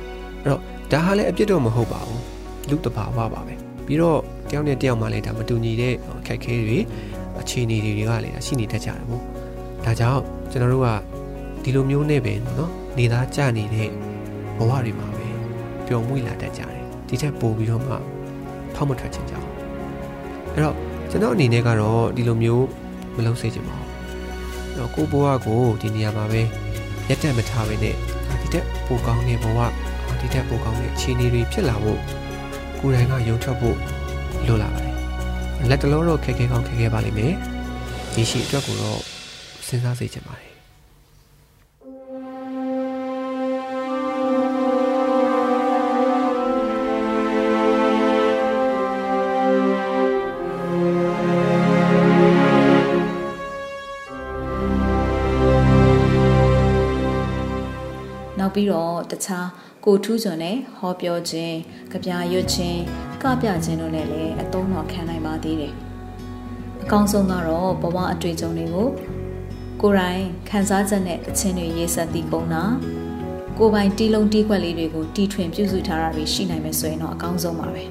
[0.42, 0.60] အဲ့တော့
[0.92, 2.22] ဒါဟာလည်းအပြစ်တော့မဟုတ်ပါဘူး
[2.70, 4.19] လူတဘာဝပါပဲ ပြီးတော့
[4.49, 5.93] တယောက်နဲ့တယောက်မှလည်းဒါမတူညီတဲ့
[6.27, 6.79] ခက်ခဲတွေ
[7.39, 9.21] အခြေအနေတွေကလည်းရှိနေတတ်ကြတယ်ပေါ့
[9.85, 10.21] ဒါကြောင့်
[10.51, 10.87] ကျွန်တော်တို့က
[11.63, 13.89] ဒီလိုမျိုးနဲ့ပဲเนาะနေသားကြနေတဲ့
[14.57, 15.27] ဘဝတွေမှာပဲ
[15.87, 17.95] ပျော်မွေ့လာတတ်ကြတယ်ဒီထက်ပိုပြီးတော့မှ
[18.75, 19.47] ဖောက်မထွက်ချင်ကြအောင်
[20.53, 20.75] အဲ့တော့
[21.09, 22.65] ကျွန်တော်အနေနဲ့ကတော့ဒီလိုမျိုး
[23.15, 26.41] မလုပ်စေချင်ပါဘူးအဲ့တော့ကိုဘဝကိုဒီနေရာမှာပဲ
[27.09, 27.95] ရက်တက်မထားဘဲနဲ့
[28.41, 29.59] ဒီတက်ပိုကောင်းတဲ့ဘဝ
[30.19, 31.99] ဒီတက်ပိုကောင်းတဲ့အခြေအနေတွေဖြစ်လာဖို့
[32.86, 33.76] ကိုယ်တိုင်ကယုံထွက်ဖို့
[34.46, 34.94] လိုလာပါတယ်
[35.70, 37.34] လက်တလုံးတော့ခက်ခဲကောင်းခက်ခဲပါလိမ့်မယ်
[38.14, 39.00] ဒီရှိအတွက်ကိုတော့
[39.66, 40.52] စဉ်းစားစေချင်ပါတယ်
[58.38, 59.46] နောက်ပြီးတော့တခြား
[59.84, 61.56] ကိုထူးစွန်နဲ့ဟောပြောခြင်း
[61.92, 62.80] ကြပြရွတ်ခြင်း
[63.22, 65.74] ကပြခြင်းတို့နဲ့လည်းအသုံးတော်ခံနိုင်ပါသေးတယ်
[66.82, 68.88] အကောင်းဆုံးကတော့ဘဝအတွေ့အကြုံတွေကို
[69.80, 72.64] ကိုယ်တိုင်ခံစားချက်နဲ့အချင်းတွေရေးဆက်တည်ကုန်တာ
[73.58, 77.84] ကိုယ်ပိုင်တီးလုံးတီးခွက်လေးတွေကိုတီထွင်ပြုစုထားတာတွေရှိနိုင်မယ်ဆိုရင်တော့အကောင်းဆုံးပါပဲ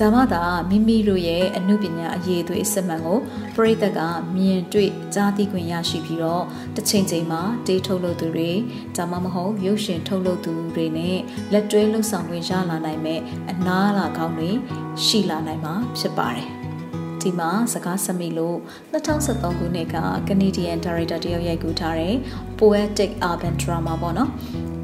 [0.00, 3.18] ဒါမှသာမိမိတို့ရဲ့အမှုပညာအရေးသွေးစစ်မှန်ကို
[3.56, 4.00] ပရိသတ်က
[4.36, 6.44] မြင်တွေ့ကြားသိခွင့်ရရှိပြီးတော့
[6.76, 8.50] တစ်ချိန်ချိန်မှာဒေးထုတ်လုပ်သူတွေ
[8.96, 11.18] ဒါမှမဟုတ်ရုပ်ရှင်ထုတ်လုပ်သူတွေနဲ့
[11.52, 13.20] လက်တွဲလှုပ်ဆောင်ခွင့်ရလာနိုင်မဲ့
[13.50, 14.50] အနားလာကောင်းတွေ
[15.04, 16.48] ရှိလာနိုင်မှာဖြစ်ပါတယ်
[17.22, 18.58] ဒီမှာစကားဆက်မိလို့
[18.92, 19.96] 2013ခုနှစ်က
[20.28, 22.14] Canadian Director တယောက်ရိုက်ကူးထားတဲ့
[22.58, 24.30] Poetic Urban Drama ပေါ့နော်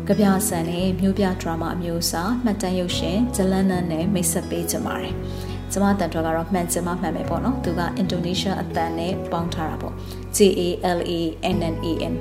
[0.08, 5.14] ကြပြဆန်နဲ့မြို့ပြဒရာမာအမျိုးအစားမှတ်တမ်းရုပ်ရှင်ဂျလန်နန်နဲ့မိတ်ဆက်ပေးကြပါတယ်။
[5.72, 9.94] ကျမတန်ထွားကတော့မှန်ချင်မှမှန်မယ်ပေါ့နော်။သူကအင်ဒိုနီးရှားအသံနဲ့ပေါင်းထားတာပေါ့။
[10.36, 10.62] J A
[10.96, 11.20] L A
[11.54, 12.14] N N A N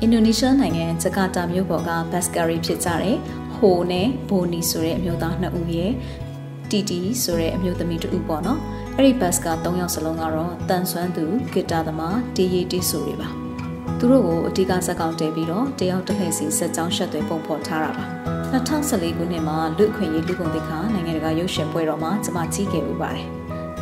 [0.00, 3.16] အင်ဒိုနီးရှားနိုင်ငံဂျကာတာမြို့ပေါ်ကဘတ်စကာရီဖြစ်ကြတဲ့
[3.56, 5.92] ဟိုနဲ့ဘိုနီဆိုတဲ့အမျိုးသားနှစ်ဦးရဲ့
[6.70, 8.60] တီတီဆိုတဲ့အမျိုးသမီးတူပေါ့နော်။
[8.96, 13.30] အဲ့ဒီဘတ်စကာ၃ယောက်စလုံးကတော့တန်ဆွမ်းသူဂီတာသမားတီရီတီဆိုတွေပါ။
[14.04, 18.04] သူတို့ကိုအဓိကဇက်ကောင်တဲပြီးတော့တယောက်တစ်လှည့်စီစက်ကြောင်းရှက်သွဲပုံဖော်ထားတာပါ
[18.52, 23.26] 2014ခုနှစ်မှာလူအခွင့်အရေးလူကုန်သိက္ခာနိုင်ငံတကာရုပ်ရှင်ပွဲတော်မှာကျွန်မကြီးခဲ့ဥပါတယ်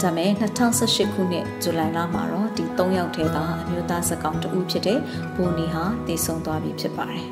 [0.01, 4.99] ဒါမဲ့2018ခုနှစ်ဇူလိုင်လမှာတော့ဒီ3ယောက်ထဲကအမျိုးသားဇက်ကောင်တဦးဖြစ်တဲ့
[5.35, 7.25] ဘူနီဟာတည်ဆုံသွားပြီဖြစ်ပါတယ်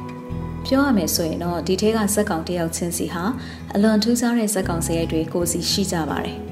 [0.66, 3.24] ပြောရမယ်ဆိုရင်တော့ဒီထဲကဇက်ကောင်တယောက်ချင်းစီဟာ
[3.74, 6.47] အလွန်ထူးခြားတဲ့ဇက်ကောင်စရိုက်တွေကိုစီရှိကြပါတယ်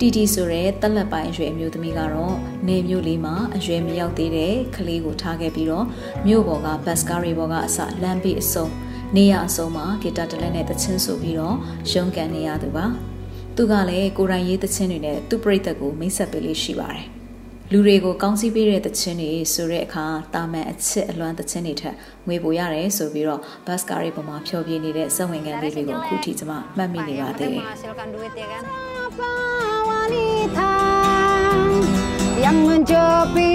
[0.00, 2.36] တီတီဆိုတဲ့တက်လက်ပိုင်းအရွယ်အမျိုးသမီးကတော့
[2.68, 5.86] နေမျိုးလေးမှာအရွယ်မရောက်သေးတဲ့ကလေးကိုထားခဲ့ပြီးတော့
[6.26, 8.66] မြို့ပေါ်ကဘတ်စကားရီပေါ်ကအစလမ်းဘေးအစုံ
[9.16, 11.56] နေရအစုံမှာဂီတာတလက်နဲ့တချင်းဆိုပြီးတော့
[11.92, 12.86] ရုံးကန်နေရသူပါ
[13.56, 17.06] သူကလည်းကိုရိုင်းရေးတချင်းတွေနဲ့သူ့ပြိသက်ကိုမိတ်ဆက်ပေးလေးရှိပါတယ်
[17.72, 21.94] လူတွေကိုကောင်းစည်းပေးတဲ့တခြင်းတွေဆိုတဲ့အခါတာမန်အချစ်အလွမ်းတခြင်းတွေထက်
[22.26, 27.62] ငွေပိုရတယ်ဆိုပြီးတော့ဘတ်စကားတွေပေါ်မှာဖြောပြနေတဲ့စက်ဝင်ကန်လေးတွေကိုအခုထိကျွန်မမှတ်မိနေပါသေးတယ်။
[30.46, 30.70] wanita
[32.38, 33.50] yang mencopi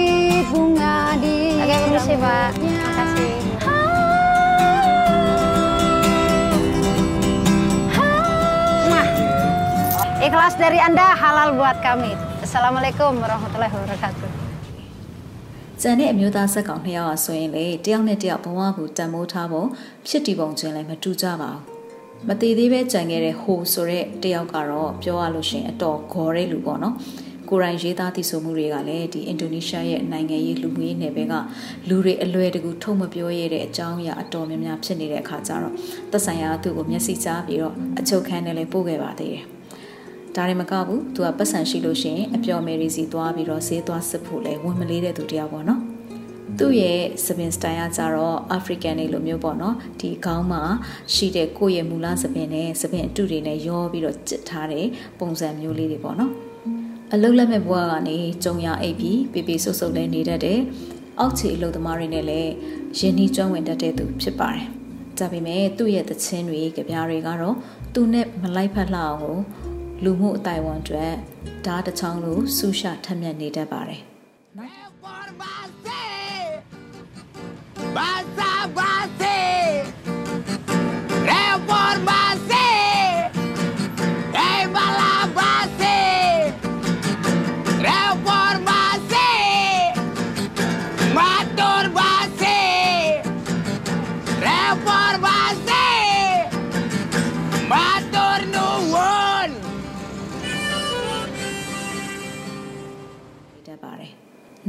[0.52, 2.50] bunga di Oke, permisi Pak.
[2.60, 3.32] Terima kasih.
[10.22, 12.14] Ikhlas dari Anda halal buat kami.
[12.44, 14.30] Assalamualaikum warahmatullahi wabarakatuh.
[15.82, 19.68] ကျန်တဲ့အမျိုးသားဆက်ကောင်နှစ်ယောက်အဆိုရင်လေတယောက်နဲ့တယောက်ဘဝကိုတန်မိုးထားဖို့
[20.08, 21.71] ဖြစ်တည်ပုံချင်းလည်းမတူကြပါဘူး
[22.30, 26.96] မတည်သေးပဲကြံခဲ့တဲ့ဟိုဆိုတဲ့တယောက်ကတော့ပြောရလို့ရှိရင်အတော်ဂေါ်တဲ့လူပေါ့နော်
[27.50, 31.34] ကိုရိုင်းရေးသားတည်ဆိုမှုတွေကလည်းဒီအင်ဒိုနီးရှားရဲ့နိုင်ငံရေးလူမှုရေးနယ်ပယ်က
[31.88, 35.74] လူတွေအလွယ်တကူထုတ်မပြောရတဲ့အကြောင်းအရာအတော်များများဖြစ်နေတဲ့အခါကျတော့
[36.12, 39.46] သက်ဆိုင်ရာသူ့ကိုမျက်စိကြားပြီးတော့အချုပ်ခန်းနဲ့လည်းပို့ခဲ့ပါသေးတယ်။
[40.36, 45.82] ဒါရင်မကဘူးသူကပတ်စံရှိလို့ရှိရင်အပျော်မယ်ရီစီသွားပြီးတော့ဈေးသွားစစ်ဖို့လဲဝင်မလေးတဲ့သူတယောက်ပေါ့နော်။
[46.60, 50.62] သူ့ရဲ့စပင်စတိုင်ကကြတော့ African တွေလိုမျိုးပေါ့နော်ဒီခေါင်းမှာ
[51.14, 54.86] ရှိတဲ့ကိုယ့်ရဲ့မူလစပင်နဲ့စပင်အတုတွေနဲ့ရောပြီးတော့ကျစ်ထားတဲ့
[55.20, 56.32] ပုံစံမျိုးလေးတွေပေါ့နော်
[57.14, 60.60] အလုတ်လက်မဲ့ဘဝကနေကြုံရအိပ်ပြီးပေပေဆုပ်ဆုပ်လဲနေတတ်တဲ့
[61.20, 62.52] အောက်ခြေအလုပ်သမားတွေနဲ့လည်း
[63.00, 64.68] ရင်းနှီးကျွမ်းဝင်တတ်တဲ့သူဖြစ်ပါတယ်
[65.20, 67.56] ဒါပေမဲ့သူ့ရဲ့သချင်းတွေကြပြားတွေကတော့
[67.94, 69.38] သူနဲ့မလိုက်ဖက်လှအောင်ကို
[70.04, 71.14] လူမှုအတိုင်းဝန်အတွက်
[71.66, 74.02] ဓာတ်တစ်ချောင်းလိုဆူရှာထက်မြက်နေတတ်ပါတယ်
[77.94, 79.84] ¡Vas a base!
[81.26, 82.51] ¡Reformas!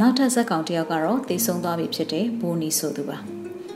[0.01, 3.19] နောက်ထပ်ဇက်ကောင်တယောက်ကတော့တေဆုံးသွားပြီဖြစ်တဲ့ဘိုးနီဆိုသူပါ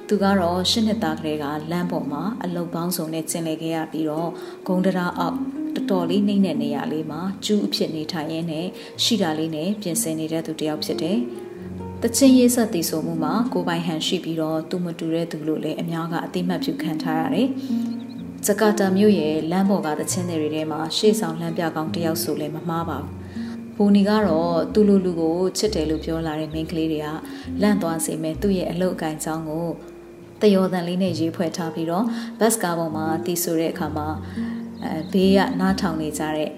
[0.08, 4.30] သူကတော့ရှစ်နှစ်သားကလေးကလမ်းပေါ်မှာအလုတ်ပေါင်းစုံနဲ့ကျင်လည်ခဲ့ရပြီးတော့
[4.66, 5.36] ဂုံတရာအောက်
[5.74, 8.66] တော်တော်လေးနှိမ့်တဲ့နေရာလေးမှာကျူးအဖြစ်နေထိုင်ရင်းနဲ့
[9.02, 11.18] ရှိတာလေးနဲ့ပြင်ဆင်နေတဲ့သူတယောက်ဖြစ်တယ်။
[12.02, 17.48] တချင်းရေးဆက်တည်ဆိုမှုမှာကိုပိုင်ဟန်ရှိပြီးတော့သူမတူတဲ့သူလို့လည်းအများကအတိမတ်ပြုခံထားရတယ်။
[18.46, 23.12] ဂျကာတာမြို့ရဲ့လမ်းပေါ်ကတချင်းတွေထဲမှာရှေ့ဆောင်လမ်းပြကောင်းတယောက်ဆိုလည်းမမှားပါဘူး။
[23.76, 27.08] ဘူနီကတော့သူ့လူလူကိုချစ်တယ်လို့ပြောလာတဲ့မိန်းကလေးတွေက
[27.62, 29.66] လန့်သွားစေမဲ့သူ့ရဲ့အလုတ်အကင်ချောင်းကို
[30.42, 32.04] တယောတန်လေးနဲ့ရေးဖွဲ့ထားပြီးတော့
[32.40, 34.08] ဘတ်စကားပေါ်မှာတီးဆိုတဲ့အခါမှာ
[34.84, 36.50] အဲဘေးကနားထောင်နေကြတဲ့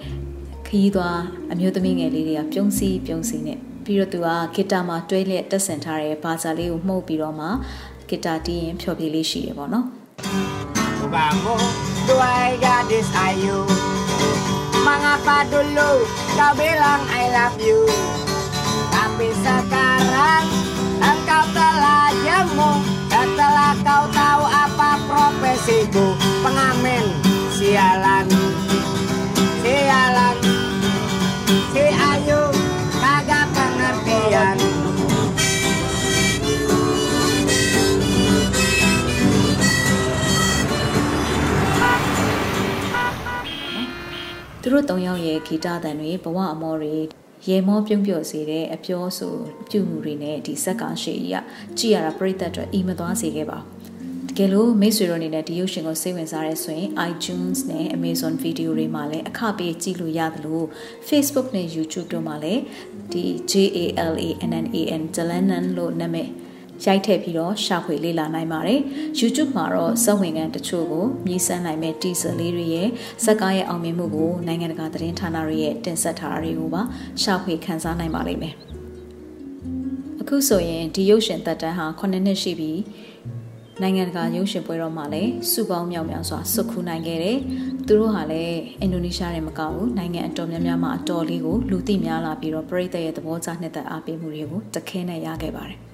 [0.67, 1.19] ခရီးသွား
[1.53, 7.47] အမျိုးသမီးငယ်လေးတွေကပြုံးစီပြုံးစီနဲ့ပြီးတော့သူကဂီတာမှာတွဲလျက်တက်ဆင်ထားတဲ့ဘာသာလေးကိုမှုတ်ပြီးတော့မှ
[8.09, 9.87] ဂီတာတီးရင်ဖျော်ဖြေလေးရှိတယ်ပေါ့နော်
[11.15, 11.55] Bango,
[12.07, 14.58] do I got this are you?
[14.83, 16.07] Mengapa dulu
[16.39, 17.83] kau bilang I love you?
[18.95, 20.45] Tapi sekarang
[21.03, 22.73] engkau telah jemu
[23.09, 26.15] Setelah kau tahu apa profesiku.
[26.43, 27.05] Pengamen
[27.59, 28.27] sialan.
[29.65, 30.37] Sialan.
[31.75, 32.43] Si Ayu
[33.03, 34.68] kagak pengertian
[44.69, 46.97] သူတို့၃ယောက်ရဲ့ဂီတတန်တွေဘဝအမောတွေ
[47.49, 49.35] ရေမောပြုံးပြော့စေတဲ့အပြောဆို
[49.69, 51.37] ပြုမှုတွေနဲ့ဒီဇက်ကောင်ရှေကြီးက
[51.79, 53.59] ကြည်ရတာပြိသက်အတွက်အီမသွားစေခဲ့ပါ
[54.29, 60.67] တကယ်လို့မိတ်ဆွေတို့အနေနဲ့ဒီရုပ်ရှင်ကိုစိတ်ဝင်စားရဲဆိုရင် iTunes နဲ့ Amazon Video တွေမှာလည်းအခပေးကြည့်လို့ရတယ်လို့
[61.09, 62.63] Facebook နဲ့ YouTube တို့မှာလည်း
[63.13, 66.29] ဒီ JALANNAN Jalanan လို့နာမည်
[66.85, 68.81] ရိုက်ထည့်ပြီးတော့ရှာဖွေလေ့လာနိုင်ပါတယ်။
[69.21, 72.89] YouTube မှာတော့စက်ဝင်ကန်တချို့ကိုမြည်ဆန်းနိုင်မဲ့ teaser လေးတွေရဲ့
[73.25, 76.83] ဇက်ကားရဲ့အောင်မြင်မှုကိုနိုင်ငံတကာသတင်းဌာနတွေရဲ့တင်ဆက်ထားတာတွေကိုပါ
[77.23, 78.55] ရှာဖွေခန်းစားနိုင်ပါလိမ့်မယ်။
[80.21, 82.73] အခုဆိုရင်ဒီရုပ်ရှင်သက်တမ်းဟာ9နှစ်ရှိပြီ
[83.83, 87.39] နိုင်ငံတကာရုပ်ရှင်ပွဲတော်မှာလည်းစုပေါင်းမြောက်များစွာစုခုနိုင်ခဲ့တယ်။
[87.87, 95.81] သူတို့ဟာလည်းအင်ဒိုနီးရှားနဲ့မကဘူးနိုင်ငံအတော်များများမှာအတော်လေးကိုလူသိများလာပြီးတော့ပြည်သက်ရဲ့သဘောကျနှစ်သက်အားပေးမှုတွေကိုတခဲနဲ့ရခဲ့ပါတယ်။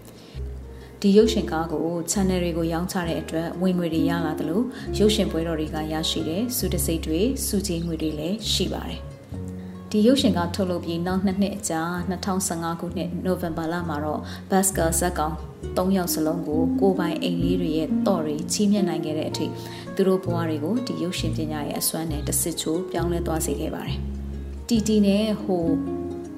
[1.07, 4.65] ဒီရုပ်ရှင်ကားကို channel တွေကိုရောင်းချတဲ့အတွက်ဝင်ငွေတွေရလာတယ်လို့
[4.99, 9.01] ရုပ်ရှင်ပွဲတော်တွေကရရှိတဲ့စုတစိတ်တွေစုချင်းငွေတွေလည်းရှိပါတယ်။
[9.91, 15.35] ဒီရုပ်ရှင်ကထုတ်လုပ်ပြီးနောက်နှစ်နှစ်အကြာ2015ခုနှစ်နိုဝင်ဘာလမှာတော့ Basker ဇက်ကောင်
[15.77, 19.47] ၃ယောက်စလုံးကိုကိုပိုင်အိမ်လေးတွေရဲ့တော့တွေချီးမြှင့်နိုင်ခဲ့တဲ့အထိ
[19.95, 23.99] သူတို့ဘဝတွေကိုဒီရုပ်ရှင်ပညာရဲ့အစွမ်းနဲ့တဆစ်ချိုးပြောင်းလဲသွားစေခဲ့ပါတယ်။
[24.69, 25.65] တီတီနဲ့ဟို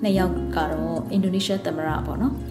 [0.02, 2.34] နှစ်ယောက်ကတော့အင်ဒိုနီးရှားသမ္မတပေါ့နော်။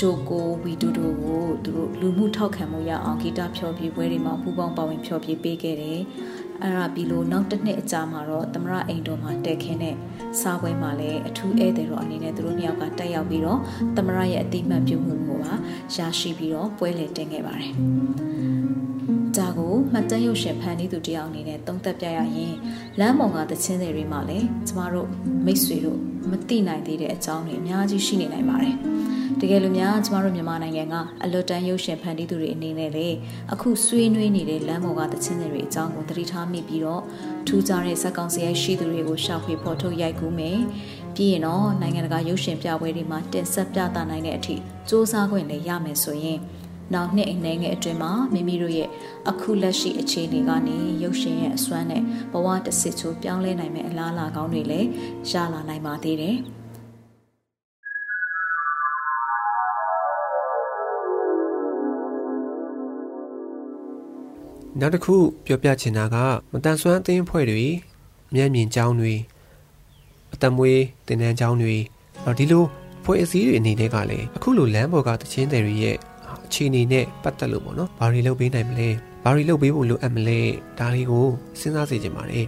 [0.00, 6.00] ဂျိုကိုဝီဒူဒိုကိုသူတို့လူမှုထောက်ခံမှုရအောင်ဂီတဖျော်ဖြေပွဲတွေမှာပူးပေါင်းပါဝင်ဖျော်ဖြေပေးခဲ့တယ်။
[6.62, 9.94] အဲ့ဒါပြီးလို့နောက်တစ်နှစ်အကြာမှာတော့သမရအိမ်တော်မှာတက်ခင်းတဲ့
[10.40, 13.60] စားပွဲမှာလည်းအထူးဧည့်သည်တော်အနေနဲ့သူတို့နှစ်ယောက်ကတက်ရောက်ပြီးတော့
[13.96, 15.52] သမရရဲ့အတိမတ်ပြုမှုကိုပါ
[15.96, 17.72] ရရှိပြီးတော့ပွဲလည်တင်ခဲ့ပါတယ်။
[19.36, 22.54] ဒါကိုမှတ်တမ်းရုပ်ရှင်ဖန်တီးသူတယောက်အနေနဲ့သုံးသပ်ပြရရင်
[23.00, 25.08] လမ်းပေါ်ကသချင်းတွေမှာလည်းကျမတို့
[25.46, 25.98] မိတ်ဆွေတို့
[26.30, 28.76] မသိနိုင်သေးတဲ့အကြောင်းတွေအများကြီးရှိနေနိုင်ပါတယ်။
[29.42, 33.08] တကယ်လို့များကျမတို့မြန်မာနိုင်ငံကအလွတ်တန်းရုပ်ရှင်ဖန်တီးသူတွေအနေနဲ့လေ
[33.52, 37.02] အခုဆွေးနွေးနေတဲ့လမ်းပေါ်ကသချင်းတွေအကြောင်းကိုသတိထားမိပြီးတော့
[37.46, 40.58] ထူးခြားတဲ့ဇက်ကောင်စရိုက်ရှိသူတွေကိုရှာဖွေဖော်ထုတ်ရိုက်ကူးမယ်
[41.14, 44.54] ပြီးရင်တော့နိုင်ငံတကာရုပ်ရှင်ပြပွဲတွေမှာတင်ဆက်ပြသနိုင်တဲ့အထိ
[44.88, 46.38] စူးစမ်းခွင့်လည်းရမယ်ဆိုရင်
[46.94, 48.88] နောက်နှစ်အနေငယ်အတွင်းမှာမိမိတို့ရဲ့
[49.30, 54.88] အခုလက်ရှိအခြေအနေကနေရုပ်ရှင်ရဲ့အစွမ်းနဲ့ဘဝတစ်စစ်ချိုးပြောင်းလဲနိုင်မယ့်အလားအလာကောင်းတွေလည်း
[55.30, 56.38] ရလာနိုင်ပါသေးတယ်။
[64.80, 65.16] နောက်တစ်ခု
[65.46, 66.16] ပြောပြချင်တာက
[66.52, 67.66] မတန်ဆွမ်းအသင်းအဖွဲ့တွေ
[68.34, 69.14] မျက်မြင်ကြောင်းတွေ
[70.34, 71.76] အတမွေးတင်တန်းကြောင်းတွေ
[72.38, 72.64] ဒီလို
[73.04, 75.96] ဖွဲ့အစည်းတွေအနေနဲ့ကလည်းအခုလိုလမ်းပေါ်ကတချင်းတွေရဲ့
[76.46, 78.88] အခြေအနေနဲ့ပတ်သက်လို့ပေါ့နော်ဘာတွေလုပ်ပေးနိုင်မလဲ
[79.24, 80.40] ဘာတွေလုပ်ပေးဖို့လိုအပ်မလဲ
[80.78, 81.26] ဒါတွေကို
[81.60, 82.46] စဉ်းစားစေချင်ပါတယ်အဲ့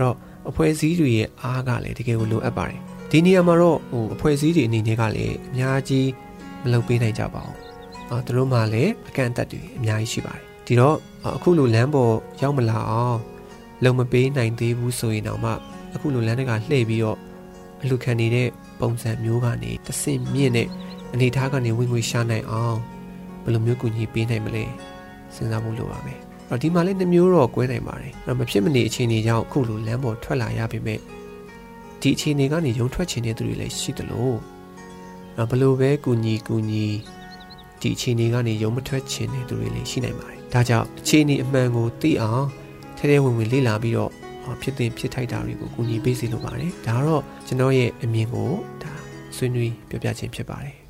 [0.00, 0.16] တော့
[0.48, 6.08] အဖွဲ့အစည်းတွေရဲ့အားကလည်းတကယ်ကိုလိုအပ်ပါတယ်ဒီနေရာမှာတော့ဟိုအဖွဲ့အစည်းတွေအနေနဲ့ကလည်းအများကြီး
[6.62, 7.56] မလုပ်ပေးနိုင်ကြပါဘူး
[8.10, 10.96] အာသူတို့မှလည်းအကန့်အသတ်တွေအများကြီးရှိပါတယ်ဒီတော့
[11.36, 13.20] အခုလိုလမ်းပေါ်ရောက်မလာအောင်
[13.84, 15.50] လုံမပေးနိုင်သေးဘူးဆိုရင်တော့မှ
[15.94, 17.18] အခုလိုလမ်းတွေကလှည့်ပြီးတော့
[17.82, 18.48] အလူခံနေတဲ့
[18.80, 20.68] ပုံစံမျိုးကနေတဆင့်မြင့်တဲ့
[21.12, 22.78] အနေအထားကနေဝင်ငွေရှာနိုင်အောင်
[23.42, 24.64] ဘယ်လိုမျိုးကူညီပေးနိုင်မလဲ
[25.34, 26.18] စဉ်းစားဖို့လိုပါမယ်
[26.48, 30.98] အဲ့ဒီမှာလည်းနှမျိုးတော့ကွဲနိုင်ပါတယ်အဲ့မဖြစ်မနေအခြေအနေကြောင့်အခုလိုလမ်းပေါ်ထွက်လာရပေမဲ့
[32.00, 34.30] ဒီအခြေအနေကနေရုံထွက်ချင်တဲ့သူတွေလည်းရှိသလို
[35.36, 36.86] အဲ့ဘယ်လိုပဲကူညီကူညီ
[37.80, 42.44] ဒီအခြေအနေကနေရုံမထွက်ချင်တဲ့သူတွေလည်းရှိနိုင်ပါတယ် ဒါကြောင့်အခြေအနေအမှန်ကိုသိအောင်
[42.98, 44.10] ထဲထဲဝင်ဝင်လေ့လာပြီးတော့
[44.62, 48.50] ဖြစ်တင်ဖြစ်ထိုက်တာတွေကိုကူညီပေးစီလိုပါတယ်ဒါကတော့ကျွန်တော်ရဲ့အမြင်ကို
[48.82, 48.92] ဒါ
[49.36, 50.81] ဆွေးနွေးပြောပြခြင်းဖြစ်ပါတယ်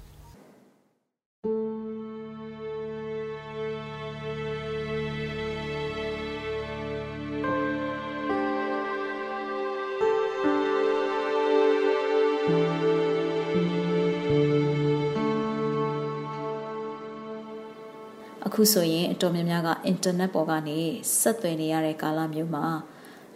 [18.63, 20.79] အခုဆိုရင်အတော်များများကအင်တာနက်ပေါ်ကနေ
[21.21, 22.65] ဆက်သွယ်နေရတဲ့ကာလမျိုးမှာ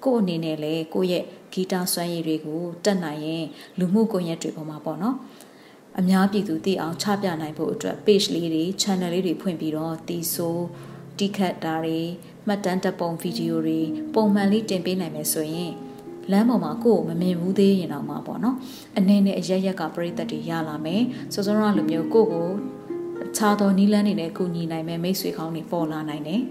[0.05, 3.45] ကို့အနေနဲ့လေကိုယ့်ရဲ့ဂီတစွမ်းရည်တွေကိုတက်နိုင်ရင်
[3.79, 5.17] လူမှုကွန်ရက်တွေပေါ်မှာပေါ့နော်
[5.99, 10.59] အများပြည်သူသိအောင်ချပြနိုင်ဖို့အတွက် page လေးတွေ channel လေးတွေဖွင့်ပြီးတော့တီဆို
[11.19, 12.01] တီခတ်တာတွေ
[12.47, 13.81] မှတ်တမ်းတပ်ပုံဗီဒီယိုတွေ
[14.15, 15.73] ပုံမှန်လေးတင်ပေးနိုင်မယ်ဆိုရင်
[16.31, 18.57] လမ်းပေါ်မှာကိုယ်မမြင်ဘူးသေးရင်တော့မှာပေါ့နော်
[18.99, 21.03] အနေနဲ့အရရက်ကပြိသက်တွေရလာမယ်
[21.33, 22.76] စောစောရလိုမျိုးကိုယ့်
[23.27, 26.43] ကိုခြားသောနီးလန်းတွေနဲ့ကူညီနိုင်မဲ့မိတ်ဆွေကောင်းတွေပေါ်လာနိုင်တယ်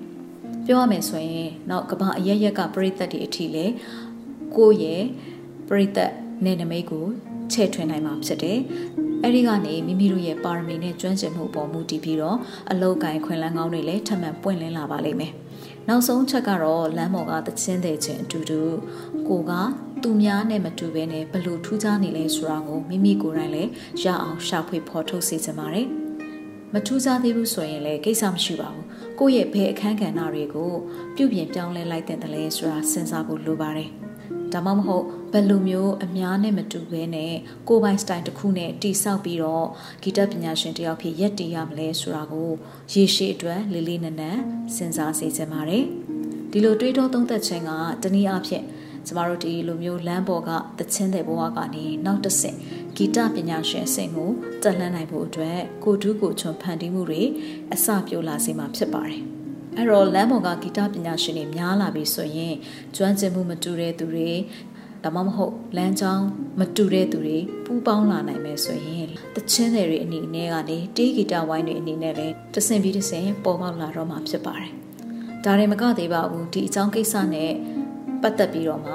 [0.65, 3.65] ပြောရမယ်ဆိုရင်နောက်ကဘာအရရက်ကပြိသက်တွေအထိလေ
[4.55, 5.03] ကိုယ့်ရဲ့
[5.69, 6.11] ပြိသက်
[6.45, 7.05] နဲ့နမိတ်ကို
[7.53, 8.59] ချဲ့ထွင်နိုင်မှာဖြစ်တယ်
[9.23, 12.37] အဲ့ဒီကနေမိမိတို့ရဲ့ပါရမီနဲ့ကျွမ်းကျင်မှုပေါ်မူတည်ပြီးတော့
[12.71, 15.33] အလောက်ကိုင်ခွင်လန်းကောင်းတွေလည်းထပ်မံပွင့်လင်းလာပါလိမ့်မယ်။
[15.87, 18.61] နောက်ဆုံးချက်ကတော့လမ်းပေါ်ကသချင်းတဲ့ချင်းအတူတူ
[19.27, 19.51] ကိုက
[20.03, 23.69] သူများနဲ့မတူဘဲနဲ့ဘလို့ထူးခြားနေလဲဆိုတာကိုမိမိကိုယ်တိုင်လည်း
[24.03, 25.89] ရအောင်ရှာဖွေဖော်ထုတ်စေချင်ပါတယ်။
[26.73, 28.85] မထူးခြားသေးဘူးဆိုရင်လည်းကိစ္စမရှိပါဘူး။
[29.19, 30.71] ကိုယ့်ရဲ့ဘယ်အခန်းကဏ္ဍတွေကို
[31.15, 33.91] ပြုပြင်ပြောင်းလဲလိုက်တဲ့တလဲဆိုတာစဉ်းစားဖို့လိုပါတယ်။
[34.53, 37.33] ဒါမှမဟုတ်ဘယ်လိုမျိုးအများနဲ့မတူဘဲနဲ့
[37.67, 39.67] ကိုယ်ပိုင်စတိုင်တစ်ခုနဲ့တိဆောက်ပြီးတော့
[40.03, 42.49] ဂီတပညာရှင်တယောက်ဖြစ်ရက်တည်ရမလဲဆိုတာကို
[42.93, 44.39] ရေရှည်အတွက်လေးလေးနက်နက်
[44.75, 45.85] စဉ်းစားစေချင်ပါတယ်
[46.51, 47.71] ဒီလိုတွေးတောသုံးသက်ခြင်းက
[48.03, 48.63] တနည်းအားဖြင့်
[49.07, 52.57] ကျမတို့ဒီလိုမျိုးလမ်းပေါ်ကသချင်းတဲ့ဘဝကနေနောက်တစ်ဆင့်
[52.95, 54.31] ဂီတပညာရှင်အဆင့်ကို
[54.63, 57.21] တက်လှမ်းနိုင်ဖို့အတွက်ကိုတူးကိုချွန်ဖန်တီးမှုတွေ
[57.73, 59.21] အစပြုလာစေမှာဖြစ်ပါတယ်
[59.77, 62.55] အဲ့တော့လမ်းပေါ်ကဂီတပညာရှင်တွေများလာပြီဆိုရင်
[62.95, 64.31] ကျွမ်းကျင်မှုမတူတဲ့သူတွေ
[65.03, 66.25] ဒါမှမဟုတ်လမ်းကြောင်း
[66.59, 74.71] မတူတဲ့သူတွေပူးပေါင်းလာနိုင်မယ်ဆိုရင်တချင်းတွေအနေနဲ့ကနေတေးဂီတဝိုင်းတွေအနေနဲ့လည်းတဆင်ပြီးတဆင်ပေါ်ပေါက်လာတော့မှာဖြစ်ပါတယ်။
[75.45, 77.51] ဒါရင်မကသေးပါဘူးဒီအကြောင်းကိစ္စနဲ့
[78.25, 78.93] ပတ်သက်ပြီးတော့မှ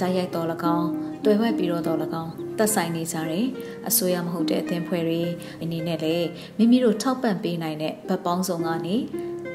[0.00, 0.46] တိုက်ရိုက်တော်၎
[0.76, 0.88] င်း
[1.24, 3.46] တွေ့ဝဲပြီးတော့တော်၎င်းသက်ဆိုင်နေကြတယ်
[3.88, 5.22] အစိုးရမဟုတ်တဲ့အသင်းဖွဲ့တွေ
[5.62, 6.28] အနေနဲ့လည်း
[6.58, 8.96] မိမိတို့ထောက်ပံ့ပေးနိုင်တဲ့ဗတ်ပေါင်းစုံကနေ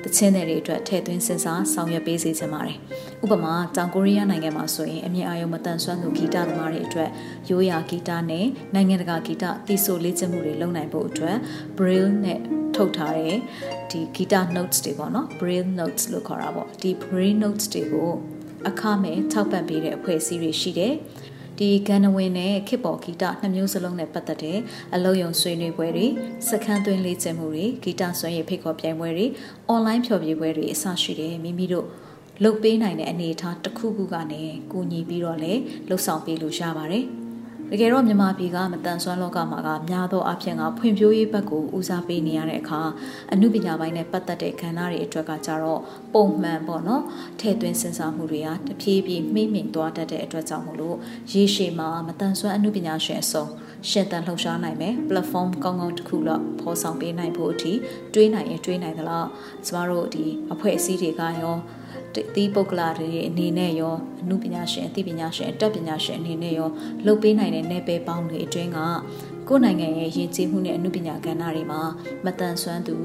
[0.04, 2.78] တချင်းတွေအတွက်ထည့်သွင်းစဉ်းစားဆောင်ရွက်ပေးစေချင်ပါတယ်။
[3.24, 7.10] ဥပမာတောင်ကိုရီးယားနိုင်ငံမှာဆိုရင်အမြင့်အာရုံမတန်ဆွမ်းသူဂီတသမားတွေအတွက်
[7.50, 11.38] ရိုးရာဂီတနဲ့နိုင်ငံတကာဂီတတီဆိုလေ့ကျင့်မှုတွေလုပ်နိုင်ဖို့အတွက်
[11.78, 12.40] Braille နဲ့
[12.76, 13.38] ထုတ်ထားတဲ့
[13.92, 18.12] ဒီဂီတ notes တွေပေါ့နော် Braille notes လို့ခေါ်တာပေါ့ဒီ Braille notes တွေကို
[18.68, 20.94] အခမဲ့ထောက်ပံ့ပေးတဲ့အဖွဲ့အစည်းတွေရှိတယ်
[21.58, 24.60] ဒီကန်နဝင်နဲ့ခေပေါ်ဂီတနှစ်မျိုးစလုံးနဲ့ပတ်သက်တဲ့
[24.96, 26.08] အလုံးယုံဆွေးနွေးပွဲတွေ
[26.50, 29.26] စခန်းသွင်းလေ့ကျင့်မှုတွေဂီတဆွမ်းရည်ဖိတ်ခေါ်ပြိုင်ပွဲတွေ
[29.68, 31.88] အွန်လိုင်းဖျော်ဖြေပွဲတွေအစရှိတယ်မိမိတို့
[32.44, 34.42] လုပ်ပေးနိုင်တဲ့အနေအထားတစ်ခုခုကနေ
[34.72, 37.06] ကူညီပြီးတော့လည်းလှုပ်ဆောင်ပေးလို့ရပါတယ်။
[37.74, 42.82] တကယ်တော့မြန်မာပြည်ကမတန်ဆွမ်းလောကမှာကများသောအားဖြင့်ကဖွံ့ဖြိုးရေးဘက်ကိုဦးစားပေးနေရတဲ့အခါ
[43.32, 45.82] အမှုပညာပိုင်းနဲ့ပတ်သက်တဲ့ခန္ဓာတွေအတွက်ကကြတော့
[46.14, 47.04] ပုံမှန်ပေါ့နော်
[47.40, 50.98] ထည့်သွင်းစဉ်းစားမှုတွေကတဖြည်းဖြည်းမှိမ့်မှိန်သွားတတ်တဲ့အတွက်ကြောင့်မို့လို့
[51.34, 53.46] ရေရှည်မှာမတန်ဆွမ်းအမှုပညာရှင်အစုံ
[53.90, 57.74] ရှင်သန်လှုပ်ရှားနိုင်မယ် platform ကောင်းကောင်းတစ်ခုတော့ဖော်ဆောင်ပေးနိုင်ဖို့အထိ
[58.14, 59.28] တွေးနိုင်ရင်တွေးနိုင်သလား
[59.66, 61.58] ကျမတို့ဒီအဖွဲ့အစည်းတွေကရော
[62.36, 66.70] တီးပုဂ္ဂလာတွေအနေနဲ့ရောအမှုပညာရှင်အသိပညာရှင်အတတ်ပညာရှင်အနေနဲ့ရော
[67.06, 68.80] လုပ်ပေးနိုင်တဲ့နယ်ပယ်ပေါင်းတွေအတွင်းက
[69.48, 71.82] ကိုယ်နိုင်ငံရဲ့ယဉ်ကျေးမှုနဲ့အမှုပညာကဏ္ဍတွေမှာ
[72.26, 72.98] မတန်ဆွမ်းသူ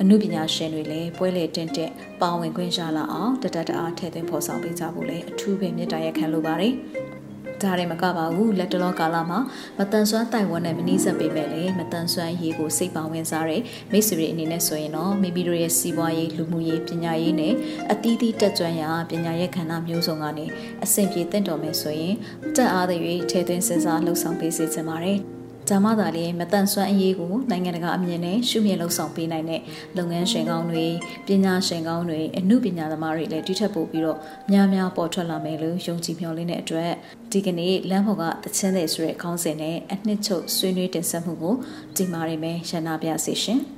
[0.00, 6.74] အမှုပညာရှင်တွေလည်းပွဲလေတင့်တက်ပါဝင်ခွင့်ရလာအောင်တတတအားထည့်သွင်းဖော်ဆောင်ပေးကြဖို့လည်းအထူးပဲမြတ်တာရက်ခံလိုပါတယ်။
[7.62, 9.38] ဒါတွေမကပါဘူးလက်တလောကာလမှာ
[9.78, 13.62] မတန်ဆွမ်းတိုင်ဝမ်နဲ့မနီးစပ်ပေမဲ့လည်းမတန်ဆွမ်းရေးကိုစိတ်ပါဝင်စားတဲ့
[13.92, 17.54] မိတ်ဆွေတွေအနေနဲ့ဆိုရင်တော့မိမိတို့ရဲ့စီးပွားရေးလူမှုရေးပညာရေးနဲ့
[17.92, 20.46] အသီးသီးတက်ကြွရာပညာရေးခန္ဓာမျိုးစုံကနေ
[20.84, 22.14] အဆင်ပြေတင့်တော်မယ်ဆိုရင်
[22.56, 25.20] တက်အားတွေထဲသွင်းစဉ်းစားလှုပ်ဆောင်ပေးစေချင်ပါတယ်။
[25.68, 29.62] ဒါမှသာလျှင်မတန်ဆွမ်းအရေးကိုနိုင်ငံတကာအမြင်နဲ့ရှုမြင်လှုပ်ဆောင်ပေးနိုင်တဲ့
[29.96, 30.86] လုပ်ငန်းရှင်ကောင်းတွေ
[31.26, 34.18] ပညာရှင်ကောင်းတွေအမှုပညာသမားတွေလည်းတိထက်ပို့ပြီးတော့
[34.52, 36.92] များများပေါ်ထွက်လာမယ်လို့ယုံကြည်မျှော်လင့်တဲ့အတွက်
[37.32, 41.54] ဒီကနေ့လမ်းပေါ်ကတချင်းတဲ့ဆိုတဲ့ခေါင်းစဉ်နဲ့အနှစ်ချုပ်ဆွေးနွေးတင်ဆက်မှုကို
[41.96, 43.62] ဒီမှာရမယ်ရန်နာပြစေရှင်။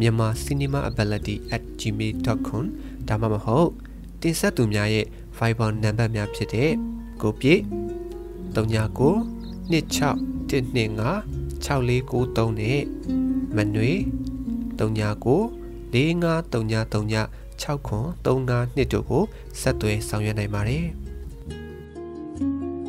[0.00, 2.64] myanmarcinemaability@gmail.com
[3.08, 3.70] ဒါမှမဟုတ်
[4.20, 5.06] တင်ဆက်သူများရဲ့
[5.38, 6.70] Viber နံပါတ်များဖြစ်တဲ့
[7.22, 7.62] ကိုပြည့်
[8.54, 9.12] 39
[9.72, 11.12] 26 125
[11.64, 12.80] 6493နဲ့
[13.56, 13.92] မနွေ
[14.78, 14.82] 39
[15.92, 19.24] 453939 6ခွန်35တို့ကို
[19.60, 20.86] ဆက်သွယ်ဆောင်ရွက်နိုင်ပါတယ်။